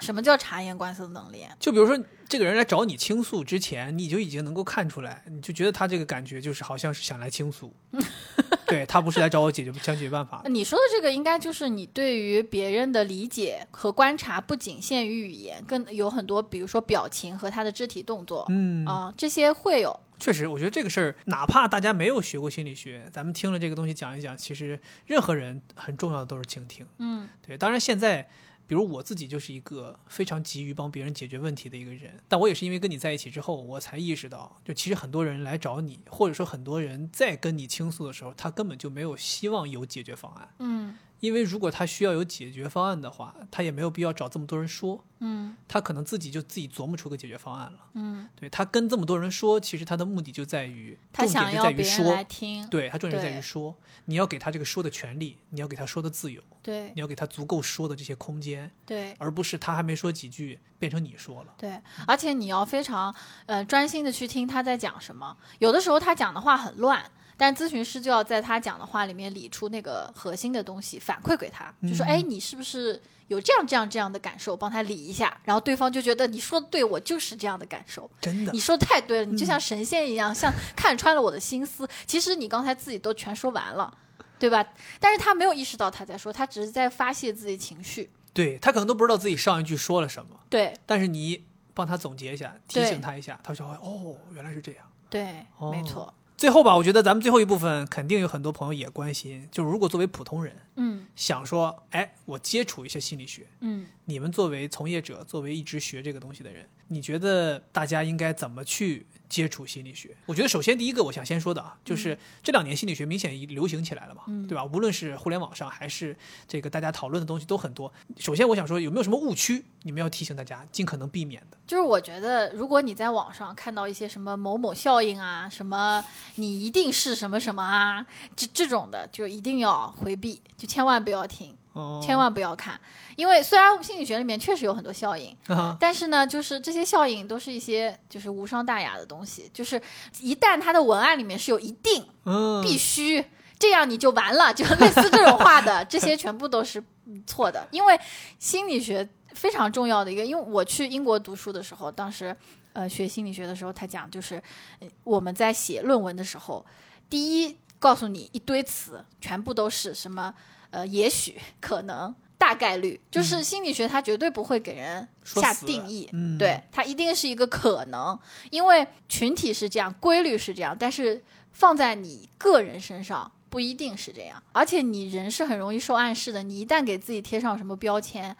[0.00, 1.46] 什么叫察言观色的能力？
[1.58, 1.98] 就比如说，
[2.28, 7.72] 这个人来找你倾诉之前，你就已经能够看出来，你就觉得他这个感觉就是好像是想来倾诉，
[8.66, 10.42] 对他不是来找我解决想解决办法。
[10.46, 19.98] 你说的这个应该就是你对于别人的理解和观察，不仅限于语言，更有很多，比如说表情和他的肢体动作嗯，啊、这些会有。
[20.18, 26.86] 确实，我觉得这个事儿，哪怕大家没有学过心理学，咱们听了这个东西讲一讲，其实任何人很重要的都是倾听。
[26.98, 28.26] 嗯对，当然现在，
[28.66, 40.96] 比如我自己就是一个非常急于帮别人解决问题的一个人，但我也是因为跟你在一起之后，我才意识到，就其实很多人来找你，或者说很多人在跟你倾诉的时候，他根本就没有希望有解决方案，嗯。
[41.26, 47.78] 因为如果他需要有解决方案的话，他也没有必要找这么多人说，嗯他可能自己就自己琢磨出个解决方案了。
[47.94, 53.74] 嗯，对他跟这么多人说，其实他的目的就在于，他想要别人来，听，对他重点就在于说，
[54.04, 61.54] 你要给他这个说的权利，你要给他说的自由，对你要给他足够说的这些空间，对而不是他还没说几句变成你说了。
[61.58, 63.12] 对，而且你要非常
[63.46, 65.36] 呃专心的去听他在讲什么。
[65.58, 67.10] 有的时候他讲的话很乱。
[67.36, 74.56] 但咨询师就要在他讲的话里面理出那个核心的东西，反馈给他，就说：“嗯哎，你是不是有这样这样这样的感受？
[74.56, 78.10] 帮他理一下。”然后对方就觉得你说的对，我就是这样的感受。
[78.20, 81.86] 真的你，说的太对了，你就嗯像神仙一样，像 看穿了我的心思。
[82.06, 83.96] 其实你刚才自己都全说完了，
[84.38, 84.64] 对吧？
[84.98, 88.10] 但是他没有意识到他在说，他只是在发泄自己情绪。
[88.32, 91.44] 对他可能都不知道自己上一句说了什么，对但是你
[91.74, 94.84] 帮他总结一下，提醒他一下，他就会哦，原来是这样。
[95.10, 96.12] 对，哦没错。
[96.36, 103.46] 最后吧，我觉得咱们最后一部分肯定有很多朋友也关心，就是如果作为普通人，嗯想说，哎，我接触一些心理学。
[103.60, 110.16] 嗯你们作为从业者，作为一直学这个东西的人，你觉得大家应该怎么去接触心理学？
[110.26, 114.64] 我觉得首先第一个，我想先说的啊，就是这两年心理学明显流行起来了嘛，嗯对吧？
[114.64, 116.16] 无论是互联网上还是
[116.46, 117.92] 这个大家讨论的东西都很多。
[118.18, 121.56] 首先，我想说有没有什么误区，你们要提醒大家尽可能避免的？
[121.66, 126.04] 就是我觉得，如果你在网上看到一些什么某某效应啊，什么
[126.36, 132.80] 你一定是什么什么啊，这这种的，就一定要回避，就千万不要听，哦，千万不要看，
[133.16, 139.80] 因为虽然心理学里面确实有很多效应， 啊，但是呢，就是这些效应都是一些就是无伤大雅的东西，就是
[140.20, 143.24] 一旦它的文案里面是有一定、嗯，必须。
[143.58, 147.66] 这样你就完了，就类似这种话的， 这些全部都是嗯错的。
[147.70, 147.98] 因为
[148.38, 152.36] 心理学非常重要的一个，因为我去英国读书的时候，当时
[152.74, 154.34] 呃学心理学的时候，他讲就是
[154.80, 156.66] 呃我们在写论文的时候，
[157.08, 160.34] 第一告诉你一堆词，全部都是什么
[160.70, 168.18] 呃，也许、可能、大概率，就是心理学它绝对不会给人下定义，嗯对，它一定是一个可能，
[168.50, 171.22] 因为群体是这样，规律是这样，但是
[171.52, 173.32] 放在你个人身上。
[173.48, 176.42] 不一定是这样，而且你人是很容易受暗示的。
[176.42, 178.36] 你一旦给自己贴上什么标签，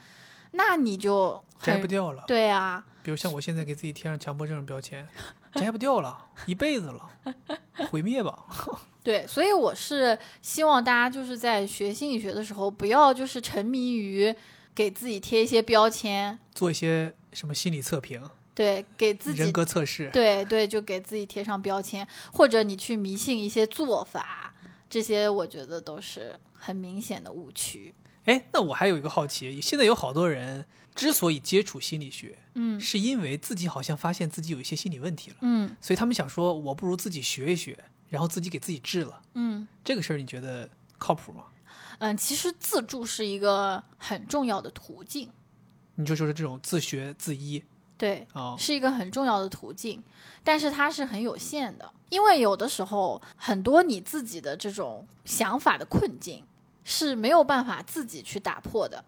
[0.51, 2.25] 那你就很摘不掉了。
[2.27, 5.09] 对啊，比如像我现在给自己贴上强迫症标签，
[5.59, 7.11] 摘不掉了，一辈子了，
[7.91, 8.45] 毁灭吧。
[9.03, 14.35] 对，所以我是希望大家就是在学心理学的时候，不要就是沉迷于
[14.75, 18.21] 给自己贴一些标签，做一些什么心理测评、
[18.53, 20.11] 对，给自己人格测试。
[20.13, 24.53] 对对，就给自己贴上标签，或者你去迷信一些做法，
[24.91, 27.95] 这些我觉得都是很明显的误区。
[28.25, 30.67] 哎，那我还有一个好奇，现在有好多人
[30.97, 32.81] 之所以接触心理学，嗯。
[32.81, 35.77] 是因为自己好像发现自己有一些心理问题了，嗯。
[35.81, 37.79] 所以他们想说，我不如自己学一学，
[38.09, 39.23] 然后自己给自己治了。
[39.35, 39.69] 嗯。
[39.85, 40.69] 这个事儿你觉得
[40.99, 41.45] 靠谱吗？
[41.99, 45.31] 嗯，其实自助是一个很重要的途径，
[45.95, 47.63] 你就说是这种自学自医
[47.97, 50.03] 对，啊、是一个很重要的途径，
[50.45, 56.45] 但是它是很有限的，因为有的时候很多你自己的这种想法的困境
[56.85, 59.03] 是没有办法自己去打破的，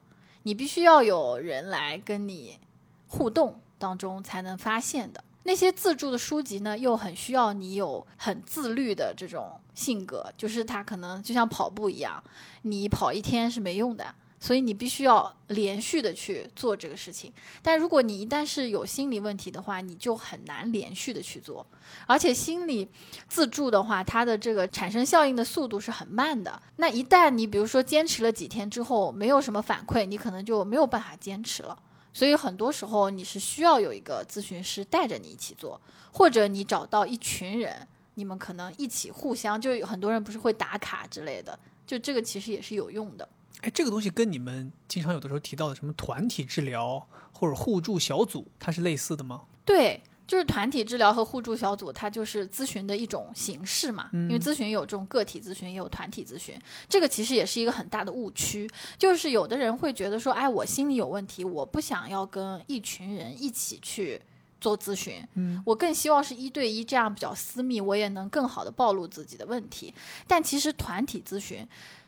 [0.48, 2.58] 你必须要有人来跟你
[3.06, 5.22] 互动当中才能发现的。
[5.42, 12.24] 那些自助的书籍呢，又很需要你有很自律的这种性格，就是他可能就像跑步一样，
[12.62, 17.32] 你跑一天是没用的，所以你必须要连续的去做这个事情。
[17.62, 21.66] 但如果你一旦是有心理问题的话，你就很难连续的去做，
[22.06, 22.88] 而且心理
[23.28, 26.60] 自助的话，它的这个产生效应的速度是很慢的。
[26.76, 31.76] 那一旦你比如说坚持了几天之后，没有什么反馈，你可能就没有办法坚持了。
[32.12, 35.80] 所以很多时候你是需要有一个咨询师带着你一起做，
[36.12, 41.56] 或者你找到一群人，你们可能一起互相，就有很多人不是会打卡之类的，
[41.86, 43.28] 就这个其实也是有用的。
[43.62, 49.42] 哎，这个东西跟你们经常有的时候提到的什么团体治疗或者互助小组，它是类似的吗？
[49.64, 54.08] 对，就是团体治疗和互助小组，它就是咨询的一种形式嘛。
[54.12, 56.54] 因为咨询有这种个体咨询，也有团体咨询，
[56.88, 58.68] 这个其实也是一个很大的误区。
[58.96, 64.20] 就是有的人会觉得说，哎，我心里有问题，我不想要跟一群人一起去。
[64.60, 69.94] 做咨询，嗯，我更希望是一对一，这样比较私密，我也能更好的暴露自己的问题。
[70.26, 71.64] 但其实团体咨询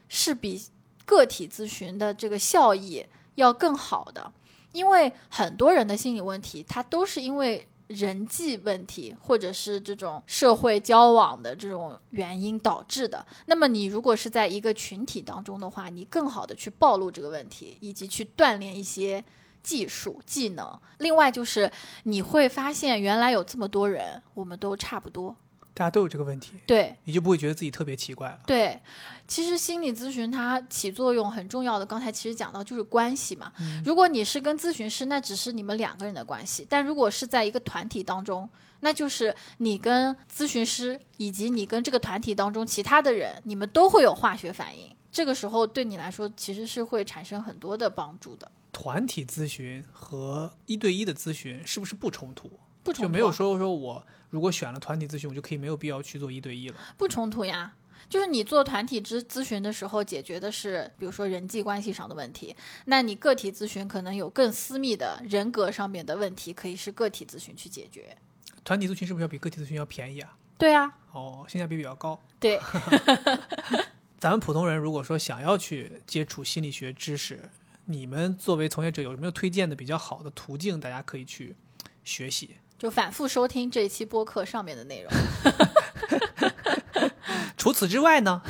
[0.08, 0.60] 是比
[1.10, 3.04] 个体咨询的这个效益
[3.34, 4.32] 要更好的，
[4.70, 13.26] 因为很多人的心理问题，它都是因为人际问题或者是这种社会交往的这种原因导致的。
[13.46, 19.24] 那么你如果是在一个群体当中的话，你更好的去暴露这个问题，以及去锻炼一些
[19.64, 20.80] 技术技能。
[20.98, 21.68] 另外就是
[22.04, 25.34] 你会发现，原来有这么多人，我们都差不多。
[25.72, 28.38] 大家都有这个问题，对，你就不会觉得自己特别奇怪了。
[28.46, 28.80] 对，
[29.26, 33.52] 其实心理咨询它起作用很重要的，刚才其实讲到就是关系嘛。
[33.84, 38.48] 如果你是跟咨询师，那只是你们两个人的关系；但如果是在一个团体当中，
[38.80, 44.90] 那就是你跟咨询师以及你跟这个团体当中其他的人，你们都会有化学反应。
[45.12, 52.48] 这个时候对你来说其实是会产生很多的帮助的，团体咨询和一对一的咨询是不是不冲突？
[52.82, 56.76] 不冲突啊就没有说说我如果选了团体咨询，我就可以没有必要去做一对一了。
[56.96, 57.74] 不冲突呀。
[58.08, 68.16] 就是你做团体咨咨询的时候，解决的是比如说人际关系上的问题，那你个体咨询可能有更私密的人格上面的问题，可以是个体咨询去解决。
[68.64, 70.36] 团体咨询是不是要比个体咨询要便宜啊？
[70.58, 72.20] 对啊，哦，性价比比较高。
[72.40, 72.58] 对，
[74.18, 77.48] 咱们普通人如果说想要去接触心理学知识，
[77.84, 81.54] 你们作为从业者有没有推荐的比较好的途径，大家可以去
[82.02, 82.56] 学习？
[82.80, 85.12] 就反复收听这一期播客上面的内容。
[87.58, 88.40] 除此之外呢？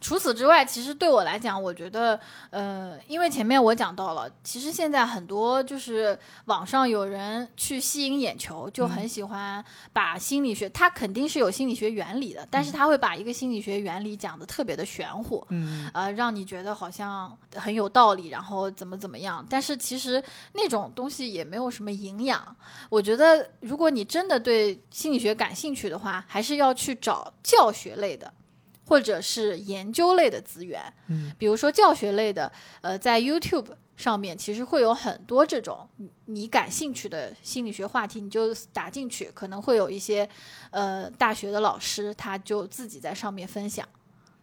[0.00, 2.18] 除此之外，其实对我来讲，我觉得，
[2.50, 20.22] 呃，因为前面我讲到了，其实现在很多就是网上有人去吸引眼球，就很喜欢把心理学，他肯定是有心理学原理的，但是他会把一个心理学原理讲的特别的玄乎，嗯，呃，让你觉得好像很有道理，然后怎么怎么样，但是其实
[20.52, 22.56] 那种东西也没有什么营养。
[22.88, 28.32] 我觉得，如果你真的对心理学感兴趣的话，还是要去找教学类的。
[28.88, 32.50] 或者是研究类的资源，嗯，比如说教学类的，
[32.80, 33.66] 呃，在 YouTube
[33.96, 35.86] 上面其实会有很多这种
[36.24, 40.26] 你感兴趣的心理学话题，你就打进去，可能会有一些
[40.70, 43.86] 呃大学的老师，他就自己在上面分享。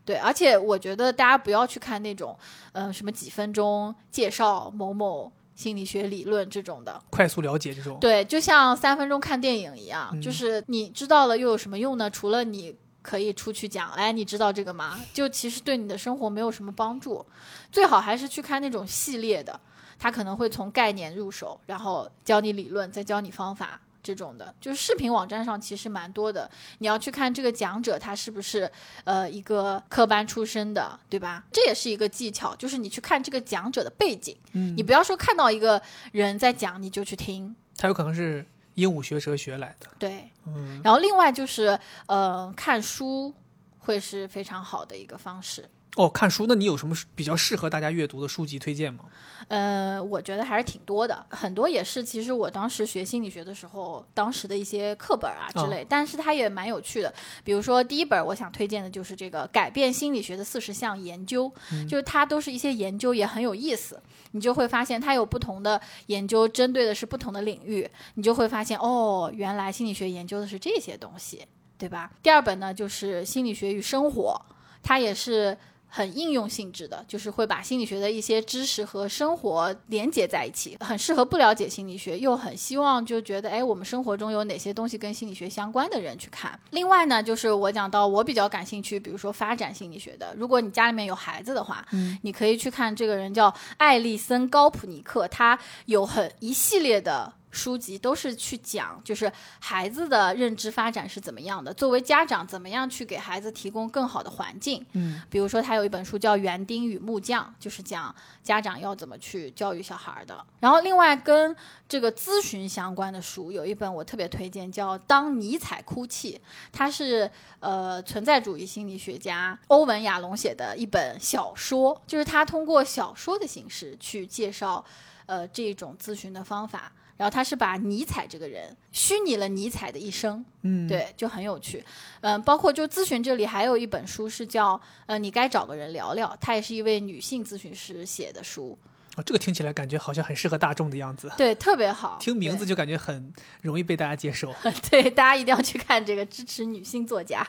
[0.06, 2.38] 对，而且我觉得大家不要去看那种，
[2.74, 12.08] 嗯，什么几分钟介绍某某心理学理论这种的，快速了解这种，对，就像三分钟看电影一样，嗯就是你知道了又有什么用呢？
[12.08, 15.00] 除了你可以出去讲，哎，你知道这个吗？
[15.14, 17.24] 就其实对你的生活没有什么帮助。
[17.72, 19.60] 最好还是去看那种系列的，
[20.00, 23.80] 他可能会从概念入手，然后教你理论，再教你方法。
[24.06, 26.48] 这种的，就是视频网站上其实蛮多的。
[26.78, 28.72] 你要去看这个讲者他是不是
[29.04, 31.44] 呃一个科班出身的，对吧？
[31.52, 34.38] 这也是一个技巧，就是你去看这个讲者的背景。
[34.54, 38.46] 嗯你，不要说看到一个人在讲你就去听，他有可能是
[38.76, 40.30] 鹦鹉学舌学来的，对。
[40.46, 41.78] 嗯，然后另外就是
[42.08, 43.34] 呃看书
[43.80, 45.68] 会是非常好的一个方式。
[45.96, 49.06] 哦，看书，那你有什么比较适合大家阅读的书籍推荐吗？
[49.48, 57.14] 呃，我觉得还是挺多的，很多也是其实我当时学心理学的时候，当时的一些课本啊之类，但是它也蛮有趣的。
[57.46, 61.50] 比如说第一本我想推荐的就是这个《改变心理学的四十项研究》，
[61.88, 64.02] 就是它都是一些研究，也很有意思。
[64.32, 71.46] 你就会发现它有不同的研究，针对的是不同的领域，你就会发现哦，原来心理学研究的是这些东西，
[71.78, 72.12] 对吧？
[72.22, 74.42] 第二本呢就是《心理学与生活》，
[74.84, 75.58] 它也是。
[75.96, 86.60] 很应用性质的，就是会把心理学的一些知识和生活连接在一起，很适合不了解心理学又很希望就觉得，哎，我们生活中有哪些东西跟心理学相关的人去看。
[86.72, 97.32] 另外呢，就是我讲到我比较感兴趣，比如说发展心理学的，如果你家里面有孩子的话，嗯，你可以去看这个人叫艾利森高普尼克，他有很一系列的。
[97.56, 101.74] 书籍都是去讲，就是孩子的认知发展是怎么样的。
[101.74, 104.86] 作为家长，怎么样去给孩子提供更好的环境？
[104.92, 108.14] 嗯，比如说，他有一本书叫《园丁与木匠》，就是讲
[108.44, 110.46] 家长要怎么去教育小孩的。
[110.60, 111.56] 然后，另外跟
[111.88, 116.34] 这个咨询相关的书，有一本我特别推荐，叫《当尼采哭泣》，
[116.74, 117.30] 它是
[117.62, 124.84] 呃存在主义心理学家欧文亚龙写的一本小说，就是他通过小说的形式去介绍
[125.26, 126.92] 呃这种咨询的方法。
[127.18, 131.84] 然后他是把尼采这个人虚拟了尼采的一生，嗯，，对，就很有趣。
[132.22, 138.78] 嗯，包括就咨询这里还有一本书是叫呃，你该找个人聊聊，她也是一位女性咨询师写的书，
[139.16, 142.18] 哦，这个听起来感觉好像很适合大众的样子，对，特别好。
[142.20, 143.32] 听名字就感觉很
[143.62, 144.54] 容易被大家接受。
[144.62, 144.74] 对
[145.04, 147.48] 对，大家一定要去看这个，支持女性作家。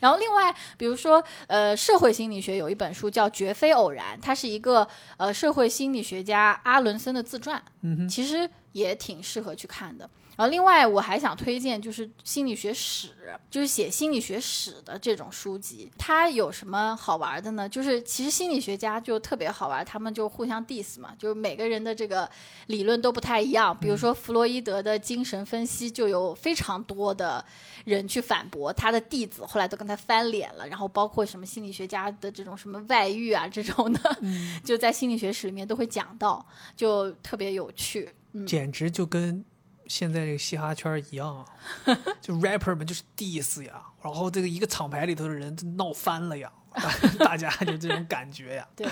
[0.00, 4.86] 然后另外，比如说呃，社会心理学有一本书叫《绝非偶然》，它是一个
[5.18, 10.08] 呃社会心理学家阿伦森的自传，嗯哼，其实也挺适合去看的。
[10.36, 13.08] 然后另外我还想推荐就是心理学史，
[13.50, 15.90] 就是写心理学史的这种书籍。
[15.98, 17.68] 它有什么好玩的呢？
[17.68, 22.30] 就是其实心理学家就特别好玩，他们就互相 diss 嘛，就是每个人的这个
[22.68, 23.76] 理论都不太一样。
[23.78, 27.44] 比如说弗洛伊德的精神分析，就有非常多的
[27.84, 30.66] 人去反驳他的弟子，后来都跟他翻脸了。
[30.66, 34.18] 然后包括什么心理学家的这种什么外遇啊这种的，
[34.64, 38.08] 就在心理学史里面都会讲到，就特别有趣。
[38.32, 39.44] 嗯，简直就跟
[39.86, 41.46] 现在这个嘻哈圈一样啊，
[42.22, 46.92] 就 rapper 们就是 diss 呀，然后这个一个厂牌里头的人都闹翻了呀，大
[47.26, 48.68] 大家就这种感觉呀。
[48.76, 48.86] 对，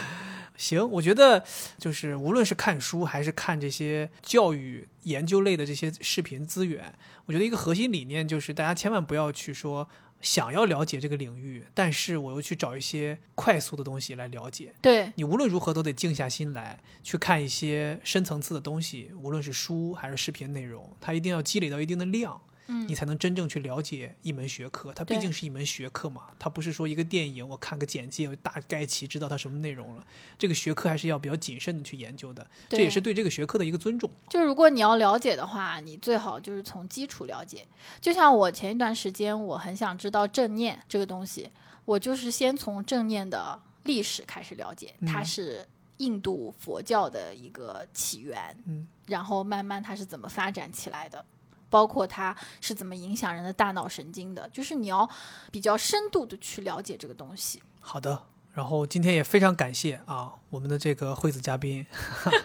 [0.57, 1.45] 行，我觉得
[1.79, 6.93] 就是无论是看书还是看这些教育研究类的这些视频资源，
[7.27, 9.89] 我觉得一个核心理念就是大家千万不要去说
[10.21, 14.75] 想要了解这个领域，但是我又去找一些快速的东西来了解。
[14.83, 24.93] 对，你无论如何都得静下心来去看一些深层次的东西，无论是书还是视频内容，它一定要积累到一定的量，嗯你才能真正去了解一门学科。
[24.93, 30.07] 它毕竟是一门学科嘛，它不是说一个电影我看个简介，我大概其知道它什么内容了。
[30.39, 34.11] 这个学科还是要比较谨慎的去研究的，这也是对这个学科的一个尊重。
[34.29, 37.67] 就如果你要了解的话，你最好就是从基础了解。
[38.01, 41.51] 就像我前一段时间，我很想知道正念这个东西，
[41.85, 45.67] 我就是先从正念的历史开始了解，它嗯是
[45.97, 51.25] 印度佛教的一个起源，嗯，然后慢慢它是怎么发展起来的。
[51.71, 55.09] 包括它是怎么影响人的大脑神经的，就是你要
[55.51, 57.63] 比较深度的去了解这个东西。
[57.81, 58.23] 好的。
[58.55, 61.87] 然后今天也非常感谢啊，我们的这个惠子嘉宾，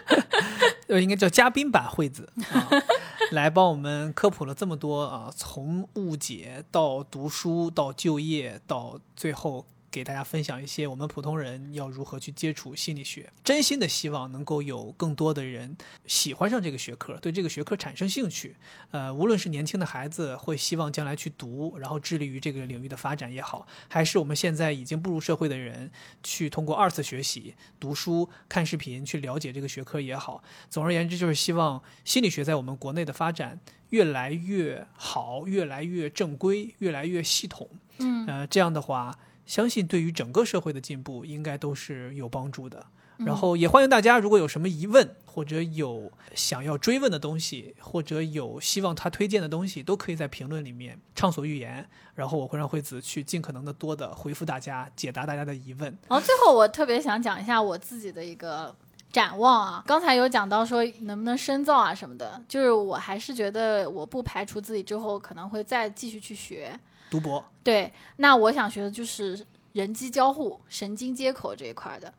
[0.86, 2.70] 呃，应该叫嘉宾版惠子啊，
[3.32, 9.66] 来帮我们科普了这么多啊，从误解到读书到就业到最后。
[9.94, 18.56] 给大家分享一些我们普通人要如何去接触心理学，真心的希望能够有更多的人喜欢上这个学科，对这个学科产生兴趣。
[18.90, 25.88] 呃，无论是年轻的孩子会希望将来去读，然后致力于这个领域的发展也好，还是我们现在已经步入社会的人
[26.24, 30.42] 去通过二次学习、读书、看视频去了解这个学科也好。
[30.68, 33.60] 总而言之，就是希望心理学在我们国内的发展
[33.90, 37.70] 越来越好，越来越正规，越来越系统。
[37.98, 39.16] 嗯，呃，这样的话。
[39.46, 42.86] 相信对于整个社会的进步应该都是有帮助的。
[43.18, 51.88] 然后也欢迎大家，如果有什么疑问或者有想要追问的东西，或者有希望他推荐的东西，都可以在评论里面畅所欲言。
[52.16, 55.96] 然后我会让惠子去尽可能的多的回复大家，解答大家的疑问。
[56.08, 58.74] 然后最后我特别想讲一下我自己的一个
[59.12, 66.76] 展望啊，刚才有讲到说能不能深造啊什么的，就是我还是觉得我不排除自己之后可能会再继续去学。
[67.14, 72.12] 读博对，那我想学的就是人机交互、神经接口这一块的，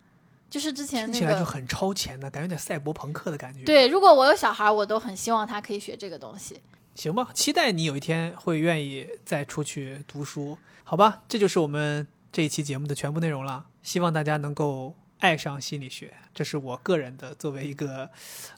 [0.50, 3.90] 就是之前那个听起来就很超前的感觉，有点赛博朋克的感觉。，对。
[3.90, 6.62] 如果我有小孩，我都很希望他可以学这个东西。
[6.96, 11.24] 行吧，期待你有一天会愿意再出去读书，好吧？
[11.28, 13.66] 这就是我们这一期节目的全部内容了。
[13.84, 18.10] 希望大家能够爱上心理学，这是我个人的作为一个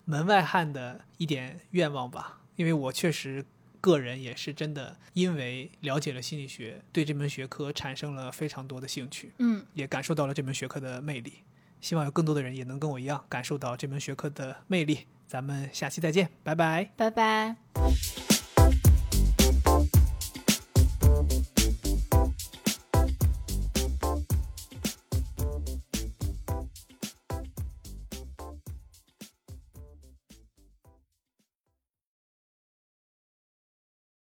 [0.06, 3.44] 门外汉的一点愿望吧，因为我确实。
[3.82, 11.44] 个人也是真的，因为了解了心理学，对这门学科产生了非常多的兴趣，嗯，也感受到了这门学科的魅力。
[11.80, 15.06] 希望有更多的人也能跟我一样感受到这门学科的魅力。
[15.28, 16.92] 咱们下期再见，拜拜。
[16.96, 18.37] 拜拜。